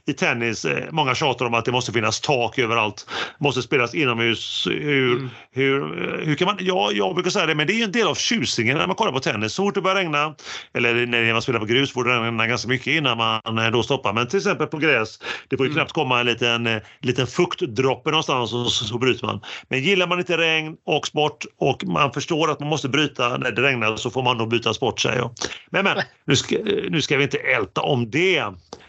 i 0.05 0.13
tennis. 0.13 0.65
Eh, 0.65 0.83
många 0.91 1.15
tjatar 1.15 1.45
om 1.45 1.53
att 1.53 1.65
det 1.65 1.71
måste 1.71 1.91
finnas 1.91 2.21
tak 2.21 2.59
överallt, 2.59 3.05
måste 3.39 3.61
spelas 3.61 3.95
inomhus. 3.95 4.67
Hur, 4.71 5.11
Mm. 5.11 5.29
hur, 5.51 5.79
hur 6.25 6.35
kan 6.35 6.45
man, 6.45 6.57
ja, 6.59 6.91
jag 6.93 7.13
brukar 7.15 7.29
säga 7.31 7.45
det, 7.45 7.55
men 7.55 7.67
det 7.67 7.73
är 7.73 7.75
ju 7.77 7.83
en 7.83 7.91
del 7.91 8.07
av 8.07 8.15
tjusningen 8.15 8.77
när 8.77 8.87
man 8.87 8.95
kollar 8.95 9.11
på 9.11 9.19
tennis. 9.19 9.53
Så 9.53 9.63
fort 9.63 9.75
det 9.75 9.81
börjar 9.81 9.95
regna, 9.95 10.35
eller 10.73 11.05
när 11.05 11.33
man 11.33 11.41
spelar 11.41 11.59
på 11.59 11.65
grus, 11.65 11.93
får 11.93 12.03
det 12.03 12.19
regna 12.19 12.47
ganska 12.47 12.67
mycket 12.69 12.87
innan 12.87 13.17
man 13.17 13.57
eh, 13.57 13.71
då 13.71 13.83
stoppar. 13.83 14.13
Men 14.13 14.27
till 14.27 14.37
exempel 14.37 14.67
på 14.67 14.77
gräs, 14.77 15.00
det 15.47 15.57
får 15.57 15.65
ju 15.65 15.71
Mm. 15.71 15.75
knappt 15.75 15.91
komma 15.91 16.19
en 16.19 16.25
liten, 16.25 16.67
eh, 16.67 16.81
liten 16.99 17.27
fuktdroppe 17.27 18.09
någonstans 18.09 18.53
och 18.53 18.71
så, 18.71 18.85
så 18.85 18.97
bryter 18.97 19.25
man. 19.25 19.41
Men 19.69 19.79
gillar 19.83 20.07
man 20.07 20.19
inte 20.19 20.37
regn 20.37 20.77
och 20.85 21.07
sport 21.07 21.45
och 21.57 21.83
man 21.85 22.13
förstår 22.13 22.51
att 22.51 22.59
man 22.59 22.69
måste 22.69 22.89
bryta 22.89 23.37
när 23.37 23.51
det 23.51 23.61
regnar 23.61 23.95
så 23.95 24.09
får 24.09 24.23
man 24.23 24.37
nog 24.37 24.49
byta 24.49 24.73
sport 24.73 24.99
säger 24.99 25.17
jag. 25.17 25.31
Men, 25.69 25.83
men 25.83 25.97
nu, 26.25 26.35
ska, 26.35 26.57
nu 26.89 27.01
ska 27.01 27.17
vi 27.17 27.23
inte 27.23 27.37
älta 27.37 27.81
om 27.81 28.09
det. 28.09 28.43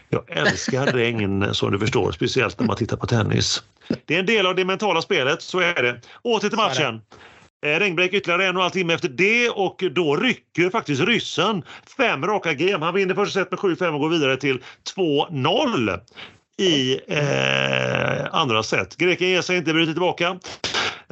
Jag 0.09 0.37
älskar 0.37 0.85
regn 0.93 1.53
som 1.53 1.71
du 1.71 1.79
förstår, 1.79 2.11
speciellt 2.11 2.59
när 2.59 2.67
man 2.67 2.75
tittar 2.75 2.97
på 2.97 3.07
tennis. 3.07 3.63
Det 4.05 4.15
är 4.15 4.19
en 4.19 4.25
del 4.25 4.45
av 4.45 4.55
det 4.55 4.65
mentala 4.65 5.01
spelet, 5.01 5.41
så 5.41 5.59
är 5.59 5.83
det. 5.83 6.01
Åter 6.21 6.49
till 6.49 6.57
matchen. 6.57 7.01
Eh, 7.63 7.79
regnbräck 7.79 8.13
ytterligare 8.13 8.43
en 8.45 8.55
och 8.55 8.61
en 8.61 8.61
halv 8.61 8.71
timme 8.71 8.93
efter 8.93 9.09
det 9.09 9.49
och 9.49 9.83
då 9.91 10.15
rycker 10.15 10.69
faktiskt 10.69 11.01
ryssen 11.01 11.63
fem 11.97 12.25
raka 12.25 12.53
game. 12.53 12.85
Han 12.85 12.93
vinner 12.93 13.15
första 13.15 13.39
set 13.39 13.51
med 13.51 13.59
7-5 13.59 13.93
och 13.93 13.99
går 13.99 14.09
vidare 14.09 14.37
till 14.37 14.59
2-0 14.95 15.99
i 16.57 16.99
eh, 17.07 18.25
andra 18.31 18.63
set. 18.63 18.97
Greken 18.97 19.29
ger 19.29 19.41
sig 19.41 19.57
inte, 19.57 19.73
bryter 19.73 19.93
tillbaka 19.93 20.39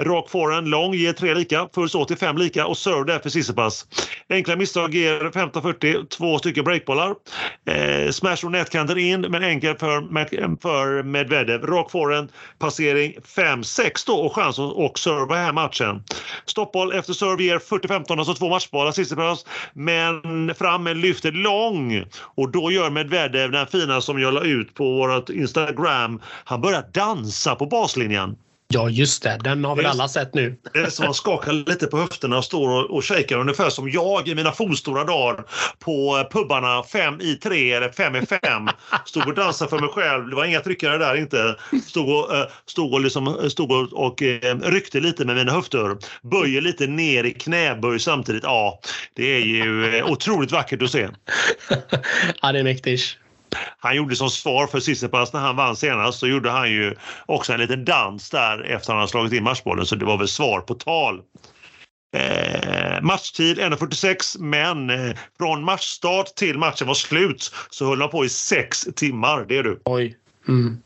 rak 0.03 0.29
forehand, 0.29 0.67
lång 0.67 0.93
ger 0.93 1.13
tre 1.13 1.33
lika, 1.33 1.69
följs 1.75 1.95
åt 1.95 2.07
till 2.07 2.17
fem 2.17 2.37
lika 2.37 2.67
och 2.67 2.77
serve 2.77 3.13
där 3.13 3.19
för 3.19 3.29
Sissipas. 3.29 3.87
Enkla 4.29 4.55
misstag 4.55 4.93
ger 4.93 5.19
15-40, 5.19 6.07
två 6.07 6.39
stycken 6.39 6.63
breakbollar. 6.63 7.15
Eh, 7.65 8.11
smash 8.11 8.37
och 8.43 8.51
nätkanten 8.51 8.97
in, 8.97 9.21
men 9.21 9.43
enkel 9.43 9.77
för, 9.77 10.61
för 10.61 11.03
Medvedev. 11.03 11.65
Rak 11.65 11.91
forehand, 11.91 12.29
passering 12.59 13.13
5-6 13.35 14.07
då 14.07 14.13
och 14.13 14.35
chans 14.35 14.59
att 14.59 14.97
serva 14.97 15.35
här 15.35 15.53
matchen. 15.53 16.03
Stoppboll 16.45 16.93
efter 16.93 17.13
serve 17.13 17.43
ger 17.43 17.59
40-15, 17.59 18.19
alltså 18.19 18.33
två 18.33 18.49
matchbollar 18.49 18.91
Sissipas, 18.91 19.45
Men 19.73 20.55
fram 20.55 20.83
med 20.83 20.97
lyfter 20.97 21.31
lång 21.31 22.03
och 22.35 22.51
då 22.51 22.71
gör 22.71 22.89
Medvedev 22.89 23.51
den 23.51 23.67
fina 23.67 24.01
som 24.01 24.21
jag 24.21 24.33
la 24.33 24.41
ut 24.41 24.73
på 24.73 24.83
vårt 24.83 25.29
Instagram. 25.29 26.21
Han 26.43 26.61
börjar 26.61 26.83
dansa 26.93 27.55
på 27.55 27.65
baslinjen. 27.65 28.35
Ja, 28.73 28.89
just 28.89 29.23
det. 29.23 29.39
Den 29.43 29.65
har 29.65 29.75
väl 29.75 29.85
alla 29.85 30.07
sett 30.07 30.33
nu. 30.33 30.57
Det 30.73 30.79
är 30.79 30.89
som 30.89 31.05
man 31.05 31.13
skakar 31.13 31.53
lite 31.53 31.87
på 31.87 31.97
höfterna 31.97 32.37
och 32.37 32.45
står 32.45 32.69
och, 32.69 32.97
och 32.97 33.05
shakar 33.05 33.37
ungefär 33.37 33.69
som 33.69 33.89
jag 33.89 34.27
i 34.27 34.35
mina 34.35 34.51
fornstora 34.51 35.03
dagar 35.03 35.43
på 35.79 36.27
pubarna 36.31 36.83
fem 36.83 37.21
i 37.21 37.35
tre 37.35 37.71
eller 37.71 37.89
fem 37.89 38.15
i 38.15 38.25
fem. 38.25 38.69
Stod 39.05 39.27
och 39.27 39.33
dansade 39.33 39.69
för 39.69 39.79
mig 39.79 39.89
själv. 39.89 40.29
Det 40.29 40.35
var 40.35 40.45
inga 40.45 40.59
tryckare 40.59 40.97
där 40.97 41.15
inte. 41.15 41.55
Stod 41.87 42.09
och, 42.09 42.31
uh, 42.31 42.43
stod 42.65 42.93
och, 42.93 43.01
liksom, 43.01 43.49
stod 43.49 43.71
och, 43.71 43.93
och 43.93 44.21
ryckte 44.63 44.99
lite 44.99 45.25
med 45.25 45.35
mina 45.35 45.51
höfter. 45.51 45.97
Böjer 46.27 46.61
lite 46.61 46.87
ner 46.87 47.23
i 47.23 47.31
knäböj 47.31 47.99
samtidigt. 47.99 48.43
Ja, 48.43 48.79
det 49.15 49.35
är 49.35 49.39
ju 49.39 50.03
otroligt 50.03 50.51
vackert 50.51 50.81
att 50.81 50.91
se. 50.91 51.07
ja, 52.41 52.51
det 52.51 52.59
är 52.59 52.63
mäktigt. 52.63 53.17
Han 53.77 53.95
gjorde 53.95 54.15
som 54.15 54.29
svar 54.29 54.67
för 54.67 54.79
Sissipas 54.79 55.33
när 55.33 55.39
han 55.39 55.55
vann 55.55 55.75
senast 55.75 56.19
så 56.19 56.27
gjorde 56.27 56.49
han 56.49 56.71
ju 56.71 56.95
också 57.25 57.53
en 57.53 57.59
liten 57.59 57.85
dans 57.85 58.29
där 58.29 58.63
efter 58.63 58.93
han 58.93 59.07
slagit 59.07 59.33
in 59.33 59.43
matchbollen 59.43 59.85
så 59.85 59.95
det 59.95 60.05
var 60.05 60.17
väl 60.17 60.27
svar 60.27 60.61
på 60.61 60.73
tal. 60.73 61.21
Eh, 62.15 63.01
matchtid 63.01 63.59
1.46 63.59 64.39
men 64.39 64.89
eh, 64.89 65.17
från 65.37 65.63
matchstart 65.63 66.35
till 66.35 66.57
matchen 66.57 66.87
var 66.87 66.93
slut 66.93 67.53
så 67.69 67.85
höll 67.85 68.01
han 68.01 68.09
på 68.09 68.25
i 68.25 68.29
sex 68.29 68.87
timmar. 68.95 69.45
Det 69.47 69.57
är 69.57 69.63
du. 69.63 69.81
Oj. 69.85 70.17
Mm. 70.47 70.77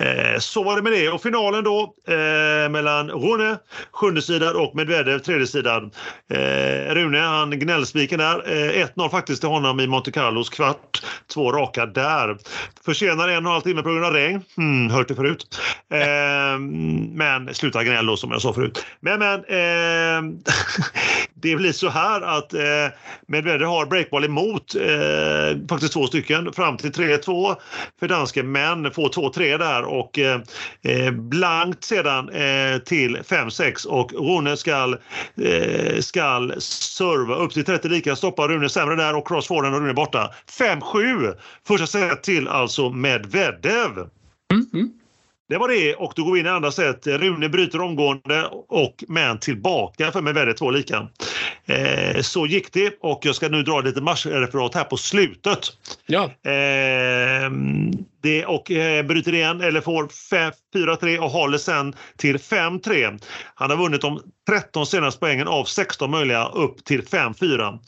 Eh, 0.00 0.38
så 0.38 0.62
var 0.62 0.76
det 0.76 0.82
med 0.82 0.92
det. 0.92 1.08
Och 1.08 1.22
finalen 1.22 1.64
då 1.64 1.94
eh, 2.08 2.70
mellan 2.70 3.10
Rune, 3.10 3.58
sjunde 3.92 4.22
sidan 4.22 4.56
och 4.56 4.76
Medvedev, 4.76 5.18
tredje 5.18 5.46
sidan. 5.46 5.90
Eh, 6.30 6.94
Rune, 6.94 7.18
han 7.18 7.58
gnällspiken 7.58 8.18
där. 8.18 8.52
Eh, 8.52 8.86
1-0 8.86 9.10
faktiskt 9.10 9.42
till 9.42 9.48
honom 9.48 9.80
i 9.80 9.86
Monte 9.86 10.12
Carlos 10.12 10.50
kvart. 10.50 11.02
Två 11.34 11.52
raka 11.52 11.86
där. 11.86 12.36
Försenar 12.84 13.28
en 13.28 13.34
och 13.34 13.38
en 13.38 13.46
halv 13.46 13.60
timme 13.60 13.82
på 13.82 13.88
grund 13.88 14.04
av 14.04 14.12
regn. 14.12 14.42
Hmm, 14.56 14.90
hört 14.90 15.08
det 15.08 15.14
förut. 15.14 15.58
Eh, 15.92 16.58
men 17.12 17.54
sluta 17.54 17.84
gnäll 17.84 18.06
då 18.06 18.16
som 18.16 18.30
jag 18.30 18.42
sa 18.42 18.52
förut. 18.52 18.86
Men, 19.00 19.18
men 19.18 19.38
eh, 19.38 20.22
det 21.42 21.56
blir 21.56 21.72
så 21.72 21.88
här 21.88 22.20
att 22.20 22.54
eh, 22.54 22.60
Medvedev 23.26 23.68
har 23.68 23.86
breakball 23.86 24.24
emot 24.24 24.74
eh, 24.74 25.66
faktiskt 25.68 25.92
två 25.92 26.06
stycken 26.06 26.52
fram 26.52 26.76
till 26.76 26.92
3-2 26.92 27.56
för 28.00 28.08
dansken 28.08 28.52
men 28.52 28.90
får 28.90 29.08
2-3 29.08 29.58
där 29.58 29.82
och 29.82 30.18
eh, 30.18 30.40
eh, 30.82 31.10
blankt 31.10 31.84
sedan 31.84 32.28
eh, 32.28 32.78
till 32.78 33.16
5-6 33.16 33.86
och 33.86 34.12
Rune 34.12 34.56
skall, 34.56 34.96
eh, 35.42 36.00
skall 36.00 36.54
serva 36.60 37.34
upp 37.34 37.52
till 37.52 37.64
30 37.64 37.88
lika, 37.88 38.16
stoppar 38.16 38.48
Rune 38.48 38.68
sämre 38.68 38.96
där 38.96 39.16
och 39.16 39.28
cross 39.28 39.46
får 39.46 39.62
den 39.62 39.74
och 39.74 39.80
Rune 39.80 39.94
borta. 39.94 40.30
5-7 40.58 41.34
första 41.66 41.86
set 41.86 42.22
till 42.22 42.48
alltså 42.48 42.90
Medvedev. 42.90 43.90
Mm 44.52 44.66
-hmm. 44.72 45.01
Det 45.52 45.58
var 45.58 45.68
det 45.68 45.94
och 45.94 46.12
då 46.16 46.24
går 46.24 46.32
vi 46.32 46.40
in 46.40 46.46
i 46.46 46.48
andra 46.48 46.72
set. 46.72 47.06
Rune 47.06 47.48
bryter 47.48 47.80
omgående 47.80 48.48
och 48.68 49.04
men 49.08 49.38
tillbaka 49.38 50.12
för 50.12 50.20
Medvedev 50.20 50.52
två 50.54 50.70
lika. 50.70 51.08
Eh, 51.66 52.20
så 52.20 52.46
gick 52.46 52.72
det 52.72 52.94
och 53.00 53.20
jag 53.22 53.34
ska 53.34 53.48
nu 53.48 53.62
dra 53.62 53.80
lite 53.80 54.00
matchreferat 54.00 54.74
här 54.74 54.84
på 54.84 54.96
slutet. 54.96 55.58
Ja. 56.06 56.24
Eh, 56.24 57.50
det, 58.22 58.44
och 58.44 58.70
eh, 58.70 59.06
bryter 59.06 59.34
igen 59.34 59.60
eller 59.60 59.80
får 59.80 60.08
4-3 60.74 61.18
och 61.18 61.30
håller 61.30 61.58
sen 61.58 61.94
till 62.16 62.36
5-3. 62.36 63.20
Han 63.54 63.70
har 63.70 63.76
vunnit 63.76 64.00
de 64.00 64.20
13 64.48 64.86
senaste 64.86 65.20
poängen 65.20 65.48
av 65.48 65.64
16 65.64 66.10
möjliga 66.10 66.48
upp 66.48 66.84
till 66.84 67.02
5-4. 67.02 67.78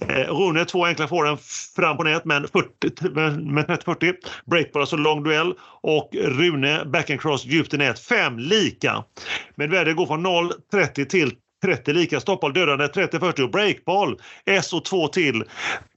Eh, 0.00 0.34
Rune 0.34 0.64
två 0.64 0.86
enkla 0.86 1.08
får 1.08 1.38
fram 1.76 1.96
på 1.96 2.02
nät 2.02 2.24
men 2.24 2.48
40, 2.48 3.10
med 3.52 3.66
30-40. 3.66 4.14
Breakball, 4.44 4.82
alltså 4.82 4.96
lång 4.96 5.22
duell. 5.22 5.54
Och 5.82 6.10
Rune 6.12 6.84
backhand 6.84 7.20
cross 7.20 7.44
djupt 7.44 7.74
i 7.74 7.76
nät, 7.76 7.98
5 7.98 8.38
lika. 8.38 9.04
Medvedev 9.54 9.94
går 9.94 10.06
från 10.06 10.26
0-30 10.26 11.04
till 11.04 11.32
30 11.62 11.92
lika 11.92 12.20
stoppboll, 12.20 12.52
dödande 12.52 12.86
30-40 12.86 13.40
och 13.40 13.50
breakboll. 13.50 14.18
S 14.46 14.72
och 14.72 14.84
2 14.84 15.08
till 15.08 15.44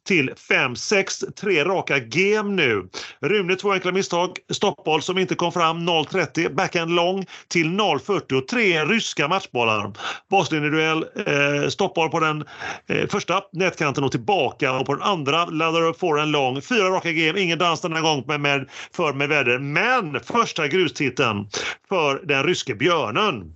till 0.07 0.30
5-6, 0.30 1.32
tre 1.32 1.63
raka 1.63 1.97
gem 1.97 2.55
nu. 2.55 2.88
Rune 3.22 3.55
två 3.55 3.72
enkla 3.72 3.91
misstag, 3.91 4.38
stoppboll 4.53 5.01
som 5.01 5.18
inte 5.18 5.36
kom 5.36 5.51
fram 5.51 5.89
0-30, 5.89 6.53
backhand 6.53 6.91
lång 6.91 7.26
till 7.47 7.68
0-40 7.68 8.34
och 8.34 8.47
tre 8.47 8.86
ryska 8.86 9.28
matchbollar. 9.28 9.91
Baslinjeduell, 10.30 11.05
eh, 11.26 11.70
stoppboll 11.70 12.09
på 12.09 12.20
den 12.20 12.45
eh, 12.88 13.07
första 13.07 13.41
nätkanten 13.51 14.03
och 14.03 14.11
tillbaka 14.11 14.74
och 14.74 14.86
på 14.86 14.93
den 14.93 15.03
andra 15.03 15.45
laddar 15.45 15.82
upp 15.82 16.03
en 16.03 16.32
lång. 16.32 16.61
Fyra 16.61 16.89
raka 16.89 17.11
gem, 17.11 17.38
ingen 17.38 17.57
dans 17.57 17.82
denna 17.82 18.01
gång 18.01 18.24
med, 18.28 18.39
med, 18.39 18.70
för 18.95 19.13
med 19.13 19.30
väder. 19.30 19.59
Men 19.59 20.20
första 20.20 20.68
grustiteln 20.68 21.47
för 21.89 22.26
den 22.26 22.43
ryske 22.43 22.76
björnen. 22.76 23.53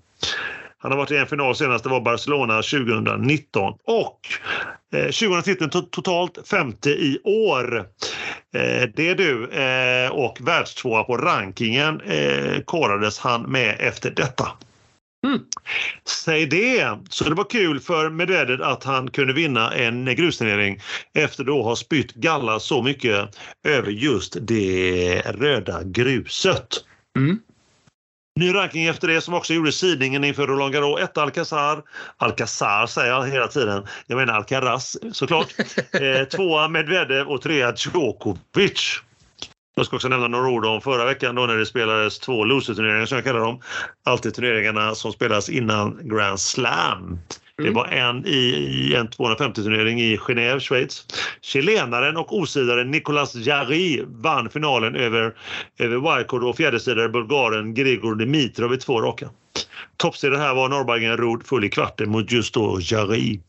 Han 0.82 0.92
har 0.92 0.98
varit 0.98 1.12
i 1.12 1.18
en 1.18 1.28
final 1.28 1.56
senast, 1.56 1.84
det 1.84 1.90
var 1.90 2.02
Barcelona 2.02 2.56
2019. 2.56 3.74
Och 3.84 4.20
eh, 4.94 5.10
20 5.12 5.42
titeln 5.42 5.70
to 5.70 5.82
totalt 5.82 6.48
femte 6.48 6.90
i 6.90 7.20
år. 7.24 7.78
Eh, 8.56 8.90
det 8.96 9.10
är 9.10 9.16
du. 9.16 9.50
Eh, 9.52 10.12
och 10.12 10.38
världstvåa 10.42 11.04
på 11.04 11.18
rankingen 11.18 12.02
eh, 12.02 12.62
korades 12.66 13.20
han 13.20 13.42
med 13.42 13.76
efter 13.80 14.12
detta. 14.12 14.48
Mm. 15.28 15.40
Säg 16.08 16.46
det! 16.46 16.98
Så 17.10 17.30
det 17.30 17.36
var 17.36 17.50
kul 17.50 17.80
för 17.80 18.10
Medvedev 18.10 18.64
att 18.64 18.84
han 18.84 19.12
kunde 19.12 19.34
vinna 19.34 19.74
en 19.74 20.06
grusturnering 20.06 20.80
efter 21.14 21.44
då 21.44 21.64
ha 21.64 21.76
spytt 21.76 22.14
galla 22.14 22.60
så 22.60 22.82
mycket 22.82 23.38
över 23.68 23.92
just 23.92 24.38
det 24.42 25.22
röda 25.22 25.84
gruset. 25.84 26.68
Mm. 27.18 27.40
Ny 28.40 28.54
ranking 28.54 28.86
efter 28.86 29.08
det 29.08 29.22
som 29.22 29.34
också 29.34 29.54
gjorde 29.54 29.72
sidningen 29.72 30.24
inför 30.24 30.48
Roland 30.48 30.74
Garros. 30.74 31.02
1 31.02 31.18
Alcazar. 31.18 31.82
Alcazar 32.18 32.88
säger 32.88 33.12
jag 33.12 33.28
hela 33.28 33.48
tiden. 33.48 33.84
Jag 34.08 34.16
menar 34.16 34.34
Alcaraz 34.34 34.98
såklart. 35.14 35.54
eh, 35.92 36.28
tvåa 36.28 36.68
Medvedev 36.68 37.28
och 37.28 37.42
trea 37.42 37.74
Djokovic. 37.78 39.02
Jag 39.76 39.86
ska 39.86 39.96
också 39.96 40.08
nämna 40.08 40.28
några 40.28 40.50
ord 40.50 40.66
om 40.66 40.82
förra 40.82 41.06
veckan 41.06 41.36
då 41.36 41.46
när 41.46 41.56
det 41.56 41.66
spelades 41.66 42.20
två 42.20 42.44
loser-turneringar 42.44 43.06
som 43.06 43.16
jag 43.16 43.26
kallar 43.26 43.40
dem. 43.40 43.62
Alltid 44.06 44.34
turneringarna 44.34 44.96
som 44.96 45.12
spelas 45.12 45.50
innan 45.50 46.00
Grand 46.04 46.40
Slam. 46.40 47.20
Det 47.60 47.68
mm. 47.68 47.74
var 47.74 47.86
en 47.86 48.26
i, 48.26 48.94
en 48.98 49.08
250-turnering 49.08 50.02
i 50.02 50.18
Genève, 50.18 50.60
Schweiz. 50.60 51.06
Chilenaren 51.42 52.18
och 52.18 52.38
osidaren 52.38 52.92
Nicolas 52.92 53.36
Jarry 53.36 54.04
vann 54.08 54.50
finalen 54.50 54.96
över, 54.96 55.36
över 55.80 56.16
wildcard 56.16 56.44
och 56.44 56.58
fjärdesidare 56.58 57.10
bulgaren 57.10 57.74
Grigor 57.74 58.16
Dimitrov 58.16 58.74
i 58.74 58.78
två 58.78 59.02
raka. 59.02 59.30
Toppsidare 59.98 60.38
här 60.38 60.56
var 60.56 60.70
norrbaggen 60.70 61.18
Rod 61.18 61.48
full 61.48 61.64
i 61.64 61.70
kvarten 61.70 62.10
mot 62.10 62.32
just 62.32 62.54
då 62.54 62.80
Jarry. 62.82 63.40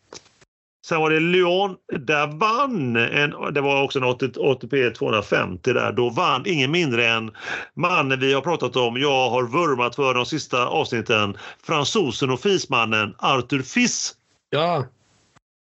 Sen 0.86 1.00
var 1.00 1.10
det 1.10 1.20
Lyon. 1.20 1.76
Där 1.98 2.26
vann, 2.26 2.96
en, 2.96 3.54
det 3.54 3.60
var 3.60 3.82
också 3.82 3.98
en 3.98 4.04
ATP 4.50 4.90
250 4.90 5.72
där, 5.72 5.92
då 5.92 6.10
vann 6.10 6.42
ingen 6.46 6.70
mindre 6.70 7.08
än 7.08 7.30
mannen 7.76 8.20
vi 8.20 8.32
har 8.32 8.40
pratat 8.40 8.76
om, 8.76 8.96
jag 8.96 9.30
har 9.30 9.42
vurmat 9.42 9.96
för 9.96 10.14
de 10.14 10.26
sista 10.26 10.66
avsnitten, 10.66 11.36
fransosen 11.62 12.30
och 12.30 12.40
fismannen 12.40 13.14
Arthur 13.18 13.62
Fiss. 13.62 14.14
Ja. 14.50 14.84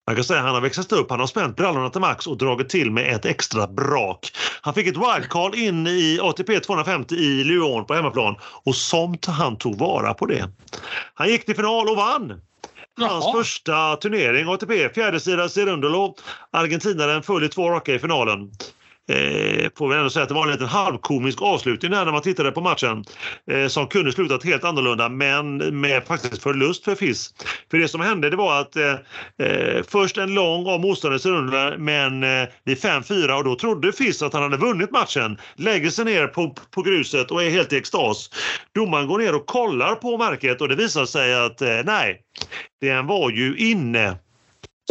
Man 0.06 0.16
kan 0.16 0.24
säga 0.24 0.40
han 0.40 0.54
har 0.54 0.60
växlat 0.60 0.92
upp, 0.92 1.10
han 1.10 1.20
har 1.20 1.26
spänt 1.26 1.56
brallorna 1.56 1.90
till 1.90 2.00
max 2.00 2.26
och 2.26 2.38
dragit 2.38 2.68
till 2.68 2.90
med 2.90 3.14
ett 3.14 3.24
extra 3.24 3.66
brak. 3.66 4.30
Han 4.60 4.74
fick 4.74 4.86
ett 4.86 4.96
wildcard 4.96 5.54
in 5.54 5.86
i 5.86 6.18
ATP 6.22 6.60
250 6.60 7.14
i 7.14 7.44
Lyon 7.44 7.84
på 7.84 7.94
hemmaplan 7.94 8.36
och 8.64 8.74
somt 8.74 9.26
han 9.26 9.56
tog 9.56 9.78
vara 9.78 10.14
på 10.14 10.26
det. 10.26 10.50
Han 11.14 11.28
gick 11.28 11.46
till 11.46 11.56
final 11.56 11.88
och 11.88 11.96
vann. 11.96 12.40
Hans 12.98 13.24
Jaha. 13.24 13.32
första 13.32 13.96
turnering, 13.96 14.48
ATP, 14.48 14.88
fjärdesida 14.88 15.48
Cerundolo. 15.48 16.14
Argentinaren 16.50 17.22
föll 17.22 17.44
i 17.44 17.48
två 17.48 17.70
raka 17.70 17.94
i 17.94 17.98
finalen 17.98 18.50
eh, 19.08 19.70
får 19.78 19.88
vi 19.88 19.96
ändå 19.96 20.10
säga 20.10 20.22
att 20.22 20.28
det 20.28 20.34
var 20.34 20.46
en 20.46 20.52
liten 20.52 20.66
halvkomisk 20.66 21.42
avslutning 21.42 21.90
där 21.90 22.04
när 22.04 22.12
man 22.12 22.22
tittade 22.22 22.52
på 22.52 22.60
matchen 22.60 23.04
eh, 23.50 23.68
som 23.68 23.86
kunde 23.86 24.12
slutat 24.12 24.44
helt 24.44 24.64
annorlunda 24.64 25.08
men 25.08 25.56
med 25.80 26.06
faktiskt 26.06 26.42
förlust 26.42 26.84
för 26.84 26.94
FIS. 26.94 27.34
För 27.70 27.78
det 27.78 27.88
som 27.88 28.00
hände 28.00 28.30
det 28.30 28.36
var 28.36 28.60
att 28.60 28.76
eh, 28.76 28.94
eh 29.38 29.82
först 29.88 30.18
en 30.18 30.34
lång 30.34 30.66
av 30.66 30.80
motståndets 30.80 31.26
runda 31.26 31.78
men 31.78 32.22
eh, 32.22 32.48
vid 32.64 32.78
5-4 32.78 33.38
och 33.38 33.44
då 33.44 33.56
trodde 33.56 33.92
FIS 33.92 34.22
att 34.22 34.32
han 34.32 34.42
hade 34.42 34.56
vunnit 34.56 34.90
matchen. 34.90 35.38
Lägger 35.56 35.90
sig 35.90 36.04
ner 36.04 36.26
på, 36.26 36.54
på 36.70 36.82
gruset 36.82 37.30
och 37.30 37.42
är 37.42 37.50
helt 37.50 37.72
i 37.72 37.76
extas. 37.76 38.30
Domaren 38.74 39.06
går 39.06 39.18
ner 39.18 39.34
och 39.34 39.46
kollar 39.46 39.94
på 39.94 40.18
märket 40.18 40.60
och 40.60 40.68
det 40.68 40.74
visar 40.74 41.04
sig 41.04 41.34
att 41.34 41.62
eh, 41.62 41.78
nej, 41.84 42.20
den 42.80 43.06
var 43.06 43.30
ju 43.30 43.56
inne. 43.56 44.16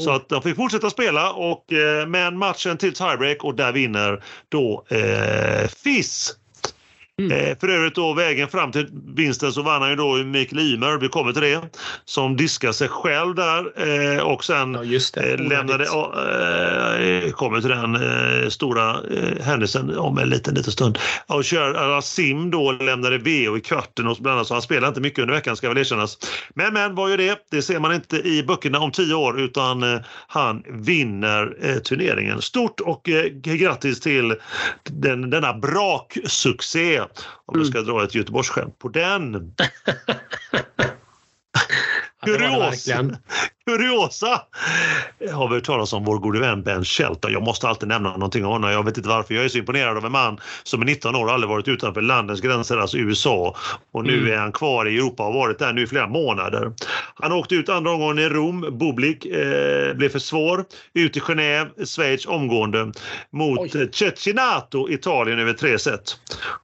Så 0.01 0.11
att 0.11 0.29
de 0.29 0.41
fick 0.41 0.55
fortsätta 0.55 0.89
spela 0.89 1.33
och 1.33 1.73
eh, 1.73 2.07
men 2.07 2.37
matchen 2.37 2.77
till 2.77 2.93
tiebreak 2.93 3.43
och 3.43 3.55
där 3.55 3.71
vinner 3.71 4.23
då 4.49 4.85
eh, 4.89 5.67
FIS. 5.67 6.35
Mm. 7.21 7.31
Eh, 7.31 7.57
för 7.57 7.67
övrigt 7.67 7.95
då 7.95 8.13
vägen 8.13 8.47
fram 8.47 8.71
till 8.71 8.87
vinsten 9.15 9.51
så 9.51 9.61
vann 9.61 9.81
han 9.81 9.89
ju 9.89 9.95
då 9.95 10.15
Mikael 10.15 10.59
Ymer, 10.59 10.97
vi 10.97 11.07
kommer 11.07 11.33
till 11.33 11.41
det, 11.41 11.61
som 12.05 12.37
diskar 12.37 12.71
sig 12.71 12.87
själv 12.87 13.35
där 13.35 13.71
eh, 14.15 14.23
och 14.23 14.43
sen 14.43 14.73
ja, 14.73 15.21
eh, 15.21 15.37
lämnade, 15.37 15.83
eh, 15.83 17.31
kommer 17.31 17.61
till 17.61 17.69
den 17.69 17.97
stora 18.51 18.99
händelsen 19.41 19.97
om 19.97 20.17
en 20.17 20.29
liten, 20.29 20.53
liten 20.53 20.71
stund. 20.71 20.99
Och 21.27 21.43
kör, 21.43 22.01
Sim 22.01 22.51
då 22.51 22.71
lämnade 22.71 23.17
VO 23.17 23.57
i 23.57 23.61
kvarten 23.61 24.07
och 24.07 24.17
bland 24.19 24.35
annat 24.35 24.47
så 24.47 24.53
han 24.53 24.61
spelade 24.61 24.87
inte 24.87 25.01
mycket 25.01 25.19
under 25.19 25.33
veckan 25.33 25.55
ska 25.55 25.69
väl 25.69 25.77
erkännas. 25.77 26.17
Men 26.53 26.73
men 26.73 26.95
vad 26.95 27.09
gör 27.09 27.17
det? 27.17 27.39
Det 27.51 27.61
ser 27.61 27.79
man 27.79 27.93
inte 27.93 28.17
i 28.17 28.43
böckerna 28.43 28.79
om 28.79 28.91
tio 28.91 29.15
år 29.15 29.39
utan 29.39 30.01
han 30.27 30.63
vinner 30.69 31.79
turneringen. 31.79 32.41
Stort 32.41 32.79
och 32.79 33.09
grattis 33.43 33.99
till 33.99 34.35
den, 34.83 35.29
denna 35.29 35.53
braksuccé 35.53 37.04
om 37.45 37.59
jag 37.59 37.67
ska 37.67 37.81
dra 37.81 38.03
ett 38.03 38.15
Göteborgsskämt 38.15 38.79
på 38.79 38.89
den. 38.89 39.53
Kuriosa, 43.65 44.41
har 45.31 45.49
vi 45.49 45.55
hört 45.55 45.63
talas 45.63 45.93
om 45.93 46.05
vår 46.05 46.17
gode 46.17 46.39
vän 46.39 46.63
Ben 46.63 46.85
Shelton. 46.85 47.31
Jag 47.31 47.43
måste 47.43 47.67
alltid 47.67 47.87
nämna 47.87 48.11
någonting 48.11 48.45
om 48.45 48.51
honom. 48.51 48.71
Jag 48.71 48.85
vet 48.85 48.97
inte 48.97 49.09
varför. 49.09 49.33
Jag 49.33 49.45
är 49.45 49.49
så 49.49 49.57
imponerad 49.57 49.97
av 49.97 50.05
en 50.05 50.11
man 50.11 50.39
som 50.63 50.81
är 50.81 50.85
19 50.85 51.15
år 51.15 51.25
och 51.25 51.31
aldrig 51.31 51.49
varit 51.49 51.67
utanför 51.67 52.01
landets 52.01 52.41
gränser, 52.41 52.77
alltså 52.77 52.97
USA. 52.97 53.55
Och 53.91 54.03
nu 54.03 54.17
mm. 54.17 54.31
är 54.31 54.37
han 54.37 54.51
kvar 54.51 54.87
i 54.87 54.97
Europa 54.97 55.23
och 55.23 55.33
har 55.33 55.39
varit 55.39 55.59
där 55.59 55.73
nu 55.73 55.81
i 55.81 55.87
flera 55.87 56.07
månader. 56.07 56.71
Han 57.15 57.31
åkte 57.31 57.55
ut 57.55 57.69
andra 57.69 57.91
omgången 57.91 58.19
i 58.19 58.29
Rom. 58.29 58.61
Bublik 58.61 59.25
eh, 59.25 59.93
blev 59.93 60.09
för 60.09 60.19
svår. 60.19 60.65
Ut 60.93 61.17
i 61.17 61.19
Genève, 61.19 61.85
Schweiz 61.85 62.25
omgående 62.25 62.91
mot 63.31 63.95
Cecinato, 63.95 64.89
Italien 64.89 65.39
över 65.39 65.53
tre 65.53 65.79
set. 65.79 66.17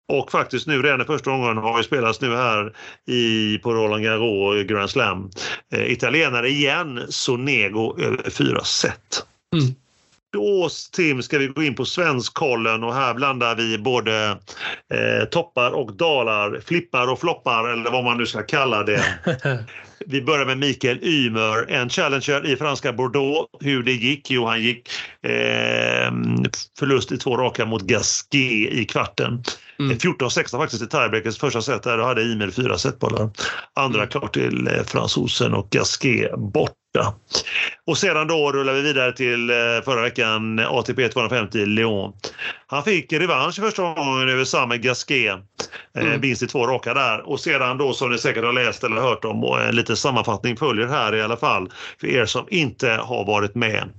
Och 0.08 0.32
faktiskt 0.32 0.68
nu 0.68 0.82
redan 0.82 1.02
i 1.02 1.06
första 1.06 1.32
omgången 1.32 1.58
har 1.58 1.78
ju 1.78 1.84
spelats 1.84 2.22
nu 2.22 2.36
här 2.36 2.74
i, 3.08 3.58
på 3.58 3.74
Roland 3.74 4.04
Garros 4.04 4.68
Grand 4.68 4.90
Slam. 4.90 5.30
Eh, 5.74 5.92
italienare 5.92 6.50
igen, 6.50 6.91
Sonego 7.10 8.00
över 8.00 8.30
fyra 8.30 8.64
set. 8.64 9.26
Mm. 9.56 9.76
Då 10.34 10.70
Tim 10.92 11.24
ska 11.24 11.38
vi 11.38 11.48
gå 11.48 11.64
in 11.64 11.76
på 11.76 11.86
svenskkollen 11.86 12.84
och 12.84 12.94
här 12.94 13.14
blandar 13.14 13.56
vi 13.56 13.78
både 13.78 14.38
eh, 14.94 15.26
toppar 15.32 15.72
och 15.72 15.94
dalar, 15.94 16.62
flippar 16.66 17.12
och 17.12 17.20
floppar 17.20 17.70
eller 17.70 17.92
vad 17.92 18.04
man 18.04 18.18
nu 18.18 18.26
ska 18.26 18.42
kalla 18.42 18.84
det. 18.84 19.04
Vi 20.06 20.22
börjar 20.22 20.46
med 20.46 20.58
Mikael 20.58 21.04
Ymer, 21.04 21.72
en 21.72 21.90
challenger 21.90 22.46
i 22.46 22.56
franska 22.56 22.94
Bordeaux. 22.94 23.50
Hur 23.60 23.84
det 23.84 23.92
gick? 23.92 24.32
Jo, 24.32 24.46
han 24.46 24.62
gick 24.62 24.90
eh, 25.24 26.12
förlust 26.80 27.12
i 27.12 27.18
två 27.18 27.38
raka 27.38 27.66
mot 27.66 27.82
Gasquet 27.82 28.74
i 28.74 28.86
kvarten. 28.86 29.44
Mm. 29.80 29.98
14-16 29.98 30.58
faktiskt 30.58 30.84
i 30.84 30.88
tiebreakers 30.88 31.38
första 31.38 31.62
set 31.62 31.84
där 31.84 31.98
hade 31.98 32.22
Ymer 32.22 32.52
fyra 32.52 32.78
setbollar. 32.78 33.30
Andra 33.74 34.00
mm. 34.00 34.10
klart 34.10 34.34
till 34.34 34.68
eh, 34.68 34.84
fransosen 34.84 35.54
och 35.54 35.70
Gasquet 35.70 36.32
borta. 36.94 37.14
Och 37.86 37.98
sedan 37.98 38.28
då 38.28 38.52
rullar 38.52 38.74
vi 38.74 38.82
vidare 38.82 39.14
till 39.14 39.50
eh, 39.50 39.56
förra 39.86 40.02
veckan 40.02 40.60
ATP 40.60 41.10
250 41.10 41.66
Lyon. 41.66 42.14
Han 42.68 42.84
fick 42.84 43.14
revansch 43.14 43.56
första 43.56 43.82
gången 43.82 44.30
över 44.30 44.44
Samer 44.44 44.78
Gasquet. 44.78 45.40
Eh, 45.98 46.04
mm. 46.04 46.22
Vinst 46.22 46.44
i 46.44 46.48
två 46.48 46.68
raka 46.68 46.94
där 46.94 47.30
och 47.30 47.40
sedan 47.40 47.78
då 47.78 47.94
som 47.94 48.12
ni 48.12 48.18
säkert 48.18 48.44
har 48.44 48.54
läst 48.54 48.84
eller 48.84 49.02
hört 49.02 49.26
om 49.26 49.44
och 49.44 49.62
en 49.62 49.76
liten 49.76 49.98
sammanfattning 49.98 50.58
följer 50.58 50.88
här 50.88 51.16
i 51.16 51.22
alla 51.22 51.38
fall 51.38 51.70
för 52.00 52.08
er 52.08 52.26
som 52.26 52.46
inte 52.50 52.90
har 52.90 53.26
varit 53.26 53.56
med. 53.56 53.90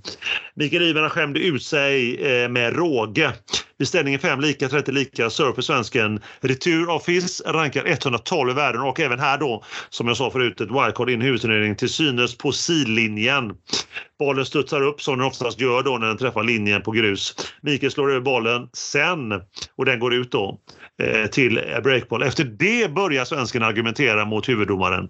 Mikael 0.55 0.83
Iverna 0.83 1.09
skämde 1.09 1.39
ut 1.39 1.63
sig 1.63 2.15
eh, 2.15 2.49
med 2.49 2.75
råge. 2.75 3.31
Vid 3.77 3.87
ställningen 3.87 4.19
5 4.19 4.41
lika, 4.41 4.69
30 4.69 4.91
lika, 4.91 5.29
serve 5.29 5.53
för 5.53 5.61
svensken. 5.61 6.19
Retur 6.41 6.93
av 6.95 6.99
FIS 6.99 7.41
rankar 7.45 7.83
112 7.85 8.49
i 8.49 8.53
världen 8.53 8.81
och 8.81 8.99
även 8.99 9.19
här 9.19 9.37
då, 9.37 9.63
som 9.89 10.07
jag 10.07 10.17
sa 10.17 10.31
förut, 10.31 10.61
ett 10.61 10.71
wildcard 10.71 11.09
in 11.09 11.21
i 11.21 11.25
huvudturneringen 11.25 11.75
till 11.75 11.89
synes 11.89 12.37
på 12.37 12.51
sidlinjen. 12.83 13.53
Bollen 14.19 14.45
studsar 14.45 14.81
upp 14.81 15.01
som 15.01 15.17
den 15.17 15.27
oftast 15.27 15.61
gör 15.61 15.83
då 15.83 15.97
när 15.97 16.07
den 16.07 16.17
träffar 16.17 16.43
linjen 16.43 16.81
på 16.81 16.91
grus. 16.91 17.35
Mikael 17.61 17.91
slår 17.91 18.11
över 18.11 18.21
bollen 18.21 18.69
sen 18.73 19.31
och 19.77 19.85
den 19.85 19.99
går 19.99 20.13
ut 20.13 20.31
då 20.31 20.59
eh, 21.03 21.29
till 21.29 21.61
breakball. 21.83 22.23
Efter 22.23 22.43
det 22.43 22.93
börjar 22.93 23.25
svensken 23.25 23.63
argumentera 23.63 24.25
mot 24.25 24.49
huvuddomaren. 24.49 25.09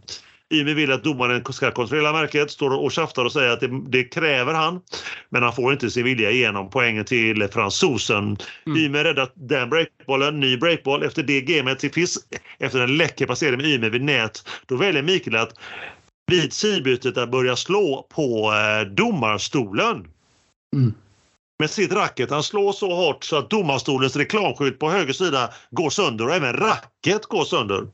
Ymer 0.53 0.73
vill 0.73 0.91
att 0.91 1.03
domaren 1.03 1.43
ska 1.53 1.71
kontrollera 1.71 2.11
märket, 2.11 2.51
står 2.51 2.69
och 2.69 2.91
tjaftar 2.91 3.25
och 3.25 3.31
säger 3.31 3.49
att 3.49 3.59
det, 3.59 3.81
det, 3.89 4.03
kräver 4.03 4.53
han. 4.53 4.81
Men 5.29 5.43
han 5.43 5.53
får 5.53 5.73
inte 5.73 5.89
sin 5.89 6.03
vilja 6.03 6.31
igenom 6.31 6.69
poängen 6.69 7.05
till 7.05 7.47
fransosen. 7.47 8.37
Mm. 8.67 8.77
Ymer 8.77 9.03
räddar 9.03 9.29
den 9.35 9.69
breakbollen, 9.69 10.39
ny 10.39 10.57
breakboll. 10.57 11.03
Efter 11.03 11.23
det 11.23 11.41
gamet 11.41 11.79
till 11.79 11.91
Fisk, 11.91 12.21
efter 12.59 12.79
en 12.79 12.97
läcker 12.97 13.25
passering 13.25 13.57
med 13.57 13.65
Ymer 13.65 13.89
vid 13.89 14.03
nät, 14.03 14.49
då 14.65 14.75
väljer 14.75 15.03
Mikael 15.03 15.35
att 15.35 15.53
vid 16.31 16.53
sidbytet 16.53 17.17
att 17.17 17.31
börja 17.31 17.55
slå 17.55 18.07
på 18.09 18.53
eh, 18.53 18.93
domarstolen. 18.93 20.07
Mm 20.75 20.93
med 21.59 21.69
sitt 21.69 21.93
racket. 21.93 22.29
Han 22.29 22.43
slår 22.43 22.71
så 22.71 22.95
hårt 22.95 23.23
så 23.23 23.37
att 23.37 23.49
domarstolens 23.49 24.15
reklamskylt 24.15 24.79
på 24.79 24.89
höger 24.89 25.13
sida 25.13 25.49
går 25.71 25.89
sönder 25.89 26.27
och 26.27 26.35
även 26.35 26.53
racket 26.53 27.25
går 27.25 27.45
sönder 27.45 27.87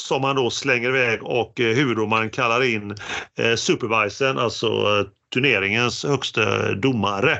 som 0.00 0.24
han 0.24 0.36
då 0.36 0.50
slänger 0.50 0.88
iväg 0.88 1.22
och 1.22 1.60
eh, 1.60 1.76
huvuddomaren 1.76 2.30
kallar 2.30 2.62
in 2.62 2.96
eh, 3.38 3.54
supervisorn, 3.54 4.38
alltså 4.38 4.66
eh, 4.66 5.06
turneringens 5.34 6.04
högsta 6.04 6.74
domare. 6.74 7.38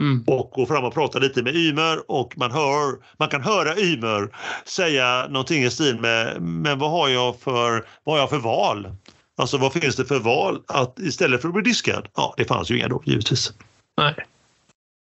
Mm. 0.00 0.24
Och 0.26 0.50
går 0.50 0.66
fram 0.66 0.84
och 0.84 0.94
pratar 0.94 1.20
lite 1.20 1.42
med 1.42 1.56
Ymer 1.56 2.10
och 2.10 2.38
man, 2.38 2.50
hör, 2.50 3.16
man 3.18 3.28
kan 3.28 3.42
höra 3.42 3.78
Ymer 3.78 4.28
säga 4.64 5.26
någonting 5.28 5.64
i 5.64 5.70
stil 5.70 6.00
med 6.00 6.42
Men 6.42 6.78
vad 6.78 6.90
har 6.90 7.08
jag 7.08 7.40
för, 7.40 7.86
vad 8.04 8.14
har 8.14 8.20
jag 8.20 8.30
för 8.30 8.38
val? 8.38 8.88
Alltså 9.36 9.58
vad 9.58 9.72
finns 9.72 9.96
det 9.96 10.04
för 10.04 10.18
val 10.18 10.62
att 10.68 10.98
istället 10.98 11.40
för 11.40 11.48
att 11.48 11.54
bli 11.54 11.62
diskad? 11.62 12.08
Ja, 12.14 12.34
det 12.36 12.44
fanns 12.44 12.70
ju 12.70 12.78
inga 12.78 12.88
då 12.88 13.02
givetvis. 13.06 13.52
Nej. 13.96 14.14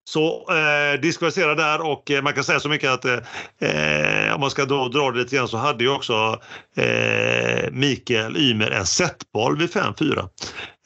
Så 0.10 0.46
eh, 0.56 1.00
diskvalificerad 1.00 1.58
där 1.58 1.82
och 1.82 2.12
eh, 2.12 2.22
man 2.22 2.34
kan 2.34 2.44
säga 2.44 2.60
så 2.60 2.70
mycket 2.70 2.92
att 2.92 3.06
eh, 3.06 4.34
om 4.34 4.42
man 4.42 4.52
ska 4.52 4.66
då 4.66 4.88
dra 4.88 5.12
det 5.12 5.20
lite 5.20 5.36
grann 5.36 5.48
så 5.48 5.58
hade 5.58 5.84
ju 5.84 5.90
också 5.90 6.40
eh, 6.76 7.72
Mikael 7.72 8.38
Ymer 8.38 8.72
en 8.72 8.86
setboll 8.86 9.58
vid 9.58 9.70
5-4 9.70 10.30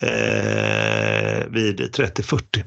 eh, 0.02 1.48
vid 1.50 1.80
30-40. 1.80 2.64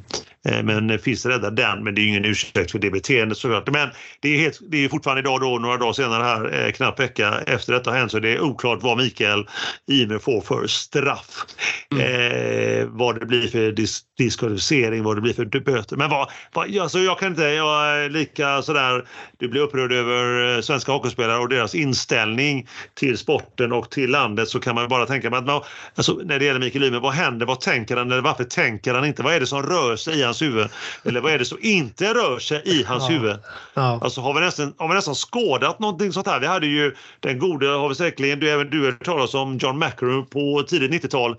Eh, 0.49 0.63
men 0.63 0.99
finns 0.99 1.27
rädda 1.27 1.51
den, 1.51 1.85
men 1.85 1.95
det 1.95 2.01
är 2.01 2.07
ingen 2.07 2.25
ursäkt 2.25 2.71
för 2.71 2.79
det 2.79 2.91
beteendet 2.91 3.39
såklart. 3.39 3.71
Men 3.71 3.89
det 4.21 4.29
är, 4.29 4.39
helt, 4.41 4.59
det 4.71 4.85
är 4.85 4.89
fortfarande 4.89 5.21
idag 5.21 5.41
då, 5.41 5.59
några 5.59 5.77
dagar 5.77 5.93
senare 5.93 6.23
här, 6.23 6.67
eh, 6.67 6.73
knappt 6.73 7.01
vecka 7.01 7.41
efter 7.47 7.73
detta 7.73 7.91
har 7.91 7.99
hänt, 7.99 8.11
så 8.11 8.19
det 8.19 8.35
är 8.35 8.41
oklart 8.41 8.83
vad 8.83 8.99
Mikael 8.99 9.47
Ymer 9.91 10.19
får 10.19 10.41
för 10.41 10.67
straff. 10.67 11.45
Mm. 11.93 12.05
Eh, 12.05 12.87
vad 12.87 13.21
det 13.21 13.27
blir 13.27 13.49
för 13.49 13.73
dis 13.73 14.05
diskvalificering, 14.19 15.03
vad 15.03 15.17
det 15.17 15.21
blir 15.21 15.33
för 15.33 15.45
böter. 15.45 15.97
Men 15.97 16.11
vad, 16.11 16.31
vad, 16.53 16.79
alltså 16.79 16.99
jag 16.99 17.19
kan 17.19 17.29
inte, 17.29 17.43
jag 17.43 17.89
är 17.89 18.11
lika 18.11 18.63
sådär, 18.63 19.05
du 19.39 19.49
blir 19.49 19.61
upprörd 19.61 19.93
över 19.93 20.57
eh, 20.57 20.61
svenska 20.61 20.93
hockeyspelare 20.93 21.39
och 21.39 21.49
deras 21.49 21.75
inställning 21.75 22.69
till 22.95 23.19
sporten 23.19 23.73
och 23.73 23.91
till 23.91 24.11
landet 24.11 24.49
så 24.49 24.61
kan 24.61 24.75
man 24.75 24.89
bara 24.89 25.07
tänka 25.07 25.29
att 25.29 25.49
alltså, 25.95 26.13
när 26.25 26.39
det 26.39 26.45
gäller 26.45 26.61
Mikael 26.61 26.85
Ymer, 26.85 27.01
vad 27.01 27.13
händer, 27.13 27.47
vad 27.47 27.61
tänker 27.61 27.97
han 27.97 28.13
eller 28.13 28.23
varför 28.23 28.45
tänker 28.45 28.95
han 28.95 29.05
inte? 29.05 29.23
Vad 29.23 29.35
är 29.35 29.41
det 29.41 29.47
som 29.47 29.63
rör 29.63 29.97
sig 29.97 30.19
i 30.19 30.23
hans 30.23 30.38
huvud? 30.43 30.69
Eller 31.05 31.21
vad 31.21 31.33
är 31.33 31.39
det 31.39 31.45
som 31.45 31.59
inte 31.61 32.15
rör 32.15 32.39
sig 32.39 32.63
i 32.65 32.85
hans 32.85 33.05
ja. 33.09 33.17
huvud? 33.17 33.37
Ja. 33.75 34.01
Alltså 34.03 34.21
har 34.21 34.35
vi, 34.35 34.41
nästan, 34.41 34.75
har 34.79 34.89
vi 34.89 34.95
nästan 34.95 35.15
skådat 35.15 35.79
någonting 35.79 36.13
sånt 36.13 36.27
här? 36.27 36.41
Vi 36.41 36.47
hade 36.47 36.67
ju 36.67 36.95
den 37.21 37.39
gode, 37.39 37.69
har 37.69 37.89
vi 37.89 37.95
säkerligen, 37.95 38.41
du, 38.41 38.51
även 38.51 38.71
du 38.71 38.85
hört 38.85 39.05
talas 39.05 39.35
om 39.35 39.59
John 39.59 39.79
McEnroe 39.79 40.23
på 40.23 40.63
tidigt 40.69 41.05
90-tal. 41.05 41.31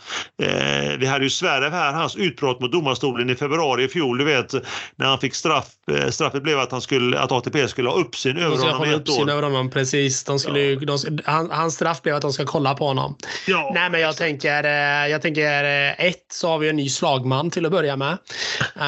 Eh, 0.42 0.98
vi 1.00 1.06
hade 1.06 1.24
ju 1.24 1.30
Zverev 1.30 1.72
här, 1.72 1.94
hans 1.94 2.16
utbrott 2.16 2.60
mot 2.60 2.72
domarstolen 2.72 3.30
i 3.30 3.36
februari 3.36 3.84
i 3.84 3.88
fjol, 3.88 4.18
du 4.18 4.26
vet 4.26 4.54
när 4.96 5.06
han 5.06 5.20
fick 5.20 5.36
straff. 5.36 5.68
Eh, 5.92 6.10
straffet 6.10 6.44
blev 6.44 6.60
att, 6.60 6.72
han 6.72 6.82
skulle, 6.82 7.20
att 7.20 7.32
ATP 7.32 7.68
skulle 7.68 7.90
ha 7.90 7.96
uppsyn 7.96 8.38
över 8.38 8.58
honom 8.58 8.86
i 8.86 8.94
ett 8.94 9.10
år. 9.10 9.30
Över 9.30 9.44
honom, 9.44 9.70
precis. 9.70 10.24
De 10.24 10.40
skulle, 10.40 10.60
ja. 10.60 10.80
de, 10.80 11.20
han, 11.26 11.52
hans 11.52 11.76
straff 11.76 12.02
blev 12.02 12.16
att 12.16 12.22
de 12.22 12.34
ska 12.34 12.46
kolla 12.46 12.76
på 12.76 12.88
honom. 12.88 13.16
Ja. 13.48 13.72
Nej 13.74 13.90
men 13.90 14.02
jag 14.02 14.18
tänker, 14.18 14.64
eh, 14.64 15.12
jag 15.12 15.22
tänker 15.22 15.64
eh, 15.64 16.06
ett 16.06 16.26
så 16.32 16.48
har 16.48 16.60
vi 16.60 16.70
en 16.70 16.76
ny 16.76 16.90
slagman 16.90 17.52
till 17.52 17.66
att 17.66 17.72
börja 17.72 17.96
med. 17.96 18.18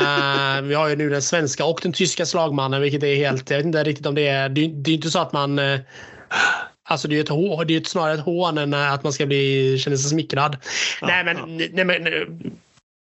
Uh, 0.02 0.62
vi 0.68 0.74
har 0.74 0.89
ju 0.89 0.95
nu 0.95 1.10
den 1.10 1.22
svenska 1.22 1.66
och 1.66 1.80
den 1.84 1.93
tyska 1.93 2.26
slagmannen, 2.26 2.82
vilket 2.82 3.04
är 3.04 3.16
helt... 3.16 3.49
Jag 3.49 3.58
vet 3.58 3.66
inte 3.66 3.84
riktigt 3.84 4.06
om 4.06 4.16
det 4.16 4.28
är... 4.28 4.49
Det, 4.49 4.68
det 4.68 4.91
är 4.91 4.95
inte 4.95 5.12
så 5.12 5.20
att 5.20 5.34
man... 5.34 5.60
Uh, 5.60 5.80
Alltså 6.84 7.08
det 7.08 7.14
är 7.14 7.18
ju 7.18 7.22
ett, 7.22 7.68
det 7.68 7.76
är 7.76 7.89
snarare 7.89 8.14
ett 8.14 8.20
hån 8.20 8.58
än 8.58 8.74
att 8.74 9.04
man 9.04 9.14
ska 9.14 9.26
bli, 9.26 9.78
känna 9.80 9.97
sig 9.97 10.10
smickrad. 10.10 10.58
Ja, 11.02 11.08
nej, 11.08 11.24
men, 11.24 11.60
ja. 11.60 11.68
nej, 11.72 11.86
men 11.86 12.04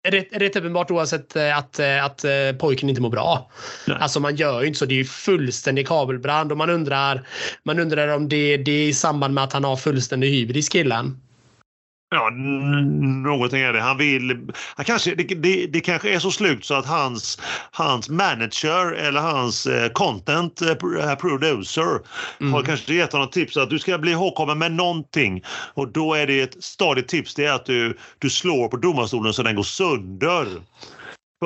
rätt, 0.08 0.28
rätt 0.32 0.56
uppenbart 0.56 0.90
oavsett 0.90 1.36
att, 1.36 1.80
att, 1.80 2.24
att 2.24 2.58
pojken 2.58 2.88
inte 2.88 3.00
mår 3.00 3.10
bra. 3.10 3.50
Nej. 3.86 3.96
Alltså 4.00 4.20
man 4.20 4.36
gör 4.36 4.60
ju 4.60 4.66
inte 4.66 4.78
så. 4.78 4.86
Det 4.86 4.94
är 4.94 4.96
ju 4.96 5.04
fullständig 5.04 5.88
kabelbrand 5.88 6.52
och 6.52 6.58
man 6.58 6.70
undrar, 6.70 7.26
man 7.62 7.78
undrar 7.78 8.08
om 8.08 8.28
det, 8.28 8.56
det 8.56 8.72
är 8.72 8.88
i 8.88 8.92
samband 8.92 9.34
med 9.34 9.44
att 9.44 9.52
han 9.52 9.64
har 9.64 9.76
fullständig 9.76 10.28
hybris 10.30 10.68
killen. 10.68 11.20
Ja, 12.16 12.30
någonting 12.30 13.60
är 13.60 13.72
det. 13.72 13.80
Han 13.80 13.96
vill... 13.96 14.52
Han 14.76 14.84
kanske, 14.84 15.14
det, 15.14 15.22
det, 15.22 15.66
det, 15.66 15.80
kanske 15.80 16.14
är 16.14 16.18
så 16.18 16.30
slut 16.30 16.64
så 16.64 16.74
att 16.74 16.86
hans, 16.86 17.38
hans 17.70 18.08
manager 18.08 18.92
eller 18.92 19.20
hans 19.20 19.66
eh, 19.66 19.88
content 19.92 20.62
eh, 20.62 21.14
producer 21.14 22.00
mm. 22.40 22.52
har 22.52 22.62
kanske 22.62 22.94
gett 22.94 23.12
honom 23.12 23.30
tips 23.30 23.56
att 23.56 23.70
du 23.70 23.78
ska 23.78 23.98
bli 23.98 24.12
ihågkommen 24.12 24.58
med 24.58 24.72
någonting. 24.72 25.44
Och 25.74 25.88
då 25.88 26.14
är 26.14 26.26
det 26.26 26.40
ett 26.40 26.64
stadigt 26.64 27.08
tips 27.08 27.34
det 27.34 27.44
är 27.44 27.52
att 27.52 27.66
du, 27.66 27.98
du 28.18 28.30
slår 28.30 28.68
på 28.68 28.76
domarstolen 28.76 29.32
så 29.32 29.42
den 29.42 29.56
går 29.56 29.62
sönder. 29.62 30.46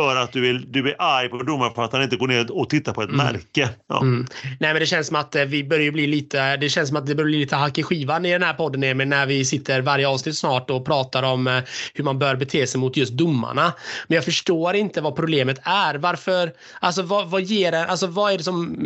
För 0.01 0.17
att 0.17 0.33
du 0.33 0.51
är, 0.51 0.63
du 0.67 0.89
är 0.89 0.97
arg 0.99 1.29
på 1.29 1.43
domaren 1.43 1.75
för 1.75 1.83
att 1.83 1.93
han 1.93 2.03
inte 2.03 2.17
går 2.17 2.29
ner 2.29 2.53
och 2.53 2.71
tittar 2.71 2.93
på 2.93 3.03
ett 3.03 3.11
mm. 3.11 3.27
märke. 3.27 3.69
Ja. 3.89 4.01
Mm. 4.01 4.27
Nej, 4.61 4.73
men 4.73 4.81
det 4.81 4.87
känns 4.87 5.07
som 5.07 5.17
att 5.17 5.35
eh, 5.35 5.45
vi 5.45 5.65
börjar 5.65 5.93
bli 5.93 6.07
lite. 6.07 6.57
Det 6.57 6.69
känns 6.69 6.89
som 6.89 6.97
att 6.97 7.07
det 7.07 7.15
börjar 7.15 7.27
bli 7.27 7.39
lite 7.39 7.57
hack 7.57 7.79
i 7.79 7.83
skivan 7.83 8.27
i 8.27 8.33
den 8.33 8.43
här 8.43 8.55
podden 8.55 8.83
Emil, 8.83 9.09
när 9.09 9.27
vi 9.27 9.45
sitter 9.45 9.81
varje 9.81 10.09
avsnitt 10.09 10.39
snart 10.39 10.71
och 10.71 10.87
pratar 10.87 11.23
om 11.23 11.47
eh, 11.47 11.61
hur 11.95 12.05
man 12.05 12.19
bör 12.19 12.37
bete 12.37 12.67
sig 12.67 12.81
mot 12.81 12.97
just 12.97 13.13
domarna. 13.13 13.73
Men 14.09 14.15
jag 14.15 14.25
förstår 14.25 14.75
inte 14.75 15.01
vad 15.01 15.17
problemet 15.17 15.59
är. 15.63 15.95
Varför? 15.95 16.53
Alltså 16.81 17.03
vad, 17.03 17.31
vad 17.31 17.43
ger 17.43 17.73
det? 17.73 17.87
Alltså 17.87 18.07
vad 18.07 18.33
är 18.33 18.39
det 18.39 18.45
som 18.45 18.77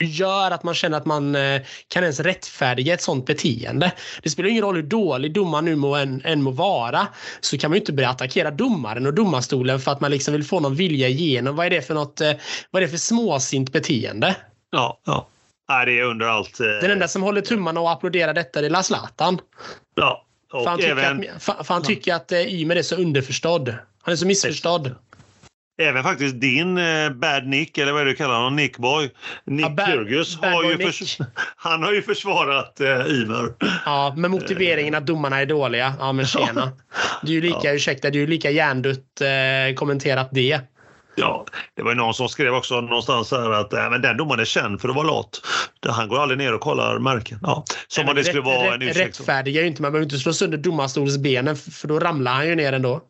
gör 0.00 0.50
att 0.50 0.62
man 0.62 0.74
känner 0.74 0.96
att 0.96 1.06
man 1.06 1.34
eh, 1.34 1.62
kan 1.88 2.02
ens 2.02 2.20
rättfärdiga 2.20 2.94
ett 2.94 3.02
sånt 3.02 3.26
beteende. 3.26 3.92
Det 4.22 4.30
spelar 4.30 4.48
ingen 4.48 4.62
roll 4.62 4.74
hur 4.74 4.82
dålig 4.82 5.32
domaren 5.34 5.64
nu 5.64 5.76
må 5.76 5.94
än, 5.94 6.22
än 6.24 6.42
må 6.42 6.50
vara 6.50 7.06
så 7.40 7.58
kan 7.58 7.70
man 7.70 7.76
ju 7.76 7.80
inte 7.80 7.92
börja 7.92 8.10
attackera 8.10 8.50
domaren 8.50 9.06
och 9.06 9.14
domarstolen 9.14 9.80
för 9.80 9.92
att 9.92 10.00
man 10.00 10.10
liksom 10.10 10.32
vill 10.32 10.44
få 10.44 10.60
någon 10.60 10.74
vilja 10.74 11.08
igenom. 11.08 11.56
Vad 11.56 11.66
är 11.66 11.70
det 11.70 11.82
för 11.82 11.94
något? 11.94 12.20
Eh, 12.20 12.32
vad 12.70 12.82
är 12.82 12.86
det 12.86 12.90
för 12.90 12.98
småsint 12.98 13.72
beteende? 13.72 14.36
Ja, 14.70 15.00
ja. 15.04 15.28
Nej, 15.68 15.86
det 15.86 15.98
är 15.98 16.04
under 16.04 16.26
allt. 16.26 16.60
Eh... 16.60 16.66
Den 16.66 16.90
enda 16.90 17.08
som 17.08 17.22
håller 17.22 17.40
tummarna 17.40 17.80
och 17.80 17.90
applåderar 17.90 18.34
detta 18.34 18.60
det 18.60 18.66
är 18.66 18.82
Zlatan. 18.82 19.40
Ja. 19.94 20.24
Och 20.52 20.62
för 20.62 20.70
han 20.70 20.78
tycker 20.78 20.96
även... 20.96 21.20
att, 21.20 21.42
för, 21.42 21.64
för 21.64 21.74
han 21.74 21.82
tycker 21.82 22.14
att 22.14 22.32
Ymer 22.32 22.76
är 22.76 22.82
så 22.82 22.96
underförstådd. 22.96 23.74
Han 24.02 24.12
är 24.12 24.16
så 24.16 24.26
missförstådd. 24.26 24.94
Även 25.78 26.02
faktiskt 26.02 26.40
din 26.40 26.78
eh, 26.78 27.10
Bad 27.10 27.46
Nick, 27.46 27.78
eller 27.78 27.92
vad 27.92 28.00
är 28.00 28.04
det 28.04 28.10
du 28.10 28.16
kallar 28.16 28.34
honom, 28.34 28.56
Nickboy, 28.56 29.10
Nick 29.44 29.66
ja, 29.76 29.86
Kyrgios, 29.86 30.38
har 30.42 30.64
ju 30.64 30.76
Nick. 30.76 31.18
han 31.56 31.82
har 31.82 31.92
ju 31.92 32.02
försvarat 32.02 32.80
eh, 32.80 33.06
Ivar. 33.06 33.54
Ja, 33.84 34.14
med 34.16 34.30
motiveringen 34.30 34.94
att 34.94 35.06
domarna 35.06 35.40
är 35.40 35.46
dåliga. 35.46 35.94
Ja, 35.98 36.12
men 36.12 36.26
tjena. 36.26 36.72
Du 37.22 37.28
är 37.28 37.34
ju 37.34 37.40
lika, 37.40 37.58
ja. 37.62 37.74
ursäkta, 37.74 38.10
du 38.10 38.22
är 38.22 38.26
lika 38.26 38.50
hjärndött 38.50 39.20
eh, 39.20 39.74
kommenterat 39.74 40.28
det. 40.32 40.60
Ja, 41.16 41.46
det 41.74 41.82
var 41.82 41.90
ju 41.90 41.96
någon 41.96 42.14
som 42.14 42.28
skrev 42.28 42.54
också 42.54 42.80
någonstans 42.80 43.30
här 43.30 43.50
att 43.50 43.72
äh, 43.72 43.90
men 43.90 44.02
den 44.02 44.16
domaren 44.16 44.40
är 44.40 44.44
känd 44.44 44.80
för 44.80 44.88
att 44.88 44.94
vara 44.94 45.06
lat. 45.06 45.40
Han 45.88 46.08
går 46.08 46.22
aldrig 46.22 46.38
ner 46.38 46.54
och 46.54 46.60
kollar 46.60 46.98
märken. 46.98 47.38
Ja, 47.42 47.64
som 47.88 48.08
om 48.08 48.14
det 48.14 48.24
skulle 48.24 48.40
vara 48.40 48.66
rätt, 48.66 48.74
en 48.74 48.82
ursäkt. 48.82 49.06
Rättfärdiga 49.06 49.60
ju 49.60 49.66
inte, 49.66 49.82
man 49.82 49.92
behöver 49.92 50.04
inte 50.04 50.18
slå 50.18 50.32
sönder 50.32 50.58
domarstolsbenen 50.58 51.56
för 51.56 51.88
då 51.88 51.98
ramlar 51.98 52.32
han 52.32 52.48
ju 52.48 52.54
ner 52.54 52.72
ändå. 52.72 53.00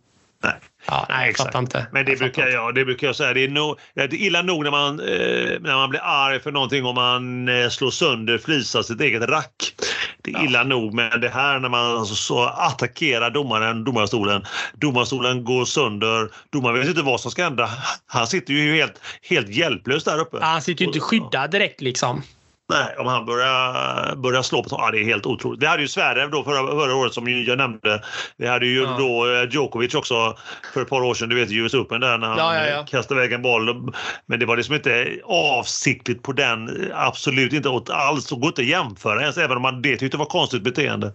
Nej. 0.42 0.54
Ja, 0.86 1.06
nej, 1.08 1.26
jag 1.26 1.36
fattar 1.36 1.58
inte. 1.58 1.86
Men 1.92 2.04
det 2.04 2.10
jag 2.12 2.18
brukar, 2.18 2.48
jag, 2.48 2.74
det 2.74 2.84
brukar 2.84 3.06
jag 3.06 3.16
säga. 3.16 3.34
Det 3.34 3.44
är, 3.44 3.48
no, 3.48 3.76
det 3.94 4.02
är 4.02 4.14
illa 4.14 4.42
nog 4.42 4.64
när 4.64 4.70
man, 4.70 5.00
eh, 5.00 5.60
när 5.60 5.74
man 5.74 5.90
blir 5.90 6.00
arg 6.04 6.40
för 6.40 6.52
någonting 6.52 6.84
och 6.84 6.94
man 6.94 7.48
eh, 7.48 7.68
slår 7.68 7.90
sönder, 7.90 8.38
flisar 8.38 8.82
sitt 8.82 9.00
eget 9.00 9.22
rack. 9.22 9.74
Det 10.22 10.30
är 10.30 10.34
ja. 10.34 10.44
illa 10.44 10.62
nog. 10.62 10.94
Men 10.94 11.20
det 11.20 11.28
här 11.28 11.58
när 11.58 11.68
man 11.68 11.96
alltså, 11.96 12.14
så 12.14 12.44
attackerar 12.44 13.30
domaren, 13.30 13.84
domarstolen. 13.84 14.44
Domarstolen 14.74 15.44
går 15.44 15.64
sönder. 15.64 16.30
Domaren 16.50 16.78
vet 16.78 16.88
inte 16.88 17.02
vad 17.02 17.20
som 17.20 17.30
ska 17.30 17.44
hända. 17.44 17.70
Han 18.06 18.26
sitter 18.26 18.54
ju 18.54 18.74
helt, 18.74 19.00
helt 19.22 19.48
hjälplös 19.48 20.04
där 20.04 20.18
uppe. 20.18 20.36
Ja, 20.40 20.46
han 20.46 20.62
sitter 20.62 20.82
ju 20.82 20.86
inte 20.86 21.00
skyddad 21.00 21.50
direkt 21.50 21.80
liksom. 21.80 22.22
Nej, 22.68 22.96
om 22.98 23.06
han 23.06 23.26
börjar, 23.26 24.16
börjar 24.16 24.42
slå 24.42 24.62
på 24.62 24.68
ja, 24.70 24.90
det 24.90 24.98
är 24.98 25.04
helt 25.04 25.26
otroligt. 25.26 25.62
Vi 25.62 25.66
hade 25.66 25.82
ju 25.82 25.88
Zverev 25.88 26.30
då 26.30 26.44
förra, 26.44 26.66
förra 26.66 26.94
året 26.94 27.14
som 27.14 27.28
jag 27.28 27.58
nämnde. 27.58 28.02
Vi 28.36 28.46
hade 28.46 28.66
ju 28.66 28.82
ja. 28.82 28.96
då 28.98 29.34
eh, 29.34 29.48
Djokovic 29.50 29.94
också 29.94 30.36
för 30.74 30.82
ett 30.82 30.88
par 30.88 31.02
år 31.02 31.14
sedan, 31.14 31.28
du 31.28 31.34
vet 31.34 31.50
US 31.52 31.74
Open 31.74 32.00
där 32.00 32.18
när 32.18 32.26
han 32.28 32.38
ja, 32.38 32.66
ja, 32.66 32.84
kastade 32.86 33.20
iväg 33.20 33.32
en 33.32 33.42
boll. 33.42 33.92
Men 34.26 34.38
det 34.38 34.46
var 34.46 34.56
liksom 34.56 34.74
inte 34.74 35.18
avsiktligt 35.24 36.22
på 36.22 36.32
den, 36.32 36.90
absolut 36.94 37.52
inte 37.52 37.68
åt 37.68 37.90
alls. 37.90 38.26
Det 38.26 38.34
går 38.34 38.46
inte 38.46 38.62
att 38.62 38.68
jämföra 38.68 39.20
ens, 39.20 39.38
även 39.38 39.56
om 39.56 39.62
man 39.62 39.82
det 39.82 39.96
tyckte 39.96 40.16
var 40.16 40.26
konstigt 40.26 40.62
beteende. 40.62 41.06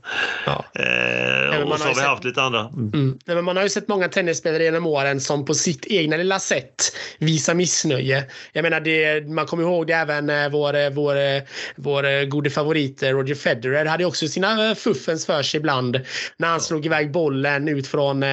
Eh, 0.46 1.62
och 1.62 1.78
så 1.78 1.84
har 1.84 1.90
vi 1.90 1.96
sett... 1.96 2.04
haft 2.04 2.24
lite 2.24 2.42
andra. 2.42 2.60
Mm. 2.60 2.92
Mm. 2.94 3.20
men 3.26 3.46
man 3.46 3.56
har 3.58 3.64
ju 3.64 3.70
sett 3.70 3.88
många 3.88 4.08
tennisspelare 4.08 4.64
genom 4.64 4.86
åren 4.86 5.22
som 5.22 5.46
på 5.46 5.54
sitt 5.54 5.86
egna 5.86 6.18
lilla 6.18 6.40
sätt 6.40 6.76
visar 7.20 7.54
missnöje. 7.54 8.24
Jag 8.54 8.64
menar, 8.64 8.80
det, 8.80 9.28
man 9.28 9.46
kommer 9.46 9.64
ihåg 9.64 9.88
det 9.88 9.94
även 9.94 10.30
eh, 10.30 10.50
vår, 10.50 10.90
vår 10.90 11.40
vår 11.76 12.06
eh, 12.06 12.24
gode 12.24 12.50
favorit 12.50 13.04
eh, 13.04 13.10
Roger 13.10 13.36
Federer 13.36 13.86
hade 13.86 14.06
också 14.06 14.28
sina 14.28 14.70
eh, 14.70 14.76
fuffens 14.76 15.26
för 15.26 15.44
sig 15.44 15.60
ibland 15.60 16.00
när 16.38 16.48
han 16.48 16.62
slog 16.62 16.86
iväg 16.86 17.12
bollen 17.12 17.68
ut 17.68 17.88
från, 17.88 18.24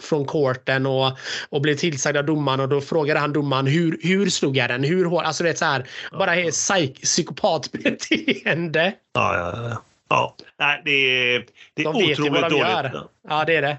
från 0.00 0.26
courten 0.26 0.86
och, 0.86 1.12
och 1.48 1.60
blev 1.60 1.74
tillsagd 1.74 2.16
av 2.16 2.24
domaren 2.24 2.60
och 2.60 2.68
då 2.68 2.80
frågade 2.80 3.20
han 3.20 3.32
domaren 3.32 3.66
hur, 3.66 3.98
hur 4.02 4.30
slog 4.30 4.56
jag 4.56 4.70
den? 4.70 4.84
Hur 4.84 5.04
hårt? 5.04 5.24
Alltså 5.24 5.44
det 5.44 5.50
är 5.50 5.54
så 5.54 5.64
här, 5.64 5.86
bara 6.12 6.50
psyk, 6.50 7.02
psykopatbeteende. 7.02 8.92
Ja, 9.12 9.36
ja, 9.36 9.68
ja. 9.68 9.82
ja. 10.08 10.36
Nej, 10.58 10.82
det 10.84 10.90
är, 10.90 11.46
det 11.74 11.82
är 11.82 11.84
de 11.84 11.88
otroligt 11.88 12.18
vet 12.18 12.26
ju 12.26 12.30
vad 12.30 12.42
de 12.42 12.48
dåligt. 12.48 12.68
Gör. 12.68 13.08
Ja, 13.28 13.44
det 13.44 13.56
är 13.56 13.62
det. 13.62 13.76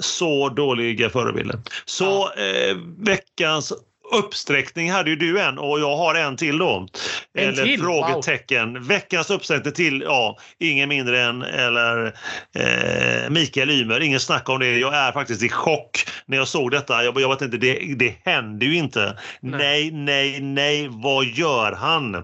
Så 0.00 0.48
dåliga 0.48 1.10
förebilder. 1.10 1.58
Så 1.84 2.04
ja. 2.36 2.42
eh, 2.42 2.76
veckans 2.98 3.72
uppsträckning 4.12 4.90
hade 4.90 5.10
ju 5.10 5.16
du 5.16 5.40
en 5.40 5.58
och 5.58 5.80
jag 5.80 5.96
har 5.96 6.14
en 6.14 6.36
till 6.36 6.58
då. 6.58 6.88
En 7.34 7.48
eller 7.48 7.64
till? 7.64 7.80
frågetecken. 7.80 8.74
Wow. 8.74 8.82
Veckans 8.82 9.30
uppsträckning 9.30 9.72
till, 9.72 10.02
ja, 10.06 10.38
ingen 10.58 10.88
mindre 10.88 11.22
än 11.22 11.42
eller, 11.42 12.06
eh, 12.54 13.30
Mikael 13.30 13.70
Ymer. 13.70 14.00
Ingen 14.00 14.20
snack 14.20 14.48
om 14.48 14.60
det. 14.60 14.78
Jag 14.78 14.94
är 14.94 15.12
faktiskt 15.12 15.42
i 15.42 15.48
chock 15.48 16.06
när 16.26 16.36
jag 16.36 16.48
såg 16.48 16.70
detta. 16.70 17.04
Jag, 17.04 17.20
jag 17.20 17.28
vet 17.28 17.42
inte, 17.42 17.56
det, 17.56 17.94
det 17.96 18.14
händer 18.24 18.66
ju 18.66 18.76
inte. 18.76 19.18
Nej. 19.40 19.90
nej, 19.90 19.90
nej, 19.90 20.40
nej. 20.40 20.88
Vad 20.90 21.24
gör 21.24 21.72
han? 21.72 22.14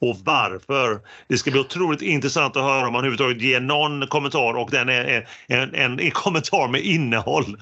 Och 0.00 0.16
varför? 0.24 1.00
Det 1.28 1.38
ska 1.38 1.50
bli 1.50 1.60
otroligt 1.60 2.02
intressant 2.02 2.56
att 2.56 2.62
höra 2.62 2.88
om 2.88 2.94
han 2.94 3.04
överhuvudtaget 3.04 3.42
ger 3.42 3.60
någon 3.60 4.06
kommentar 4.06 4.54
och 4.54 4.70
den 4.70 4.88
är 4.88 5.28
en, 5.46 5.74
en, 5.74 6.00
en 6.00 6.10
kommentar 6.10 6.68
med 6.68 6.80
innehåll. 6.80 7.56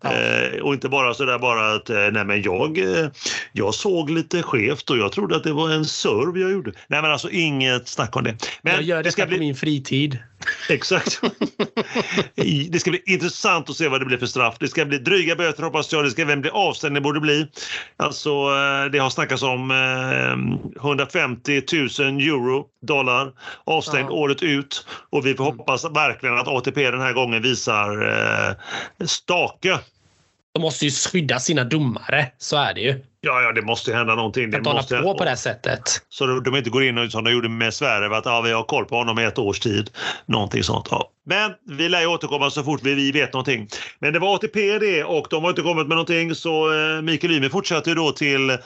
Ja. 0.00 0.12
Eh, 0.12 0.62
och 0.62 0.74
inte 0.74 0.88
bara 0.88 1.14
sådär 1.14 1.38
bara 1.38 1.72
att, 1.72 1.90
eh, 1.90 2.08
nej 2.12 2.24
men 2.24 2.42
jag 2.42 2.78
eh, 2.78 3.08
jag 3.52 3.74
såg 3.74 4.10
lite 4.10 4.42
skevt 4.42 4.90
och 4.90 4.98
jag 4.98 5.12
trodde 5.12 5.36
att 5.36 5.44
det 5.44 5.52
var 5.52 5.70
en 5.70 5.84
serve 5.84 6.40
jag 6.40 6.52
gjorde. 6.52 6.72
Nej 6.86 7.02
men 7.02 7.10
alltså 7.10 7.30
inget 7.30 7.88
snack 7.88 8.16
om 8.16 8.24
det. 8.24 8.36
Men 8.62 8.74
jag 8.74 8.82
gör 8.82 8.96
detta 8.96 9.06
det 9.06 9.12
ska 9.12 9.26
bli... 9.26 9.36
på 9.36 9.40
min 9.40 9.54
fritid. 9.54 10.18
Exakt. 10.68 11.20
det 12.68 12.80
ska 12.80 12.90
bli 12.90 13.02
intressant 13.06 13.70
att 13.70 13.76
se 13.76 13.88
vad 13.88 14.00
det 14.00 14.04
blir 14.06 14.18
för 14.18 14.26
straff. 14.26 14.56
Det 14.60 14.68
ska 14.68 14.84
bli 14.84 14.98
dryga 14.98 15.36
böter 15.36 15.62
hoppas 15.62 15.92
jag. 15.92 16.04
Det 16.04 16.10
ska 16.10 16.22
även 16.22 16.40
bli 16.40 16.50
avstängning 16.50 17.02
borde 17.02 17.20
bli. 17.20 17.46
Alltså 17.96 18.30
eh, 18.30 18.90
det 18.92 18.98
har 18.98 19.10
snackats 19.10 19.42
om 19.42 19.70
150 20.76 21.62
000 21.72 21.82
euro, 22.20 22.66
dollar 22.86 23.32
avstängd 23.64 24.10
ja. 24.10 24.14
året 24.14 24.42
ut. 24.42 24.86
Och 25.10 25.26
vi 25.26 25.34
får 25.34 25.44
hoppas 25.44 25.84
verkligen 25.84 26.38
att 26.38 26.48
ATP 26.48 26.90
den 26.90 27.00
här 27.00 27.12
gången 27.12 27.42
visar 27.42 28.08
eh, 28.08 29.06
stake 29.06 29.78
de 30.52 30.62
måste 30.62 30.84
ju 30.84 30.90
skydda 30.90 31.40
sina 31.40 31.64
domare. 31.64 32.32
Så 32.38 32.56
är 32.56 32.74
det 32.74 32.80
ju. 32.80 33.00
Ja, 33.24 33.42
ja, 33.42 33.52
det 33.52 33.62
måste 33.62 33.94
hända 33.94 34.14
någonting. 34.14 34.50
Det 34.50 34.56
att 34.56 34.64
måste 34.64 34.98
på 34.98 35.14
på 35.18 35.24
det 35.24 35.36
sättet. 35.36 35.82
Så 36.08 36.26
de 36.26 36.56
inte 36.56 36.70
går 36.70 36.84
in 36.84 36.98
och 36.98 37.12
som 37.12 37.24
de 37.24 37.32
gjorde 37.32 37.48
med 37.48 37.74
Sverige, 37.74 38.16
att 38.16 38.24
ja, 38.24 38.40
vi 38.40 38.52
har 38.52 38.62
koll 38.62 38.84
på 38.84 38.96
honom 38.96 39.18
i 39.18 39.24
ett 39.24 39.38
års 39.38 39.60
tid. 39.60 39.90
Någonting 40.26 40.62
sånt. 40.62 40.88
Ja. 40.90 41.08
Men 41.24 41.52
vi 41.68 41.88
lär 41.88 42.00
ju 42.00 42.06
återkomma 42.06 42.50
så 42.50 42.62
fort 42.62 42.80
vi 42.82 43.12
vet 43.12 43.32
någonting. 43.32 43.68
Men 43.98 44.12
det 44.12 44.18
var 44.18 44.34
ATP 44.34 44.78
det 44.78 45.04
och 45.04 45.26
de 45.30 45.42
har 45.42 45.50
inte 45.50 45.62
kommit 45.62 45.88
med 45.88 45.96
någonting 45.96 46.34
så 46.34 46.72
eh, 46.72 47.02
Mikael 47.02 47.32
Ymer 47.32 47.48
fortsätter 47.48 47.94
då 47.94 48.12
till 48.12 48.58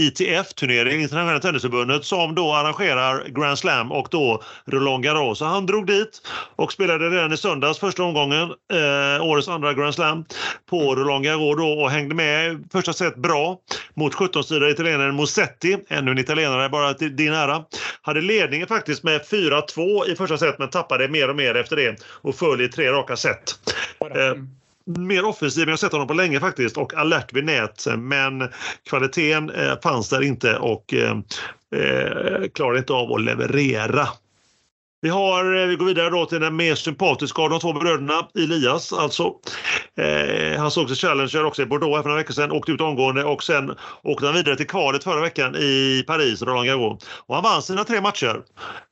ITF-turneringen, 0.00 1.00
Internationella 1.00 1.40
Tennisförbundet, 1.40 2.04
som 2.04 2.34
då 2.34 2.52
arrangerar 2.52 3.28
Grand 3.28 3.58
Slam 3.58 3.92
och 3.92 4.08
då 4.10 4.42
Roland 4.66 5.04
Garros. 5.04 5.38
Så 5.38 5.44
han 5.44 5.66
drog 5.66 5.86
dit 5.86 6.22
och 6.56 6.72
spelade 6.72 7.10
redan 7.10 7.32
i 7.32 7.36
söndags 7.36 7.78
första 7.78 8.02
omgången, 8.02 8.42
eh, 8.72 9.24
årets 9.26 9.48
andra 9.48 9.74
Grand 9.74 9.94
Slam, 9.94 10.24
på 10.70 10.94
Roland 10.94 11.24
Garros 11.24 11.56
då 11.56 11.82
och 11.82 11.90
hängde 11.90 12.14
med 12.14 12.64
första 12.72 12.92
set 12.92 13.16
bra 13.16 13.58
mot 14.02 14.14
17-sidare 14.14 14.70
italienaren 14.70 15.16
Musetti, 15.16 15.78
ännu 15.88 16.10
en 16.10 16.18
italienare 16.18 16.68
bara 16.68 16.94
till 16.94 17.16
din 17.16 17.32
ära. 17.32 17.64
Hade 18.02 18.20
ledningen 18.20 18.66
faktiskt 18.66 19.02
med 19.02 19.20
4-2 19.20 20.06
i 20.08 20.16
första 20.16 20.38
set 20.38 20.58
men 20.58 20.70
tappade 20.70 21.08
mer 21.08 21.30
och 21.30 21.36
mer 21.36 21.54
efter 21.54 21.76
det 21.76 21.96
och 22.04 22.34
föll 22.34 22.60
i 22.60 22.68
tre 22.68 22.92
raka 22.92 23.16
set. 23.16 23.58
Mm. 24.14 24.48
mer 24.84 25.24
offensiv 25.24 25.62
än 25.62 25.68
jag 25.68 25.78
sett 25.78 25.92
honom 25.92 26.08
på 26.08 26.14
länge 26.14 26.40
faktiskt 26.40 26.76
och 26.76 26.94
alert 26.94 27.32
vid 27.32 27.44
nät. 27.44 27.86
Men 27.98 28.48
kvaliteten 28.88 29.50
eh, 29.50 29.80
fanns 29.82 30.08
där 30.08 30.22
inte 30.22 30.56
och 30.56 30.94
eh, 30.94 31.16
eh, 31.82 32.48
klarade 32.54 32.78
inte 32.78 32.92
av 32.92 33.12
att 33.12 33.22
leverera. 33.22 34.08
Vi, 35.02 35.08
har, 35.08 35.62
eh, 35.62 35.66
vi 35.66 35.76
går 35.76 35.86
vidare 35.86 36.10
då 36.10 36.26
till 36.26 36.40
den 36.40 36.56
mer 36.56 36.74
sympatiska 36.74 37.42
av 37.42 37.50
de 37.50 37.60
två 37.60 37.72
bröderna, 37.72 38.28
Elias 38.34 38.92
alltså. 38.92 39.32
Eh, 40.00 40.58
han 40.58 40.70
såg 40.70 40.88
sig 40.88 40.96
Challenger 40.96 41.44
också 41.44 41.62
i 41.62 41.66
Bordeaux 41.66 42.02
för 42.02 42.08
några 42.08 42.20
veckor 42.20 42.34
sedan, 42.34 42.52
åkte 42.52 42.72
ut 42.72 42.80
omgående 42.80 43.24
och 43.24 43.42
sen 43.42 43.74
åkte 44.02 44.26
han 44.26 44.34
vidare 44.34 44.56
till 44.56 44.66
kvalet 44.66 45.04
förra 45.04 45.20
veckan 45.20 45.56
i 45.56 46.04
Paris, 46.06 46.42
Roland 46.42 46.66
Garros. 46.66 47.06
Och 47.26 47.34
han 47.34 47.44
vann 47.44 47.62
sina 47.62 47.84
tre 47.84 48.00
matcher. 48.00 48.42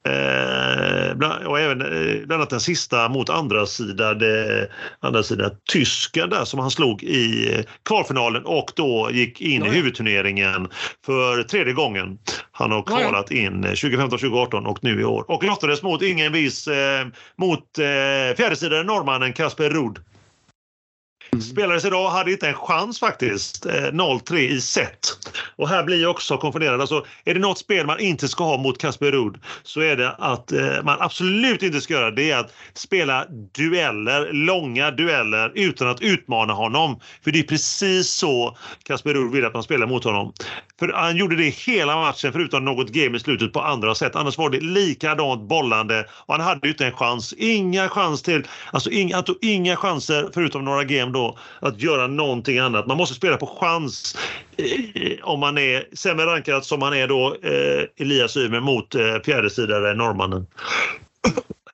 Eh, 0.08 1.14
bland, 1.14 1.46
och 1.46 1.60
även 1.60 1.80
eh, 1.80 2.16
bland 2.26 2.32
annat 2.32 2.50
den 2.50 2.60
sista 2.60 3.08
mot 3.08 3.30
andra 3.30 3.66
sidan, 3.66 4.20
andra 5.00 5.22
sidan 5.22 5.50
tysken 5.72 6.30
där 6.30 6.44
som 6.44 6.60
han 6.60 6.70
slog 6.70 7.02
i 7.02 7.54
eh, 7.54 7.64
kvalfinalen 7.84 8.44
och 8.44 8.72
då 8.76 9.10
gick 9.12 9.40
in 9.40 9.66
i 9.66 9.68
huvudturneringen 9.68 10.68
för 11.06 11.42
tredje 11.42 11.72
gången. 11.72 12.18
Han 12.52 12.70
har 12.70 12.82
kvalat 12.82 13.30
in 13.30 13.62
2015, 13.62 14.10
2018 14.10 14.66
och 14.66 14.78
nu 14.82 15.00
i 15.00 15.04
år. 15.04 15.24
Och 15.28 15.44
lottades 15.44 15.82
mot 15.82 15.99
ingen 16.02 16.32
vis 16.32 16.68
eh, 16.68 17.06
mot 17.36 17.78
eh, 17.78 18.36
fjärdesidaren 18.36 18.86
norrmannen 18.86 19.32
Kasper 19.32 19.70
Ruud. 19.70 19.98
Mm. 21.32 21.42
Spelades 21.42 21.84
idag, 21.84 22.10
hade 22.10 22.32
inte 22.32 22.48
en 22.48 22.54
chans 22.54 23.00
faktiskt. 23.00 23.66
Eh, 23.66 23.72
0-3 23.72 24.36
i 24.36 24.60
set. 24.60 25.18
Och 25.56 25.68
här 25.68 25.84
blir 25.84 26.02
jag 26.02 26.10
också 26.10 26.36
konfunderad. 26.38 26.80
Alltså, 26.80 27.04
är 27.24 27.34
det 27.34 27.40
något 27.40 27.58
spel 27.58 27.86
man 27.86 28.00
inte 28.00 28.28
ska 28.28 28.44
ha 28.44 28.56
mot 28.56 28.78
Casper 28.78 29.12
Ruud 29.12 29.36
så 29.62 29.80
är 29.80 29.96
det 29.96 30.10
att 30.10 30.52
eh, 30.52 30.82
man 30.82 30.96
absolut 31.00 31.62
inte 31.62 31.80
ska 31.80 31.94
göra 31.94 32.10
det 32.10 32.30
är 32.30 32.36
att 32.36 32.52
spela 32.74 33.26
dueller, 33.54 34.32
långa 34.32 34.90
dueller 34.90 35.52
utan 35.54 35.88
att 35.88 36.00
utmana 36.00 36.52
honom. 36.52 37.00
För 37.24 37.30
det 37.30 37.38
är 37.38 37.42
precis 37.42 38.12
så 38.12 38.56
Casper 38.82 39.14
Ruud 39.14 39.32
vill 39.32 39.44
att 39.44 39.54
man 39.54 39.62
spelar 39.62 39.86
mot 39.86 40.04
honom. 40.04 40.32
För 40.78 40.88
han 40.88 41.16
gjorde 41.16 41.36
det 41.36 41.48
hela 41.48 41.96
matchen 41.96 42.32
förutom 42.32 42.64
något 42.64 42.88
game 42.88 43.16
i 43.16 43.20
slutet 43.20 43.52
på 43.52 43.60
andra 43.60 43.94
sätt. 43.94 44.16
Annars 44.16 44.38
var 44.38 44.50
det 44.50 44.60
likadant 44.60 45.48
bollande 45.48 46.06
och 46.10 46.34
han 46.34 46.44
hade 46.44 46.66
ju 46.66 46.72
inte 46.72 46.86
en 46.86 46.92
chans. 46.92 47.34
Inga 47.38 47.88
chans 47.88 48.22
till, 48.22 48.46
alltså 48.72 48.90
inga, 48.90 49.14
han 49.14 49.24
tog 49.24 49.36
inga 49.40 49.76
chanser 49.76 50.30
förutom 50.34 50.64
några 50.64 50.84
game 50.84 51.12
då 51.12 51.19
att 51.60 51.82
göra 51.82 52.06
någonting 52.06 52.58
annat. 52.58 52.86
Man 52.86 52.96
måste 52.96 53.14
spela 53.14 53.36
på 53.36 53.46
chans 53.46 54.16
eh, 54.56 55.18
om 55.22 55.40
man 55.40 55.58
är 55.58 55.84
sämre 55.92 56.26
rankad 56.26 56.64
som 56.64 56.80
man 56.80 56.94
är 56.94 57.08
då 57.08 57.36
eh, 57.42 57.84
Elias 57.96 58.36
Ymer 58.36 58.60
mot 58.60 58.94
eh, 58.94 59.16
fjärdesidare 59.24 59.94
norrmannen. 59.94 60.46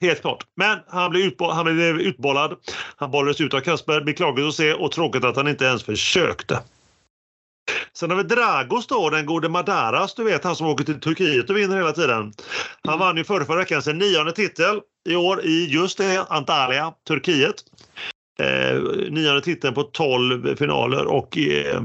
Helt 0.01 0.20
klart. 0.20 0.47
Men 0.57 0.78
han 0.88 1.11
blev, 1.11 1.22
utbo 1.22 1.51
han 1.51 1.64
blev 1.64 2.01
utbollad. 2.01 2.55
Han 2.97 3.11
bollades 3.11 3.40
ut 3.40 3.55
av 3.55 3.61
Kasper. 3.61 4.01
Beklagligt 4.01 4.49
att 4.49 4.55
se 4.55 4.72
och 4.72 4.92
tråkigt 4.92 5.24
att 5.24 5.36
han 5.36 5.49
inte 5.49 5.64
ens 5.64 5.84
försökte. 5.84 6.61
Sen 7.92 8.11
har 8.11 8.16
vi 8.16 8.22
Dragos 8.22 8.86
då, 8.86 9.11
den 9.11 9.26
gode 9.26 9.49
Madaras, 9.49 10.14
du 10.14 10.24
vet 10.24 10.44
han 10.44 10.57
som 10.57 10.66
åker 10.66 10.84
till 10.84 11.01
Turkiet 11.01 11.51
och 11.51 11.57
vinner 11.57 11.76
hela 11.76 11.92
tiden. 11.92 12.32
Han 12.84 12.94
mm. 12.94 12.99
vann 12.99 13.16
ju 13.16 13.24
förra, 13.24 13.44
förra 13.44 13.57
veckan 13.57 13.82
sin 13.82 13.99
nionde 13.99 14.32
titel 14.32 14.80
i 15.09 15.16
år 15.16 15.44
i 15.44 15.66
just 15.66 15.99
det, 15.99 16.26
Antalya, 16.28 16.92
Turkiet. 17.09 17.55
Eh, 18.39 18.80
nionde 19.11 19.41
titeln 19.41 19.74
på 19.74 19.82
12 19.82 20.57
finaler 20.57 21.07
och 21.07 21.39
eh, 21.39 21.82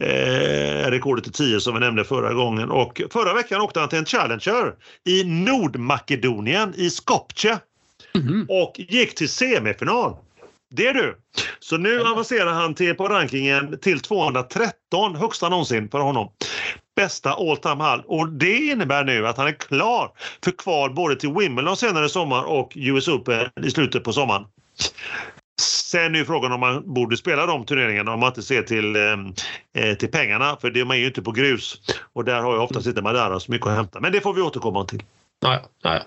eh, 0.00 0.90
rekordet 0.90 1.24
till 1.24 1.32
10 1.32 1.60
som 1.60 1.74
vi 1.74 1.80
nämnde 1.80 2.04
förra 2.04 2.34
gången. 2.34 2.70
Och 2.70 3.02
förra 3.12 3.34
veckan 3.34 3.60
åkte 3.60 3.80
han 3.80 3.88
till 3.88 3.98
en 3.98 4.04
Challenger 4.04 4.74
i 5.08 5.24
Nordmakedonien 5.24 6.74
i 6.76 6.90
Skopje 6.90 7.58
mm. 8.14 8.46
och 8.48 8.72
gick 8.76 9.14
till 9.14 9.28
semifinal. 9.28 10.16
Det 10.70 10.86
är 10.86 10.94
du! 10.94 11.16
Så 11.58 11.76
nu 11.76 12.00
avancerar 12.00 12.52
han 12.52 12.74
till, 12.74 12.94
på 12.94 13.08
rankingen 13.08 13.78
till 13.78 14.00
213, 14.00 15.16
högsta 15.16 15.48
någonsin 15.48 15.88
för 15.88 15.98
honom. 15.98 16.28
Bästa 16.96 17.32
all 17.32 17.56
time 17.56 17.82
hall. 17.82 18.02
Och 18.06 18.28
det 18.28 18.56
innebär 18.56 19.04
nu 19.04 19.26
att 19.26 19.36
han 19.36 19.46
är 19.46 19.52
klar 19.52 20.10
för 20.44 20.50
kval 20.50 20.94
både 20.94 21.16
till 21.16 21.32
Wimbledon 21.32 21.76
senare 21.76 22.06
i 22.06 22.08
sommar 22.08 22.44
och 22.44 22.72
US 22.74 23.08
Open 23.08 23.48
i 23.62 23.70
slutet 23.70 24.04
på 24.04 24.12
sommaren. 24.12 24.44
Sen 25.92 26.14
är 26.14 26.18
ju 26.18 26.24
frågan 26.24 26.52
om 26.52 26.60
man 26.60 26.94
borde 26.94 27.16
spela 27.16 27.46
de 27.46 27.64
turneringarna 27.64 28.12
om 28.12 28.20
man 28.20 28.28
inte 28.28 28.42
ser 28.42 28.62
till, 28.62 28.96
eh, 28.96 29.82
eh 29.84 29.94
till 29.94 30.10
pengarna 30.10 30.56
för 30.60 30.70
de 30.70 30.90
är 30.90 30.94
ju 30.94 31.06
inte 31.06 31.22
på 31.22 31.32
grus. 31.32 31.80
Och 32.12 32.24
där 32.24 32.42
har 32.42 32.52
ju 32.54 32.58
oftast 32.58 32.86
inte 32.86 33.02
Madara 33.02 33.40
så 33.40 33.50
mycket 33.50 33.66
att 33.66 33.76
hämta. 33.76 34.00
Men 34.00 34.12
det 34.12 34.20
får 34.20 34.34
vi 34.34 34.42
återkomma 34.42 34.84
till. 34.84 35.02
Ja, 35.40 35.60
ja, 35.82 35.94
ja. 35.94 36.00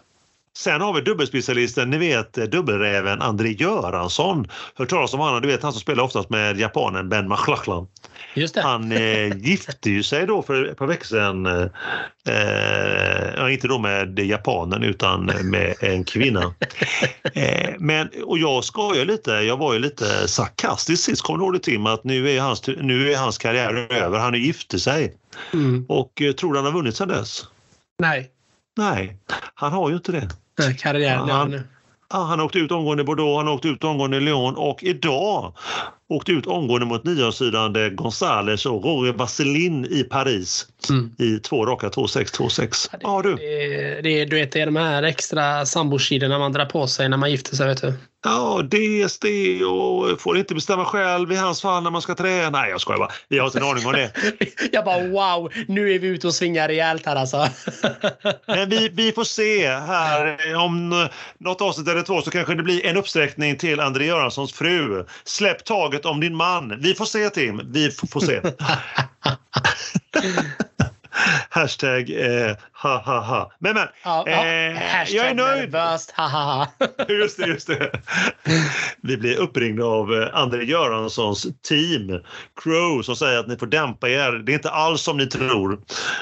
Sen 0.58 0.82
har 0.82 0.94
vi 0.94 1.02
dubbelspecialisten, 1.02 1.90
ni 1.90 1.98
vet 1.98 2.34
dubbelräven 2.34 3.22
André 3.22 3.50
Göransson. 3.50 4.48
Hört 4.76 4.90
talas 4.90 5.14
om 5.14 5.20
honom, 5.20 5.42
du 5.42 5.48
vet 5.48 5.64
han 5.64 5.72
som 5.72 5.82
spelar 5.82 6.04
oftast 6.04 6.30
med 6.30 6.60
japanen 6.60 7.10
Ben 7.10 7.30
McLachlan. 7.30 7.88
Just 8.34 8.56
det. 8.56 8.62
Han 8.62 8.92
eh, 8.92 9.38
gifte 9.38 9.90
ju 9.90 10.04
sig 10.04 10.28
då 10.28 10.42
för 10.42 10.66
ett 10.66 10.78
par 10.78 10.88
veckor 10.88 11.06
sedan. 11.06 11.46
Eh, 11.46 11.70
inte 13.54 13.68
då 13.68 13.80
med 13.80 14.20
japanen 14.20 14.84
utan 14.84 15.26
med 15.26 15.76
en 15.80 16.04
kvinna. 16.04 16.54
Eh, 17.34 17.74
men, 17.80 18.10
och 18.26 18.38
jag 18.38 18.64
skojar 18.64 19.06
lite, 19.06 19.32
jag 19.32 19.58
var 19.58 19.74
ju 19.74 19.80
lite 19.80 20.28
sarkastisk 20.28 21.04
sist, 21.04 21.22
kommer 21.22 21.40
du 21.40 21.46
ihåg 21.46 21.54
det 21.54 21.60
Tim? 21.60 21.86
Att 21.86 22.04
nu 22.04 22.30
är 22.30 22.42
hans, 22.42 22.68
nu 22.68 23.12
är 23.12 23.18
hans 23.18 23.38
karriär 23.38 23.94
över, 23.94 24.20
han 24.20 24.34
är 24.34 24.38
gifte 24.38 24.80
sig. 24.80 25.14
Mm. 25.54 25.86
Och 25.90 26.22
eh, 26.22 26.32
tror 26.32 26.54
du 26.54 26.60
han 26.60 26.66
har 26.66 26.74
vunnit 26.74 26.96
sedan 26.96 27.08
dess? 27.08 27.46
Nej. 28.00 28.32
Nej, 28.78 29.18
han 29.54 29.72
har 29.72 29.90
ju 29.90 29.96
inte 29.96 30.12
det. 30.12 30.30
Karriären 30.78 31.30
han, 31.30 31.52
nu. 31.52 31.64
han 32.10 32.42
åkte 32.42 32.60
ut 32.60 32.72
omgående 32.72 33.02
i 33.02 33.06
Bordeaux, 33.06 33.38
han 33.38 33.48
åkte 33.48 33.68
ut 33.68 33.84
omgående 33.84 34.18
i 34.18 34.20
Lyon 34.20 34.56
och 34.56 34.84
idag 34.84 35.54
åkte 36.10 36.32
ut 36.32 36.48
omgående 36.48 36.86
mot 36.86 37.04
niosidande 37.04 37.90
Gonzales 37.90 38.66
och 38.66 38.86
Rory 38.86 39.12
Vasselin 39.12 39.86
i 39.86 40.04
Paris 40.04 40.68
mm. 40.90 41.12
i 41.18 41.40
två 41.40 41.66
raka 41.66 41.88
2-6, 41.88 42.38
2-6. 42.38 42.90
Ja, 42.92 43.00
ja, 43.02 43.22
du. 43.22 43.36
Det, 43.36 44.02
det, 44.02 44.26
du 44.26 44.36
vet, 44.36 44.52
det 44.52 44.62
är 44.62 44.66
de 44.66 44.76
här 44.76 45.04
extra 45.04 45.66
sambokidorna 45.66 46.40
man 46.40 46.52
drar 46.52 46.66
på 46.66 46.88
sig 46.88 47.10
när 47.10 47.18
man 47.18 47.32
gifter 47.32 47.56
sig. 47.56 47.68
Vet 47.68 47.82
du. 47.82 47.94
Ja, 48.26 48.62
DS 48.62 49.20
det 49.20 49.66
och 49.66 50.22
får 50.22 50.38
inte 50.38 50.56
bestämma 50.56 50.86
själv 50.86 51.32
i 51.32 51.36
hans 51.36 51.62
fall 51.62 51.84
när 51.84 51.92
man 51.92 52.02
ska 52.02 52.16
träna. 52.16 52.50
Nej, 52.50 52.70
jag 52.70 52.82
skojar 52.82 53.00
bara. 53.00 53.12
Vi 53.28 53.40
har 53.40 53.46
inte 53.46 53.60
en 53.60 53.64
aning 53.64 53.86
om 53.86 53.94
det. 53.94 54.12
jag 54.72 54.86
bara 54.86 55.08
wow, 55.08 55.54
nu 55.68 55.94
är 55.94 56.00
vi 56.00 56.08
ute 56.08 56.28
och 56.28 56.34
svingar 56.34 56.68
rejält 56.68 57.06
här 57.06 57.16
alltså. 57.16 57.48
Men 58.48 58.70
vi, 58.70 58.90
vi 58.90 59.12
får 59.12 59.24
se 59.24 59.70
här. 59.70 60.56
Om 60.56 61.08
något 61.38 61.62
avsnitt 61.62 61.88
eller 61.88 62.02
två 62.02 62.22
så 62.22 62.32
kanske 62.32 62.56
det 62.56 62.64
blir 62.64 62.86
en 62.86 62.98
uppsträckning 62.98 63.58
till 63.58 63.80
André 63.80 64.06
Göranssons 64.06 64.54
fru. 64.54 65.06
Släpp 65.24 65.64
taget 65.64 66.06
om 66.06 66.20
din 66.20 66.36
man. 66.36 66.82
Vi 66.82 66.94
får 66.94 67.06
se 67.06 67.30
Tim. 67.30 67.62
Vi 67.72 67.92
får 67.92 68.20
se. 68.20 68.42
Hashtag 71.50 72.10
eh, 72.10 72.56
ha 72.74 72.98
ha 72.98 73.20
ha. 73.20 73.52
Men 73.60 73.74
men. 73.74 73.88
Ja, 74.04 74.28
eh, 74.28 75.14
jag 75.16 75.28
är 75.28 75.34
nöjd. 75.34 75.72
Nervöst, 75.72 76.12
ha 76.12 76.28
ha 76.28 76.44
ha. 76.44 76.88
just 77.10 77.38
det, 77.38 77.48
just 77.48 77.68
det. 77.68 77.92
Vi 79.02 79.18
blir 79.18 79.38
uppringda 79.38 79.86
av 79.86 80.14
eh, 80.14 80.30
André 80.34 80.64
Göranssons 80.64 81.48
team, 81.68 82.22
Crow, 82.64 83.02
som 83.02 83.16
säger 83.16 83.40
att 83.40 83.48
ni 83.48 83.58
får 83.58 83.68
dämpa 83.68 84.10
er. 84.10 84.32
Det 84.32 84.52
är 84.52 84.54
inte 84.54 84.70
alls 84.70 85.02
som 85.02 85.18
ni 85.18 85.28
tror. 85.28 85.80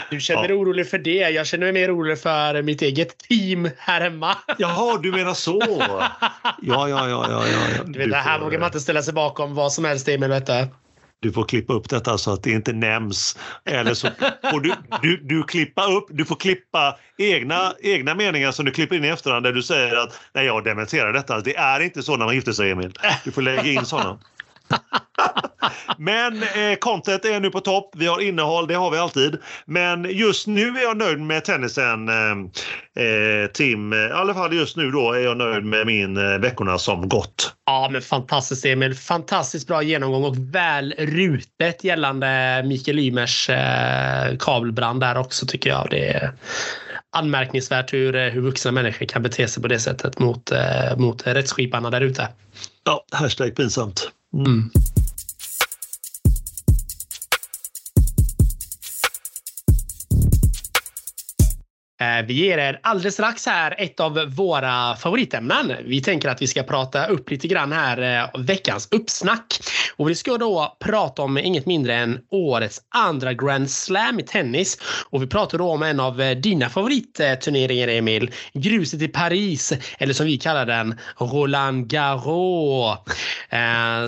Du 0.09 0.19
känner 0.19 0.41
ja. 0.41 0.47
dig 0.47 0.57
orolig 0.57 0.89
för 0.89 0.97
det. 0.97 1.29
Jag 1.29 1.47
känner 1.47 1.65
mig 1.65 1.73
mer 1.73 1.95
orolig 1.95 2.19
för 2.19 2.61
mitt 2.61 2.81
eget 2.81 3.17
team 3.17 3.69
här 3.77 4.01
hemma. 4.01 4.37
Jaha, 4.57 4.97
du 4.97 5.11
menar 5.11 5.33
så. 5.33 5.61
Ja, 6.61 6.89
ja, 6.89 7.09
ja, 7.09 7.09
ja. 7.09 7.27
ja, 7.29 7.47
ja. 7.77 7.83
Du 7.85 7.99
vet, 7.99 8.09
det 8.09 8.17
här 8.17 8.39
vågar 8.39 8.59
man 8.59 8.67
inte 8.67 8.79
ställa 8.79 9.01
sig 9.01 9.13
bakom 9.13 9.55
vad 9.55 9.73
som 9.73 9.85
helst, 9.85 10.07
Emil. 10.07 10.29
Vet 10.29 10.45
du 10.45 10.82
du 11.24 11.32
får 11.32 11.43
klippa 11.43 11.74
upp 11.74 11.89
detta 11.89 12.17
så 12.17 12.34
att 12.34 12.43
det 12.43 12.51
inte 12.51 12.74
nämns. 12.74 13.38
Eller 13.65 13.93
så 13.93 14.07
får 14.51 14.59
du, 14.59 14.74
du, 15.01 15.17
du, 15.17 15.43
klippa 15.43 15.86
upp, 15.86 16.05
du 16.09 16.26
får 16.26 16.36
klippa 16.36 16.97
egna, 17.17 17.74
egna 17.82 18.15
meningar 18.15 18.51
som 18.51 18.65
du 18.65 18.71
klipper 18.71 18.95
in 18.95 19.05
i 19.05 19.07
efterhand 19.07 19.43
där 19.43 19.53
du 19.53 19.63
säger 19.63 19.95
att 19.95 20.19
nej, 20.34 20.45
jag 20.45 20.63
dementerar 20.63 21.13
detta. 21.13 21.39
Det 21.39 21.55
är 21.55 21.80
inte 21.80 22.03
så 22.03 22.17
när 22.17 22.26
man 22.26 22.36
gifter 22.36 22.51
sig, 22.51 22.71
Emil. 22.71 22.93
Du 23.24 23.32
får 23.32 23.41
lägga 23.41 23.63
in 23.63 23.86
sådana. 23.86 24.19
Men 25.97 26.43
eh, 26.43 26.76
content 26.80 27.26
är 27.26 27.39
nu 27.39 27.49
på 27.49 27.59
topp. 27.59 27.89
Vi 27.95 28.07
har 28.07 28.22
innehåll, 28.22 28.68
det 28.68 28.74
har 28.74 28.91
vi 28.91 28.97
alltid. 28.97 29.38
Men 29.66 30.03
just 30.09 30.47
nu 30.47 30.68
är 30.68 30.82
jag 30.82 30.97
nöjd 30.97 31.20
med 31.20 31.45
tennisen, 31.45 32.09
eh, 32.09 32.32
eh 33.03 33.47
Tim. 33.53 33.93
I 33.93 34.09
alla 34.14 34.34
fall 34.34 34.53
just 34.53 34.78
nu 34.78 34.91
då 34.91 35.11
är 35.11 35.20
jag 35.20 35.38
nöjd 35.38 35.66
med 35.66 35.86
min 35.86 36.18
eh, 36.18 36.39
veckorna 36.39 36.78
som 36.78 37.09
gått. 37.09 37.53
Ja, 37.66 37.89
men 37.91 38.01
fantastiskt 38.01 38.66
Emil. 38.66 38.95
Fantastiskt 38.95 39.68
bra 39.68 39.84
genomgång 39.84 40.24
och 40.24 40.36
väl 40.38 40.93
rutet 40.97 41.84
gällande 41.84 42.64
Mikael 42.66 42.99
Ymers 42.99 43.49
eh, 43.49 44.38
kabelbrand 44.39 44.99
där 44.99 45.18
också 45.18 45.45
tycker 45.45 45.70
jag. 45.70 45.88
Det 45.89 46.09
är 46.09 46.32
anmärkningsvärt 47.14 47.93
hur, 47.93 48.16
eh, 48.16 48.32
hur 48.32 48.41
vuxna 48.41 48.72
människor 48.72 49.05
kan 49.05 49.24
bete 49.24 49.47
sig 49.47 49.61
på 49.61 49.68
det 49.68 49.80
sättet 49.80 50.20
mot, 50.20 50.51
eh, 50.51 50.97
mot 50.97 51.28
rättsskiparna 51.28 51.89
där 51.89 52.01
ute. 52.01 52.28
Ja, 52.84 53.05
hashtag 53.11 53.55
pinsamt. 53.55 54.11
Mm. 54.34 54.70
Eh, 62.03 62.25
vi 62.25 62.33
ger 62.33 62.57
er 62.57 62.79
alldeles 62.83 63.13
strax 63.13 63.45
här 63.45 63.75
ett 63.77 63.99
av 63.99 64.33
våra 64.35 64.95
favoritämnen. 64.95 65.73
Vi 65.85 66.01
tänker 66.01 66.29
att 66.29 66.41
vi 66.41 66.47
ska 66.47 66.63
prata 66.63 67.05
upp 67.05 67.29
lite 67.29 67.47
grann 67.47 67.71
här 67.71 68.23
eh, 68.35 68.41
veckans 68.41 68.87
uppsnack. 68.91 69.59
Och 69.95 70.09
vi 70.09 70.15
ska 70.15 70.37
då 70.37 70.77
prata 70.79 71.21
om 71.21 71.37
inget 71.37 71.65
mindre 71.65 71.95
än 71.95 72.19
årets 72.31 72.81
andra 72.89 73.33
Grand 73.33 73.69
Slam 73.69 74.19
i 74.19 74.23
tennis. 74.23 74.77
Och 75.09 75.23
vi 75.23 75.27
pratar 75.27 75.57
då 75.57 75.69
om 75.69 75.83
en 75.83 75.99
av 75.99 76.21
eh, 76.21 76.37
dina 76.37 76.69
favoritturneringar 76.69 77.87
Emil. 77.87 78.31
Gruset 78.53 79.01
i 79.01 79.07
Paris, 79.07 79.73
eller 79.97 80.13
som 80.13 80.25
vi 80.25 80.37
kallar 80.37 80.65
den, 80.65 80.99
Roland 81.17 81.87
Garros. 81.87 82.97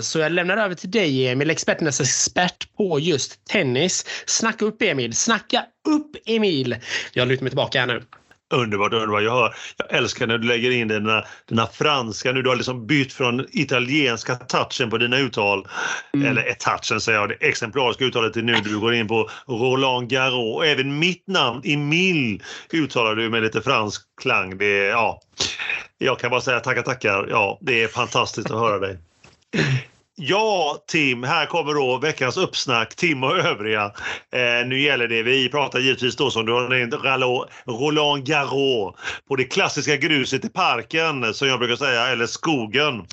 Så 0.02 0.18
jag 0.18 0.32
lämnar 0.32 0.56
över 0.56 0.74
till 0.74 0.90
dig 0.90 1.28
Emil, 1.28 1.50
experternas 1.50 2.00
expert 2.00 2.76
på 2.76 3.00
just 3.00 3.44
tennis. 3.44 4.06
Snacka 4.26 4.64
upp 4.64 4.82
Emil, 4.82 5.14
snacka 5.14 5.64
upp 5.86 6.16
Emil. 6.26 6.76
Jag 7.12 7.28
lutar 7.28 7.42
mig 7.42 7.50
tillbaka 7.50 7.80
här 7.80 7.86
nu. 7.86 8.02
Underbart, 8.54 8.92
underbart. 8.92 9.22
Jag, 9.22 9.32
hör, 9.32 9.54
jag 9.76 9.98
älskar 9.98 10.26
när 10.26 10.38
du 10.38 10.48
lägger 10.48 10.70
in 10.70 10.88
dina, 10.88 11.24
dina 11.48 11.66
franska 11.66 12.32
nu. 12.32 12.42
Du 12.42 12.48
har 12.48 12.56
liksom 12.56 12.86
bytt 12.86 13.12
från 13.12 13.46
italienska 13.50 14.36
touchen 14.36 14.90
på 14.90 14.98
dina 14.98 15.18
uttal. 15.18 15.66
Mm. 16.14 16.26
Eller 16.26 16.52
touchen 16.52 17.00
säger 17.00 17.18
jag, 17.18 17.28
det 17.28 17.34
exemplariska 17.34 18.04
uttalet 18.04 18.32
till 18.32 18.44
nu. 18.44 18.54
Du 18.54 18.80
går 18.80 18.94
in 18.94 19.08
på 19.08 19.30
Roland 19.46 20.10
Garros. 20.10 20.64
Även 20.64 20.98
mitt 20.98 21.26
namn, 21.26 21.62
Emil, 21.64 22.42
uttalar 22.72 23.14
du 23.14 23.30
med 23.30 23.42
lite 23.42 23.62
fransk 23.62 24.02
klang. 24.22 24.58
Det 24.58 24.76
ja, 24.76 25.20
jag 25.98 26.18
kan 26.18 26.30
bara 26.30 26.40
säga 26.40 26.60
tackar, 26.60 26.82
tackar. 26.82 27.26
Ja, 27.30 27.58
det 27.60 27.82
är 27.82 27.88
fantastiskt 27.88 28.50
att 28.50 28.60
höra 28.60 28.78
dig. 28.78 28.98
Ja, 30.18 30.82
Tim, 30.86 31.22
här 31.22 31.46
kommer 31.46 31.74
då 31.74 31.98
veckans 31.98 32.36
uppsnack. 32.36 32.94
Tim 32.94 33.24
och 33.24 33.38
övriga. 33.38 33.84
Eh, 34.32 34.66
nu 34.66 34.80
gäller 34.80 35.08
det, 35.08 35.22
vi 35.22 35.48
pratar 35.48 35.78
givetvis 35.78 36.16
då 36.16 36.30
som 36.30 36.46
du 36.46 36.52
har 36.52 36.68
nämnt, 36.68 36.94
Roland 37.66 38.26
Garros 38.26 38.94
på 39.28 39.36
det 39.36 39.44
klassiska 39.44 39.96
gruset 39.96 40.44
i 40.44 40.48
parken 40.48 41.34
som 41.34 41.48
jag 41.48 41.58
brukar 41.58 41.76
säga, 41.76 42.06
eller 42.06 42.26
skogen 42.26 43.06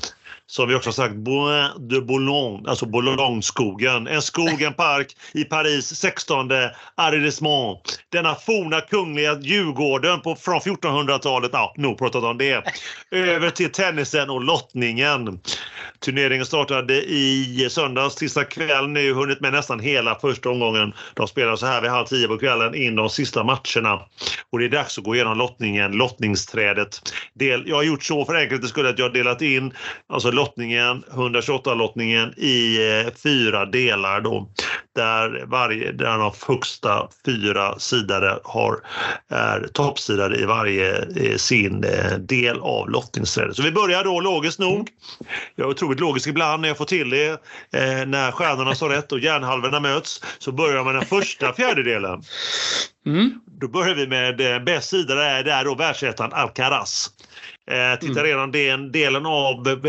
som 0.48 0.70
vi 0.70 0.76
också 0.76 0.92
sagt, 0.92 1.16
Bois 1.16 1.72
de 1.80 2.02
Boulogne, 2.02 2.70
alltså 2.70 2.86
Boulogneskogen. 2.86 4.08
En 4.08 4.22
skog, 4.22 4.62
en 4.62 4.74
park 4.74 5.16
i 5.34 5.44
Paris 5.44 5.96
16 5.96 6.50
arrondissement. 6.96 7.80
Denna 8.10 8.36
forna 8.36 8.82
kungliga 8.82 9.40
Djurgården 9.40 10.22
på, 10.22 10.36
från 10.36 10.60
1400-talet. 10.60 11.50
Ja, 11.54 11.74
nog 11.78 11.98
pratat 11.98 12.24
om 12.24 12.38
det. 12.38 12.64
Över 13.12 13.50
till 13.50 13.72
tennisen 13.72 14.30
och 14.30 14.44
lottningen. 14.44 15.40
Turneringen 16.00 16.46
startade 16.46 16.94
i 17.04 17.68
söndags, 17.72 18.16
tisdag 18.16 18.44
kväll 18.44 18.88
nu, 18.88 19.14
hunnit 19.14 19.42
med 19.42 19.54
nästan 19.54 19.80
hela 19.80 20.16
första 20.16 20.50
omgången. 20.50 20.94
De 21.14 21.28
spelar 21.28 21.56
så 21.56 21.66
här 21.66 21.82
vid 21.82 21.92
halv 21.92 22.06
tio 22.06 22.28
på 22.28 22.38
kvällen 22.38 22.76
in 22.76 22.96
de 22.96 23.10
sista 23.10 23.44
matcherna. 23.44 24.00
Och 24.50 24.60
det 24.60 24.66
är 24.66 24.70
dags 24.70 24.98
att 24.98 25.04
gå 25.04 25.16
igenom 25.16 25.38
lottningen, 25.38 25.92
lottningsträdet. 25.92 27.02
Del, 27.34 27.64
jag 27.68 27.76
har 27.76 27.84
gjort 27.84 28.04
så 28.04 28.26
för 28.26 28.36
enkelhetens 28.36 28.72
skull 28.72 28.88
att 28.88 29.00
jag 29.00 29.06
har 29.06 29.14
delat 29.14 29.42
in 29.42 29.74
alltså 30.10 30.32
lottningen, 30.34 31.04
128-lottningen 31.12 32.34
i 32.38 32.90
eh, 32.90 33.14
fyra 33.24 33.66
delar 33.66 34.22
då. 34.22 34.50
Där 34.96 35.46
varje, 35.48 35.92
där 35.92 36.18
de 36.18 36.32
högsta 36.48 37.08
fyra 37.26 37.80
sidare 37.80 38.40
har, 38.44 38.80
är 39.30 39.68
toppsidare 39.74 40.40
i 40.40 40.46
varje 40.46 40.98
eh, 40.98 41.38
sin 41.38 41.84
eh, 41.84 42.18
del 42.18 42.60
av 42.60 42.90
lottningsträdet. 42.90 43.56
Så 43.56 43.64
vi 43.64 43.72
börjar 43.72 44.04
då 44.04 44.20
logiskt 44.20 44.60
nog. 44.60 44.90
Jag 45.56 45.66
är 45.66 45.72
otroligt 45.72 46.00
logisk 46.00 46.28
ibland 46.28 46.62
när 46.62 46.68
jag 46.68 46.78
får 46.78 46.86
till 46.86 47.10
det. 47.10 47.30
Eh, 47.74 48.06
när 48.08 48.32
stjärnorna 48.32 48.76
står 48.76 48.90
rätt 48.90 49.12
och 49.12 49.20
hjärnhalvorna 49.20 49.80
möts 49.80 50.22
så 50.40 50.52
börjar 50.52 50.84
med 50.84 50.96
den 50.96 51.06
första 51.06 51.54
fjärdedelen. 51.54 52.24
Mm. 53.06 53.40
Då 53.46 53.68
börjar 53.68 53.96
vi 53.96 54.08
med 54.08 54.42
eh, 54.42 54.64
bäst 54.64 54.90
sida, 54.90 55.16
det 55.16 55.52
är 55.52 55.66
då 55.66 55.76
världsettan 55.76 56.34
Alcaraz. 56.34 57.12
Eh, 57.72 58.00
tittar 58.00 58.12
mm. 58.12 58.24
redan 58.24 58.52
den 58.52 58.92
delen 58.92 59.26
av 59.26 59.80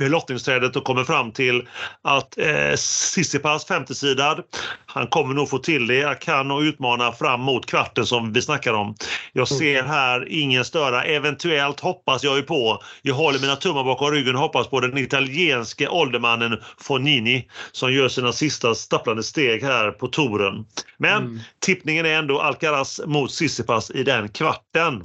lottningsträdet 0.00 0.76
och 0.76 0.84
kommer 0.84 1.04
fram 1.04 1.32
till 1.32 1.68
att 2.02 2.38
eh, 2.38 2.74
Sissipas 2.76 3.66
50-sidad, 3.68 4.42
han 4.86 5.06
kommer 5.06 5.34
nog 5.34 5.50
få 5.50 5.58
till 5.58 5.86
det. 5.86 5.96
Jag 5.96 6.20
kan 6.20 6.48
nog 6.48 6.64
utmana 6.64 7.12
fram 7.12 7.40
mot 7.40 7.66
kvarten 7.66 8.06
som 8.06 8.32
vi 8.32 8.42
snackar 8.42 8.72
om. 8.72 8.94
Jag 9.32 9.50
mm. 9.50 9.58
ser 9.58 9.82
här 9.82 10.26
ingen 10.28 10.64
störa. 10.64 11.04
Eventuellt 11.04 11.80
hoppas 11.80 12.24
jag 12.24 12.36
ju 12.36 12.42
på, 12.42 12.82
jag 13.02 13.14
håller 13.14 13.38
mina 13.38 13.56
tummar 13.56 13.84
bakom 13.84 14.10
ryggen 14.10 14.34
och 14.34 14.42
hoppas 14.42 14.68
på 14.68 14.80
den 14.80 14.98
italienske 14.98 15.88
åldermannen 15.88 16.58
Fonini 16.80 17.48
som 17.72 17.92
gör 17.92 18.08
sina 18.08 18.32
sista 18.32 18.74
stapplande 18.74 19.22
steg 19.22 19.62
här 19.62 19.90
på 19.90 20.06
touren. 20.06 20.66
Men 20.98 21.22
mm. 21.22 21.40
tippningen 21.60 22.06
är 22.06 22.18
ändå 22.18 22.40
Alcaraz 22.40 23.00
mot 23.06 23.32
Sissipas 23.32 23.90
i 23.90 24.02
den 24.02 24.28
kvarten 24.28 25.02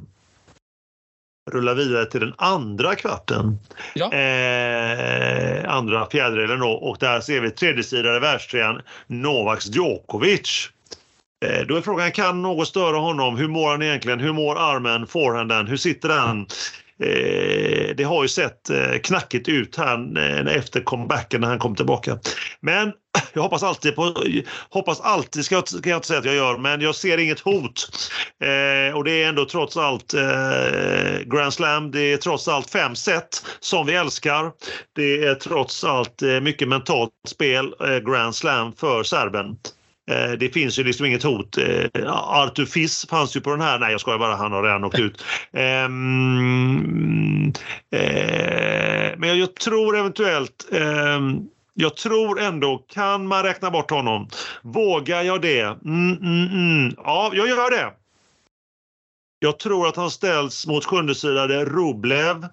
rulla 1.51 1.73
vidare 1.73 2.05
till 2.05 2.19
den 2.19 2.33
andra 2.37 2.95
kvarten. 2.95 3.59
Ja. 3.93 4.13
Eh, 4.13 5.73
andra 5.73 6.07
fjärdedelen 6.11 6.59
då 6.59 6.69
och 6.69 6.97
där 6.99 7.19
ser 7.19 7.41
vi 7.41 7.51
tredjesidare 7.51 8.19
världstrean 8.19 8.81
Novak 9.07 9.65
Djokovic. 9.65 10.69
Eh, 11.45 11.65
då 11.67 11.75
är 11.75 11.81
frågan, 11.81 12.11
kan 12.11 12.41
något 12.41 12.67
störa 12.67 12.97
honom? 12.97 13.37
Hur 13.37 13.47
mår 13.47 13.71
han 13.71 13.81
egentligen? 13.81 14.19
Hur 14.19 14.33
mår 14.33 14.55
armen, 14.55 15.07
forehanden? 15.07 15.67
Hur 15.67 15.77
sitter 15.77 16.09
den? 16.09 16.45
Eh, 17.03 17.95
det 17.95 18.03
har 18.03 18.23
ju 18.23 18.27
sett 18.27 18.69
eh, 18.69 18.97
knackigt 19.03 19.49
ut 19.49 19.77
här 19.77 20.17
eh, 20.17 20.55
efter 20.55 20.81
comebacken 20.81 21.41
när 21.41 21.47
han 21.47 21.59
kom 21.59 21.75
tillbaka. 21.75 22.19
Men 22.59 22.93
jag 23.33 23.41
hoppas 23.41 23.63
alltid 23.63 23.95
på, 23.95 24.13
hoppas 24.69 25.01
alltid 25.01 25.45
ska 25.45 25.55
jag, 25.55 25.67
ska 25.67 25.89
jag 25.89 25.97
inte 25.97 26.07
säga 26.07 26.19
att 26.19 26.25
jag 26.25 26.35
gör, 26.35 26.57
men 26.57 26.81
jag 26.81 26.95
ser 26.95 27.17
inget 27.17 27.39
hot. 27.39 27.89
Eh, 28.43 28.97
och 28.97 29.03
det 29.03 29.23
är 29.23 29.29
ändå 29.29 29.45
trots 29.45 29.77
allt 29.77 30.13
eh, 30.13 31.19
Grand 31.25 31.53
Slam, 31.53 31.91
det 31.91 32.13
är 32.13 32.17
trots 32.17 32.47
allt 32.47 32.69
fem 32.69 32.95
set 32.95 33.45
som 33.59 33.85
vi 33.85 33.93
älskar. 33.93 34.51
Det 34.95 35.23
är 35.23 35.35
trots 35.35 35.83
allt 35.83 36.21
eh, 36.21 36.39
mycket 36.39 36.67
mentalt 36.67 37.11
spel, 37.27 37.73
eh, 37.79 37.99
Grand 37.99 38.35
Slam 38.35 38.73
för 38.73 39.03
serben. 39.03 39.57
Eh, 40.11 40.31
det 40.31 40.49
finns 40.49 40.79
ju 40.79 40.83
liksom 40.83 41.05
inget 41.05 41.23
hot. 41.23 41.57
Eh, 41.57 42.13
Artur 42.13 42.65
Fiss 42.65 43.05
fanns 43.09 43.35
ju 43.35 43.41
på 43.41 43.49
den 43.49 43.61
här. 43.61 43.79
Nej, 43.79 43.91
jag 43.91 44.01
skojar 44.01 44.19
bara. 44.19 44.35
Han 44.35 44.51
har 44.51 44.63
redan 44.63 44.83
åkt 44.83 44.99
ut. 44.99 45.23
Um, 45.51 47.47
uh, 47.95 49.17
men 49.17 49.39
jag 49.39 49.55
tror 49.55 49.97
eventuellt 49.97 50.65
um, 50.71 51.49
jag 51.73 51.97
tror 51.97 52.39
ändå, 52.39 52.77
kan 52.77 53.27
man 53.27 53.43
räkna 53.43 53.71
bort 53.71 53.91
honom? 53.91 54.27
Vågar 54.63 55.21
jag 55.21 55.41
det? 55.41 55.61
Mm, 55.61 56.17
mm, 56.17 56.47
mm. 56.47 56.93
Ja, 56.97 57.31
jag 57.33 57.47
gör 57.47 57.71
det. 57.71 58.00
Jag 59.43 59.59
tror 59.59 59.87
att 59.87 59.95
han 59.95 60.11
ställs 60.11 60.67
mot 60.67 60.85
sjundesidade 60.85 61.65
Rublev. 61.65 62.43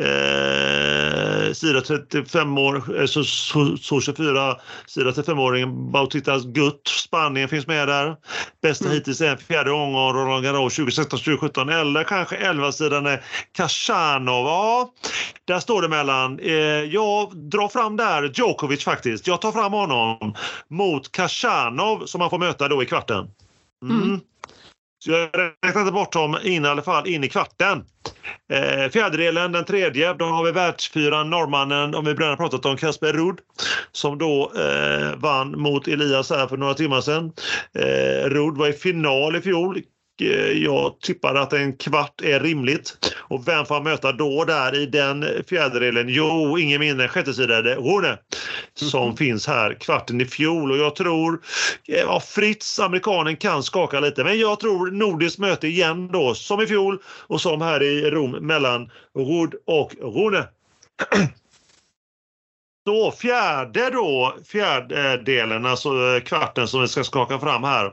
Eh, 0.00 1.52
sida 1.52 1.80
35 1.80 2.58
år, 2.58 3.00
eh, 3.00 3.06
så, 3.06 3.24
så, 3.24 3.76
så 3.76 4.00
24, 4.00 4.56
sida 4.86 5.10
35-åringen 5.10 5.90
Bautitas 5.92 6.44
Gutt, 6.44 6.88
Spanien 6.88 7.48
finns 7.48 7.66
med 7.66 7.88
där. 7.88 8.16
Bästa 8.62 8.84
mm. 8.84 8.96
hittills 8.96 9.20
är 9.20 9.30
en 9.30 9.38
fjärde 9.38 9.70
omgång 9.70 10.12
Roland 10.12 10.44
Garros 10.44 10.78
2016-2017 10.78 11.80
eller 11.80 12.04
kanske 12.04 12.36
11-sidan 12.36 13.18
Khachanov. 13.56 14.46
Ja, 14.46 14.92
där 15.44 15.60
står 15.60 15.82
det 15.82 15.88
mellan. 15.88 16.38
Eh, 16.38 16.52
jag 16.84 17.36
drar 17.36 17.68
fram 17.68 17.96
där 17.96 18.30
Djokovic 18.34 18.84
faktiskt. 18.84 19.26
Jag 19.26 19.40
tar 19.40 19.52
fram 19.52 19.72
honom 19.72 20.34
mot 20.68 21.12
Khachanov 21.12 22.06
som 22.06 22.20
han 22.20 22.30
får 22.30 22.38
möta 22.38 22.68
då 22.68 22.82
i 22.82 22.86
kvarten. 22.86 23.30
Mm. 23.82 24.02
Mm. 24.02 24.20
Så 25.04 25.10
jag 25.10 25.30
räknade 25.66 25.92
bort 25.92 26.12
dem 26.12 26.38
in 26.42 26.64
i 26.64 26.68
alla 26.68 26.82
fall 26.82 27.06
in 27.06 27.24
i 27.24 27.28
kvarten. 27.28 27.84
Eh, 28.52 28.90
fjärdedelen, 28.90 29.52
den 29.52 29.64
tredje, 29.64 30.14
då 30.14 30.24
har 30.24 30.44
vi 30.44 30.52
världsfyran 30.52 31.30
norrmannen, 31.30 31.94
om 31.94 32.04
vi 32.04 32.14
redan 32.14 32.36
pratat 32.36 32.66
om, 32.66 32.76
Kasper 32.76 33.12
Ruud 33.12 33.38
som 33.92 34.18
då 34.18 34.52
eh, 34.56 35.16
vann 35.16 35.60
mot 35.60 35.88
Elias 35.88 36.30
här 36.30 36.46
för 36.46 36.56
några 36.56 36.74
timmar 36.74 37.00
sedan. 37.00 37.32
Eh, 37.74 38.28
Ruud 38.28 38.56
var 38.56 38.68
i 38.68 38.72
final 38.72 39.36
i 39.36 39.40
fjol, 39.40 39.82
jag 40.54 41.00
tippar 41.00 41.34
att 41.34 41.52
en 41.52 41.76
kvart 41.76 42.20
är 42.22 42.40
rimligt. 42.40 43.14
Och 43.18 43.48
vem 43.48 43.66
får 43.66 43.74
han 43.74 43.84
möta 43.84 44.12
då 44.12 44.44
där 44.44 44.82
i 44.82 44.86
den 44.86 45.24
fjärdedelen? 45.48 46.08
Jo, 46.08 46.58
ingen 46.58 46.80
mindre 46.80 47.04
än 47.04 47.10
sjättesidade 47.10 47.74
Rune 47.74 48.18
som 48.74 49.02
mm. 49.02 49.16
finns 49.16 49.46
här 49.46 49.74
kvarten 49.74 50.20
i 50.20 50.24
fjol. 50.24 50.70
Och 50.70 50.78
jag 50.78 50.96
tror, 50.96 51.40
ja, 51.84 52.20
Fritz, 52.20 52.80
amerikanen, 52.80 53.36
kan 53.36 53.62
skaka 53.62 54.00
lite. 54.00 54.24
Men 54.24 54.38
jag 54.38 54.60
tror 54.60 54.90
nordiskt 54.90 55.38
möte 55.38 55.68
igen 55.68 56.08
då, 56.12 56.34
som 56.34 56.60
i 56.60 56.66
fjol 56.66 56.98
och 57.06 57.40
som 57.40 57.60
här 57.60 57.82
i 57.82 58.10
Rom 58.10 58.30
mellan 58.30 58.90
Rud 59.14 59.54
och 59.66 59.94
Rune. 60.00 60.44
Så 62.88 63.10
fjärde 63.10 63.90
då, 63.90 64.34
fjärdedelen, 64.52 65.64
eh, 65.64 65.70
alltså 65.70 65.88
eh, 65.88 66.20
kvarten 66.20 66.68
som 66.68 66.80
vi 66.80 66.88
ska 66.88 67.04
skaka 67.04 67.38
fram 67.38 67.64
här. 67.64 67.92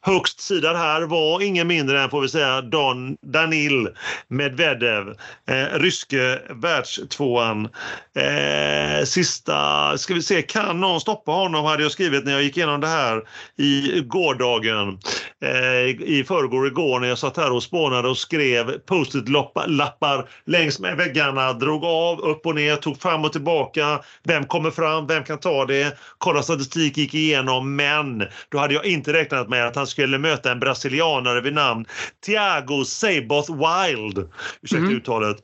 Högst 0.00 0.40
sida 0.40 0.76
här 0.76 1.02
var 1.02 1.42
ingen 1.42 1.66
mindre 1.66 2.02
än, 2.02 2.10
får 2.10 2.20
vi 2.20 2.28
säga, 2.28 2.60
Don 2.60 3.16
Danil 3.22 3.88
Medvedev, 4.28 5.08
eh, 5.48 5.78
ryske 5.78 6.38
världstvåan. 6.50 7.68
Eh, 8.16 9.04
sista, 9.04 9.98
ska 9.98 10.14
vi 10.14 10.22
se, 10.22 10.42
kan 10.42 10.80
någon 10.80 11.00
stoppa 11.00 11.32
honom 11.32 11.64
hade 11.64 11.82
jag 11.82 11.92
skrivit 11.92 12.24
när 12.24 12.32
jag 12.32 12.42
gick 12.42 12.56
igenom 12.56 12.80
det 12.80 12.86
här 12.88 13.22
i 13.58 14.00
gårdagen. 14.00 14.98
eh, 15.44 16.02
i 16.02 16.24
förrgår 16.28 16.66
igår 16.66 17.00
när 17.00 17.08
jag 17.08 17.18
satt 17.18 17.36
här 17.36 17.52
och 17.52 17.62
spånade 17.62 18.08
och 18.08 18.18
skrev 18.18 18.78
post-it-lappar 18.78 20.28
längs 20.46 20.80
med 20.80 20.96
väggarna, 20.96 21.52
drog 21.52 21.84
av, 21.84 22.20
upp 22.20 22.46
och 22.46 22.54
ner, 22.54 22.76
tog 22.76 23.00
fram 23.02 23.24
och 23.24 23.32
tillbaka. 23.32 24.00
Vem 24.34 24.44
kommer 24.44 24.70
fram? 24.70 25.06
Vem 25.06 25.24
kan 25.24 25.38
ta 25.38 25.64
det? 25.64 25.98
Kolla 26.18 26.42
statistik, 26.42 26.96
gick 26.96 27.14
igenom. 27.14 27.76
Men 27.76 28.26
då 28.48 28.58
hade 28.58 28.74
jag 28.74 28.86
inte 28.86 29.12
räknat 29.12 29.48
med 29.48 29.66
att 29.66 29.76
han 29.76 29.86
skulle 29.86 30.18
möta 30.18 30.52
en 30.52 30.60
brasilianare 30.60 31.40
vid 31.40 31.54
namn 31.54 31.84
Thiago 32.26 32.84
Seiboth 32.84 33.50
Wild. 33.52 34.30
Ursäkta 34.62 34.84
mm. 34.84 34.96
uttalet. 34.96 35.36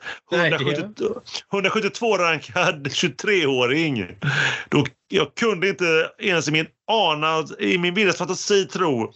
172 1.53 2.19
rankad 2.19 2.87
23-åring. 2.87 4.07
Då 4.69 4.85
jag 5.09 5.35
kunde 5.35 5.69
inte 5.69 6.11
ens 6.19 6.49
i 6.49 6.51
min 6.51 6.67
anad, 6.91 7.61
i 7.61 7.79
min 7.79 7.95
vildaste 7.95 8.19
fantasi 8.19 8.65
tro 8.65 9.13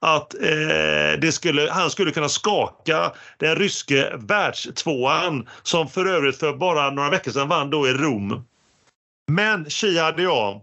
att 0.00 0.34
eh, 0.34 1.20
det 1.20 1.32
skulle, 1.32 1.70
han 1.70 1.90
skulle 1.90 2.10
kunna 2.10 2.28
skaka 2.28 3.12
den 3.38 3.56
ryske 3.56 4.16
världstvåan 4.16 5.48
som 5.62 5.88
för 5.88 6.06
övrigt 6.06 6.36
för 6.36 6.52
bara 6.52 6.90
några 6.90 7.10
veckor 7.10 7.30
sedan 7.30 7.48
vann 7.48 7.70
då 7.70 7.88
i 7.88 7.92
Rom. 7.92 8.44
Men 9.28 9.70
tji 9.70 9.98
hade 9.98 10.22
jag. 10.22 10.60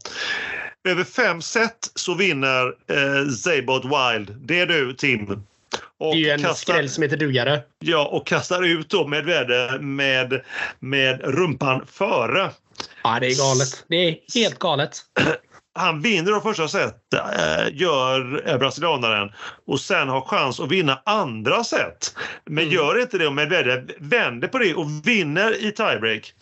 Över 0.87 1.03
fem 1.03 1.41
set 1.41 1.91
så 1.95 2.13
vinner 2.13 2.67
eh, 2.67 3.29
Zabot 3.29 3.83
Wild. 3.85 4.35
Det 4.37 4.59
är 4.59 4.65
du, 4.65 4.93
Tim. 4.93 5.43
Och 5.97 6.15
det 6.15 6.21
är 6.21 6.25
ju 6.25 6.29
en 6.29 6.41
kastar, 6.41 6.73
skräll 6.73 6.89
som 6.89 7.03
heter 7.03 7.17
dugare. 7.17 7.61
Ja, 7.79 8.07
och 8.07 8.27
kastar 8.27 8.63
ut 8.63 8.89
då 8.89 9.07
Medvedev 9.07 9.81
med, 9.81 10.41
med 10.79 11.21
rumpan 11.23 11.85
före. 11.91 12.51
Ja, 13.03 13.17
det 13.19 13.27
är 13.27 13.37
galet. 13.37 13.85
Det 13.87 13.95
är 13.95 14.17
helt 14.33 14.59
galet. 14.59 14.97
Han 15.77 16.01
vinner 16.01 16.31
de 16.31 16.41
första 16.41 16.67
set, 16.67 17.13
äh, 17.13 17.73
gör 17.73 18.57
brasilianaren 18.57 19.31
och 19.67 19.79
sen 19.79 20.09
har 20.09 20.21
chans 20.21 20.59
att 20.59 20.71
vinna 20.71 21.01
andra 21.05 21.63
set. 21.63 22.15
Men 22.45 22.63
mm. 22.63 22.75
gör 22.75 23.01
inte 23.01 23.17
det 23.17 23.27
och 23.27 23.33
Medvedev 23.33 23.91
vänder 23.99 24.47
på 24.47 24.57
det 24.57 24.73
och 24.73 24.87
vinner 25.03 25.65
i 25.65 25.71
tiebreak. 25.71 26.33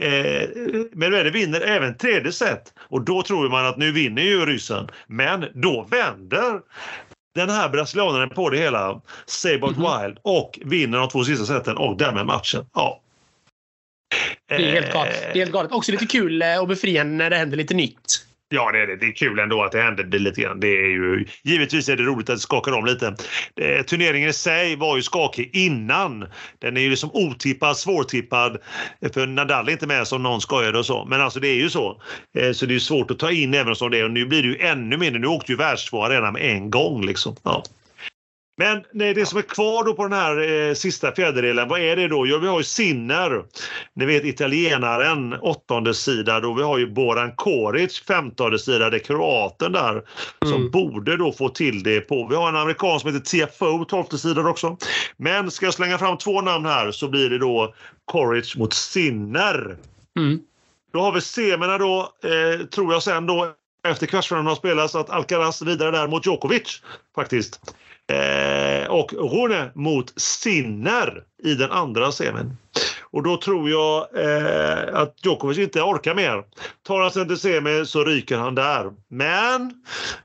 Eh, 0.00 0.48
Medvedev 0.92 1.32
vinner 1.32 1.60
även 1.60 1.96
tredje 1.96 2.32
set 2.32 2.72
och 2.78 3.04
då 3.04 3.22
tror 3.22 3.48
man 3.48 3.66
att 3.66 3.76
nu 3.76 3.92
vinner 3.92 4.22
ju 4.22 4.46
ryssen. 4.46 4.88
Men 5.06 5.46
då 5.54 5.86
vänder 5.90 6.60
den 7.34 7.50
här 7.50 7.68
brasilianaren 7.68 8.30
på 8.30 8.50
det 8.50 8.58
hela, 8.58 9.00
Sabot 9.26 9.76
mm. 9.76 10.02
Wild, 10.02 10.18
och 10.22 10.58
vinner 10.64 10.98
de 10.98 11.08
två 11.08 11.24
sista 11.24 11.46
seten 11.46 11.76
och 11.76 11.96
därmed 11.96 12.26
matchen. 12.26 12.66
Ja, 12.74 13.02
det 14.48 14.54
är 14.54 14.72
helt 14.72 14.92
galet. 14.92 15.20
Det 15.20 15.30
är 15.30 15.34
helt 15.34 15.52
galet. 15.52 15.72
Också 15.72 15.92
lite 15.92 16.06
kul 16.06 16.42
eh, 16.42 16.60
och 16.60 16.68
befriande 16.68 17.14
när 17.14 17.30
det 17.30 17.36
händer 17.36 17.56
lite 17.56 17.74
nytt. 17.74 18.26
Ja, 18.48 18.72
det 18.72 18.78
är 18.78 18.86
det. 18.86 18.96
Det 18.96 19.06
är 19.06 19.12
kul 19.12 19.38
ändå 19.38 19.62
att 19.62 19.72
det 19.72 19.82
händer 19.82 20.18
lite 20.18 20.40
grann. 20.40 20.60
Det 20.60 20.68
är 20.68 20.88
ju, 20.88 21.26
givetvis 21.44 21.88
är 21.88 21.96
det 21.96 22.02
roligt 22.02 22.30
att 22.30 22.36
det 22.36 22.40
skakar 22.40 22.72
om 22.72 22.84
lite. 22.84 23.16
Eh, 23.60 23.82
turneringen 23.82 24.28
i 24.28 24.32
sig 24.32 24.76
var 24.76 24.96
ju 24.96 25.02
skakig 25.02 25.50
innan. 25.52 26.26
Den 26.58 26.76
är 26.76 26.80
ju 26.80 26.90
liksom 26.90 27.10
otippad, 27.12 27.76
svårtippad. 27.76 28.58
Eh, 29.00 29.12
för 29.12 29.26
Nadal 29.26 29.68
är 29.68 29.72
inte 29.72 29.86
med 29.86 30.06
som 30.06 30.22
någon 30.22 30.40
skojade 30.40 30.78
och 30.78 30.86
så. 30.86 31.04
Men 31.04 31.20
alltså 31.20 31.40
det 31.40 31.48
är 31.48 31.54
ju 31.54 31.70
så. 31.70 32.02
Eh, 32.38 32.52
så 32.52 32.66
det 32.66 32.74
är 32.74 32.78
svårt 32.78 33.10
att 33.10 33.18
ta 33.18 33.30
in 33.30 33.54
även 33.54 33.76
som 33.76 33.90
det 33.90 33.98
är. 33.98 34.04
Och 34.04 34.10
nu 34.10 34.26
blir 34.26 34.42
det 34.42 34.48
ju 34.48 34.58
ännu 34.58 34.96
mindre. 34.96 35.20
Nu 35.20 35.26
åkte 35.26 35.52
ju 35.52 35.58
världstvåa 35.58 36.10
redan 36.10 36.32
med 36.32 36.42
en 36.42 36.70
gång 36.70 37.06
liksom. 37.06 37.36
Ja. 37.42 37.62
Men 38.58 38.84
nej, 38.92 39.14
det 39.14 39.26
som 39.26 39.38
är 39.38 39.42
kvar 39.42 39.84
då 39.84 39.94
på 39.94 40.02
den 40.02 40.18
här 40.18 40.68
eh, 40.68 40.74
sista 40.74 41.12
fjärdedelen, 41.12 41.68
vad 41.68 41.80
är 41.80 41.96
det 41.96 42.08
då? 42.08 42.26
Jo, 42.26 42.38
vi 42.38 42.46
har 42.46 42.58
ju 42.58 42.64
Sinner, 42.64 43.44
ni 43.94 44.06
vet 44.06 44.24
italienaren, 44.24 45.32
åttonde 45.40 45.94
sida. 45.94 46.40
Då 46.40 46.52
vi 46.52 46.62
har 46.62 46.78
ju 46.78 46.90
Boran 46.90 47.32
Koric, 47.32 48.00
femtonde 48.00 48.58
sida. 48.58 48.90
Det 48.90 48.96
är 48.96 49.04
kroaten 49.04 49.72
där 49.72 49.90
mm. 49.90 50.04
som 50.42 50.70
borde 50.70 51.16
då 51.16 51.32
få 51.32 51.48
till 51.48 51.82
det 51.82 52.00
på. 52.00 52.26
Vi 52.30 52.36
har 52.36 52.48
en 52.48 52.56
amerikan 52.56 53.00
som 53.00 53.14
heter 53.14 53.46
TFO, 53.46 53.84
tolfte 53.84 54.18
sidan 54.18 54.46
också. 54.46 54.76
Men 55.16 55.50
ska 55.50 55.66
jag 55.66 55.74
slänga 55.74 55.98
fram 55.98 56.18
två 56.18 56.40
namn 56.40 56.66
här 56.66 56.90
så 56.90 57.08
blir 57.08 57.30
det 57.30 57.38
då 57.38 57.74
Koric 58.04 58.56
mot 58.56 58.74
Sinner. 58.74 59.76
Mm. 60.18 60.40
Då 60.92 61.00
har 61.00 61.12
vi 61.12 61.20
semina 61.20 61.78
då, 61.78 62.12
eh, 62.24 62.66
tror 62.66 62.92
jag 62.92 63.02
sen 63.02 63.26
då, 63.26 63.52
efter 63.88 64.06
kvartsfinalen 64.06 64.46
har 64.46 64.54
spelats, 64.54 64.94
att 64.94 65.10
Alcaraz 65.10 65.62
vidare 65.62 65.90
där 65.90 66.08
mot 66.08 66.26
Djokovic 66.26 66.82
faktiskt. 67.14 67.60
Eh, 68.08 68.90
och 68.90 69.12
Rune 69.12 69.70
mot 69.74 70.20
Sinner 70.20 71.22
i 71.42 71.54
den 71.54 71.70
andra 71.70 72.12
semin. 72.12 72.56
Och 73.10 73.22
då 73.22 73.36
tror 73.36 73.70
jag 73.70 74.06
eh, 74.16 74.94
att 74.94 75.14
Djokovic 75.24 75.58
inte 75.58 75.82
orkar 75.82 76.14
mer. 76.14 76.44
Tar 76.86 77.00
han 77.00 77.10
sig 77.10 77.28
till 77.28 77.36
semi 77.36 77.86
så 77.86 78.04
ryker 78.04 78.36
han 78.36 78.54
där. 78.54 78.92
Men, 79.08 79.72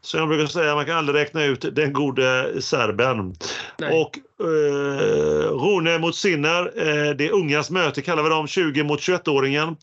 som 0.02 0.20
jag 0.20 0.30
brukar 0.30 0.46
säga, 0.46 0.76
man 0.76 0.86
kan 0.86 0.98
aldrig 0.98 1.22
räkna 1.22 1.44
ut 1.44 1.76
den 1.76 1.94
gode 1.94 2.62
serben. 2.62 3.36
Nej. 3.78 4.02
Och 4.02 4.20
eh, 4.46 5.52
Rune 5.52 6.00
mot 6.00 6.16
Sinner, 6.16 6.72
eh, 6.76 7.16
det 7.16 7.28
är 7.28 7.32
ungas 7.32 7.70
möte 7.70 8.02
kallar 8.02 8.24
vi 8.24 8.30
dem, 8.30 8.48
20 8.48 8.84
mot 8.84 9.00
21-åringen. 9.00 9.76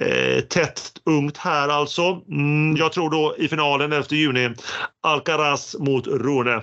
Eh, 0.00 0.40
tätt 0.40 0.92
ungt 1.06 1.36
här 1.36 1.68
alltså. 1.68 2.22
Mm, 2.30 2.76
jag 2.76 2.92
tror 2.92 3.10
då 3.10 3.34
i 3.38 3.48
finalen 3.48 3.92
11 3.92 4.06
juni, 4.10 4.50
Alcaraz 5.02 5.76
mot 5.78 6.06
Rune. 6.06 6.62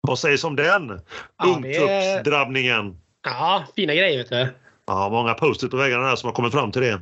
Vad 0.00 0.18
sägs 0.18 0.44
om 0.44 0.56
den? 0.56 1.00
Ja, 1.38 1.46
Ungtuppsdrabbningen. 1.46 2.96
Ja, 3.24 3.64
fina 3.76 3.94
grejer 3.94 4.18
vet 4.18 4.30
du. 4.30 4.48
Ja, 4.86 5.08
många 5.08 5.34
post 5.34 5.70
på 5.70 5.76
väggarna 5.76 6.08
här 6.08 6.16
som 6.16 6.26
har 6.26 6.34
kommit 6.34 6.52
fram 6.52 6.72
till 6.72 6.82
det. 6.82 6.92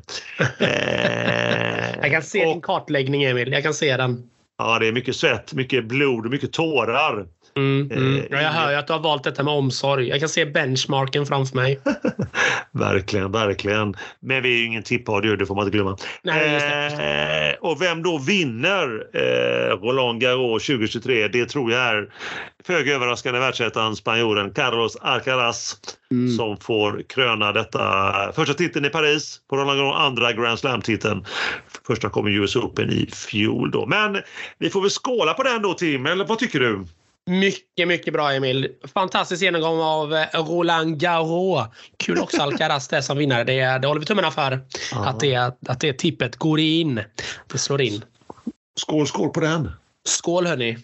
eh, 0.58 2.00
jag 2.02 2.10
kan 2.10 2.22
se 2.22 2.46
och, 2.46 2.52
din 2.52 2.60
kartläggning 2.60 3.24
Emil, 3.24 3.52
jag 3.52 3.62
kan 3.62 3.74
se 3.74 3.96
den. 3.96 4.30
Ja, 4.58 4.78
det 4.78 4.88
är 4.88 4.92
mycket 4.92 5.16
svett, 5.16 5.54
mycket 5.54 5.84
blod 5.84 6.24
och 6.24 6.30
mycket 6.30 6.52
tårar. 6.52 7.26
Mm, 7.58 7.90
mm. 7.90 8.16
Eh, 8.16 8.24
ja, 8.30 8.42
jag 8.42 8.50
hör 8.50 8.70
ju 8.70 8.76
att 8.76 8.86
du 8.86 8.92
har 8.92 9.00
valt 9.00 9.24
detta 9.24 9.42
med 9.42 9.54
omsorg. 9.54 10.08
Jag 10.08 10.20
kan 10.20 10.28
se 10.28 10.46
benchmarken 10.46 11.26
framför 11.26 11.56
mig. 11.56 11.80
verkligen, 12.70 13.32
verkligen. 13.32 13.94
Men 14.20 14.42
vi 14.42 14.54
är 14.54 14.58
ju 14.58 14.64
ingen 14.64 14.82
tippradio, 14.82 15.36
det 15.36 15.46
får 15.46 15.54
man 15.54 15.64
inte 15.64 15.76
glömma. 15.76 15.96
Nej, 16.22 16.52
just 16.52 16.66
det, 16.68 16.84
just 16.84 16.96
det. 16.96 17.56
Eh, 17.62 17.70
och 17.70 17.82
vem 17.82 18.02
då 18.02 18.18
vinner 18.18 19.06
eh, 19.14 19.76
Roland 19.76 20.20
Garros 20.20 20.66
2023? 20.66 21.28
Det 21.28 21.46
tror 21.46 21.72
jag 21.72 21.80
är 21.80 22.08
föga 22.64 22.94
överraskande 22.94 23.40
världsettan 23.40 23.96
spanjoren 23.96 24.50
Carlos 24.50 24.96
Alcaraz 24.96 25.76
mm. 26.10 26.36
som 26.36 26.56
får 26.56 27.02
kröna 27.08 27.52
detta 27.52 28.32
första 28.32 28.54
titeln 28.54 28.84
i 28.84 28.88
Paris 28.90 29.40
på 29.50 29.56
Roland 29.56 29.78
Garros, 29.78 29.96
andra 29.96 30.32
Grand 30.32 30.58
Slam-titeln. 30.58 31.24
Första 31.86 32.08
kom 32.08 32.26
US 32.26 32.56
Open 32.56 32.90
i 32.90 33.06
fjol 33.06 33.70
då. 33.70 33.86
Men 33.86 34.22
vi 34.58 34.70
får 34.70 34.80
väl 34.80 34.90
skåla 34.90 35.34
på 35.34 35.42
den 35.42 35.62
då 35.62 35.74
Tim, 35.74 36.06
eller 36.06 36.24
vad 36.24 36.38
tycker 36.38 36.60
du? 36.60 36.84
Mycket, 37.28 37.88
mycket 37.88 38.12
bra 38.12 38.32
Emil. 38.32 38.68
Fantastisk 38.94 39.42
genomgång 39.42 39.80
av 39.80 40.14
eh, 40.14 40.26
Roland 40.32 41.00
Garros. 41.00 41.66
Kul 41.96 42.18
också 42.18 42.42
Alcaraz 42.42 42.88
det 42.88 43.02
som 43.02 43.18
vinnare. 43.18 43.44
Det, 43.44 43.78
det 43.78 43.88
håller 43.88 44.00
vi 44.00 44.06
tummarna 44.06 44.30
för. 44.30 44.60
Att 44.92 45.20
det, 45.20 45.36
att 45.36 45.80
det 45.80 45.92
tippet 45.92 46.36
går 46.36 46.60
in. 46.60 47.00
Det 47.52 47.58
slår 47.58 47.80
in. 47.80 48.04
Skål, 48.80 49.06
skål 49.06 49.30
på 49.30 49.40
den. 49.40 49.70
Skål 50.04 50.46
hörni. 50.46 50.78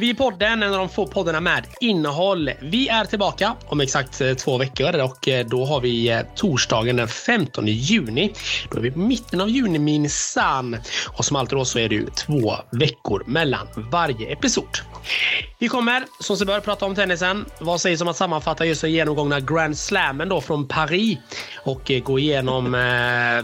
Vi 0.00 0.10
är 0.10 0.14
podden, 0.14 0.62
en 0.62 0.72
av 0.72 0.78
de 0.78 0.88
få 0.88 1.06
poddarna 1.06 1.40
med 1.40 1.66
innehåll. 1.80 2.50
Vi 2.60 2.88
är 2.88 3.04
tillbaka 3.04 3.54
om 3.66 3.80
exakt 3.80 4.20
eh, 4.20 4.34
två 4.34 4.58
veckor 4.58 5.00
och 5.00 5.28
eh, 5.28 5.46
då 5.46 5.64
har 5.64 5.80
vi 5.80 6.08
eh, 6.08 6.20
torsdagen 6.34 6.96
den 6.96 7.08
15 7.08 7.66
juni. 7.66 8.32
Då 8.70 8.78
är 8.78 8.82
vi 8.82 8.90
på 8.90 8.98
mitten 8.98 9.40
av 9.40 9.48
juni 9.48 9.78
minsann. 9.78 10.76
Och 11.08 11.24
som 11.24 11.36
alltid 11.36 11.58
då 11.58 11.64
så 11.64 11.78
är 11.78 11.88
det 11.88 11.94
ju 11.94 12.06
två 12.06 12.54
veckor 12.70 13.24
mellan 13.26 13.66
varje 13.76 14.32
episod. 14.32 14.68
Vi 15.58 15.68
kommer 15.68 16.04
som 16.20 16.36
sig 16.36 16.46
bör 16.46 16.60
prata 16.60 16.86
om 16.86 16.94
tennisen. 16.94 17.44
Vad 17.60 17.80
sägs 17.80 18.00
om 18.00 18.08
att 18.08 18.16
sammanfatta 18.16 18.64
just 18.66 18.80
den 18.80 18.92
genomgångna 18.92 19.40
Grand 19.40 19.78
Slammen 19.78 20.28
då 20.28 20.40
från 20.40 20.68
Paris 20.68 21.18
och 21.56 21.92
gå 22.02 22.18
igenom 22.18 22.64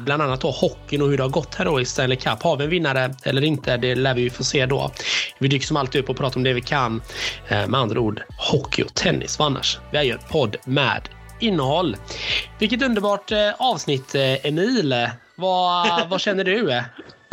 bland 0.00 0.22
annat 0.22 0.40
då 0.40 0.50
hockeyn 0.50 1.02
och 1.02 1.08
hur 1.08 1.16
det 1.16 1.22
har 1.22 1.30
gått 1.30 1.54
här 1.54 1.64
då 1.64 1.80
i 1.80 1.84
Stanley 1.84 2.16
Cup. 2.16 2.42
Har 2.42 2.56
vi 2.56 2.64
en 2.64 2.70
vinnare 2.70 3.14
eller 3.22 3.44
inte? 3.44 3.76
Det 3.76 3.94
lär 3.94 4.14
vi 4.14 4.22
ju 4.22 4.30
få 4.30 4.44
se 4.44 4.66
då. 4.66 4.90
Vi 5.38 5.48
dyker 5.48 5.66
som 5.66 5.76
alltid 5.76 6.00
upp 6.00 6.10
och 6.10 6.16
pratar 6.16 6.36
om 6.36 6.43
det 6.44 6.52
vi 6.52 6.60
kan. 6.60 7.02
Eh, 7.48 7.66
med 7.68 7.80
andra 7.80 8.00
ord 8.00 8.22
hockey 8.38 8.82
och 8.82 8.94
tennis. 8.94 9.36
För 9.36 9.44
annars, 9.44 9.78
vi 9.92 9.98
är 9.98 10.02
ju 10.02 10.12
en 10.12 10.18
podd 10.30 10.56
med 10.64 11.08
innehåll. 11.40 11.96
Vilket 12.58 12.82
underbart 12.82 13.32
eh, 13.32 13.50
avsnitt 13.58 14.14
eh, 14.14 14.46
Emil. 14.46 15.08
Vad, 15.36 16.08
vad 16.08 16.20
känner 16.20 16.44
du? 16.44 16.82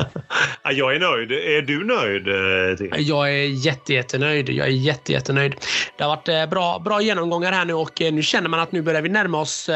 Jag 0.63 0.95
är 0.95 0.99
nöjd. 0.99 1.31
Är 1.31 1.61
du 1.61 1.85
nöjd? 1.85 2.27
Eh, 2.27 2.77
Tim? 2.77 3.05
Jag 3.07 3.29
är 3.29 3.45
jätte, 3.45 3.93
jättenöjd. 3.93 4.49
Jag 4.49 4.67
är 4.67 4.71
jätte, 4.71 5.11
jättenöjd. 5.11 5.55
Det 5.97 6.03
har 6.03 6.09
varit 6.09 6.27
eh, 6.27 6.45
bra, 6.45 6.79
bra 6.79 7.01
genomgångar 7.01 7.51
här 7.51 7.65
nu 7.65 7.73
och 7.73 8.01
eh, 8.01 8.13
nu 8.13 8.21
känner 8.21 8.49
man 8.49 8.59
att 8.59 8.71
nu 8.71 8.81
börjar 8.81 9.01
vi 9.01 9.09
närma 9.09 9.39
oss 9.39 9.69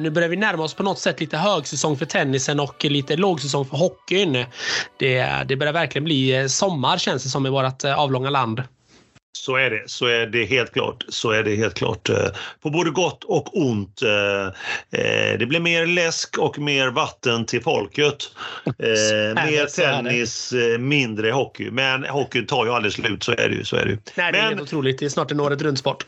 nu 0.00 0.10
börjar 0.10 0.28
vi 0.28 0.36
närma 0.36 0.62
oss 0.62 0.74
på 0.74 0.82
något 0.82 0.98
sätt 0.98 1.20
lite 1.20 1.36
högsäsong 1.36 1.96
för 1.96 2.06
tennisen 2.06 2.60
och 2.60 2.84
lite 2.84 3.16
lågsäsong 3.16 3.64
för 3.64 3.76
hockeyn. 3.76 4.44
Det, 4.98 5.26
det 5.46 5.56
börjar 5.56 5.72
verkligen 5.72 6.04
bli 6.04 6.48
sommar 6.48 6.98
känns 6.98 7.22
det 7.22 7.28
som 7.28 7.46
i 7.46 7.50
vårt 7.50 7.84
avlånga 7.84 8.30
land. 8.30 8.62
Så 9.36 9.56
är 9.56 9.70
det. 9.70 9.82
Så 9.86 10.06
är 10.06 10.26
det 10.26 10.44
helt 10.44 10.72
klart. 10.72 11.04
Så 11.08 11.30
är 11.30 11.42
det 11.42 11.56
helt 11.56 11.74
klart. 11.74 12.08
eh, 12.08 12.16
På 12.62 12.70
både 12.70 12.90
gott 12.90 13.24
och 13.24 13.56
ont. 13.66 14.02
eh, 14.02 15.00
eh, 15.00 15.38
Det 15.38 15.46
blir 15.48 15.60
mer 15.60 15.86
läsk 15.86 16.38
och 16.38 16.58
mer 16.58 16.88
vatten 16.88 17.46
till 17.46 17.62
folket. 17.62 18.16
Mer 19.34 19.66
tennis, 19.76 20.54
mindre 20.78 21.30
hockey. 21.30 21.70
Men 21.70 22.04
hockeyn 22.04 22.46
tar 22.46 22.64
ju 22.64 22.72
aldrig 22.72 22.92
slut, 22.92 23.22
så 23.22 23.32
är 23.32 23.48
det 23.48 23.54
ju. 23.54 23.64
Så 23.64 23.76
är 23.76 23.84
det 23.84 23.90
ju. 23.90 23.98
Nej, 24.14 24.32
det 24.32 24.38
är 24.38 24.50
Men- 24.50 24.60
otroligt. 24.60 24.98
Det 24.98 25.04
är 25.04 25.08
snart 25.08 25.30
en 25.30 25.40
året 25.40 25.62
runt-sport. 25.62 26.06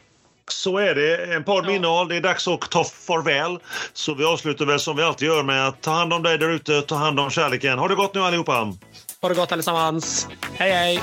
Så 0.50 0.78
är 0.78 0.94
det. 0.94 1.34
En 1.34 1.44
podd 1.44 1.64
med 1.64 1.72
Ja. 1.72 1.76
innehåll. 1.76 2.08
Det 2.08 2.16
är 2.16 2.20
dags 2.20 2.48
att 2.48 2.60
ta 2.70 2.84
farväl. 2.84 3.58
Så 3.92 4.14
vi 4.14 4.24
avslutar 4.24 4.64
väl 4.66 4.80
som 4.80 4.96
vi 4.96 5.02
alltid 5.02 5.28
gör 5.28 5.42
med 5.42 5.68
att 5.68 5.82
ta 5.82 5.90
hand 5.90 6.12
om 6.12 6.22
dig 6.22 6.38
där 6.38 6.48
ute. 6.50 6.82
Ta 6.82 6.94
hand 6.94 7.20
om 7.20 7.30
kärleken. 7.30 7.78
Ha 7.78 7.88
det 7.88 7.94
gott 7.94 8.14
nu 8.14 8.20
allihopa! 8.20 8.72
Ha 9.22 9.28
det 9.28 9.34
gott 9.34 9.52
allesammans. 9.52 10.28
Hej, 10.54 10.72
hej! 10.72 11.00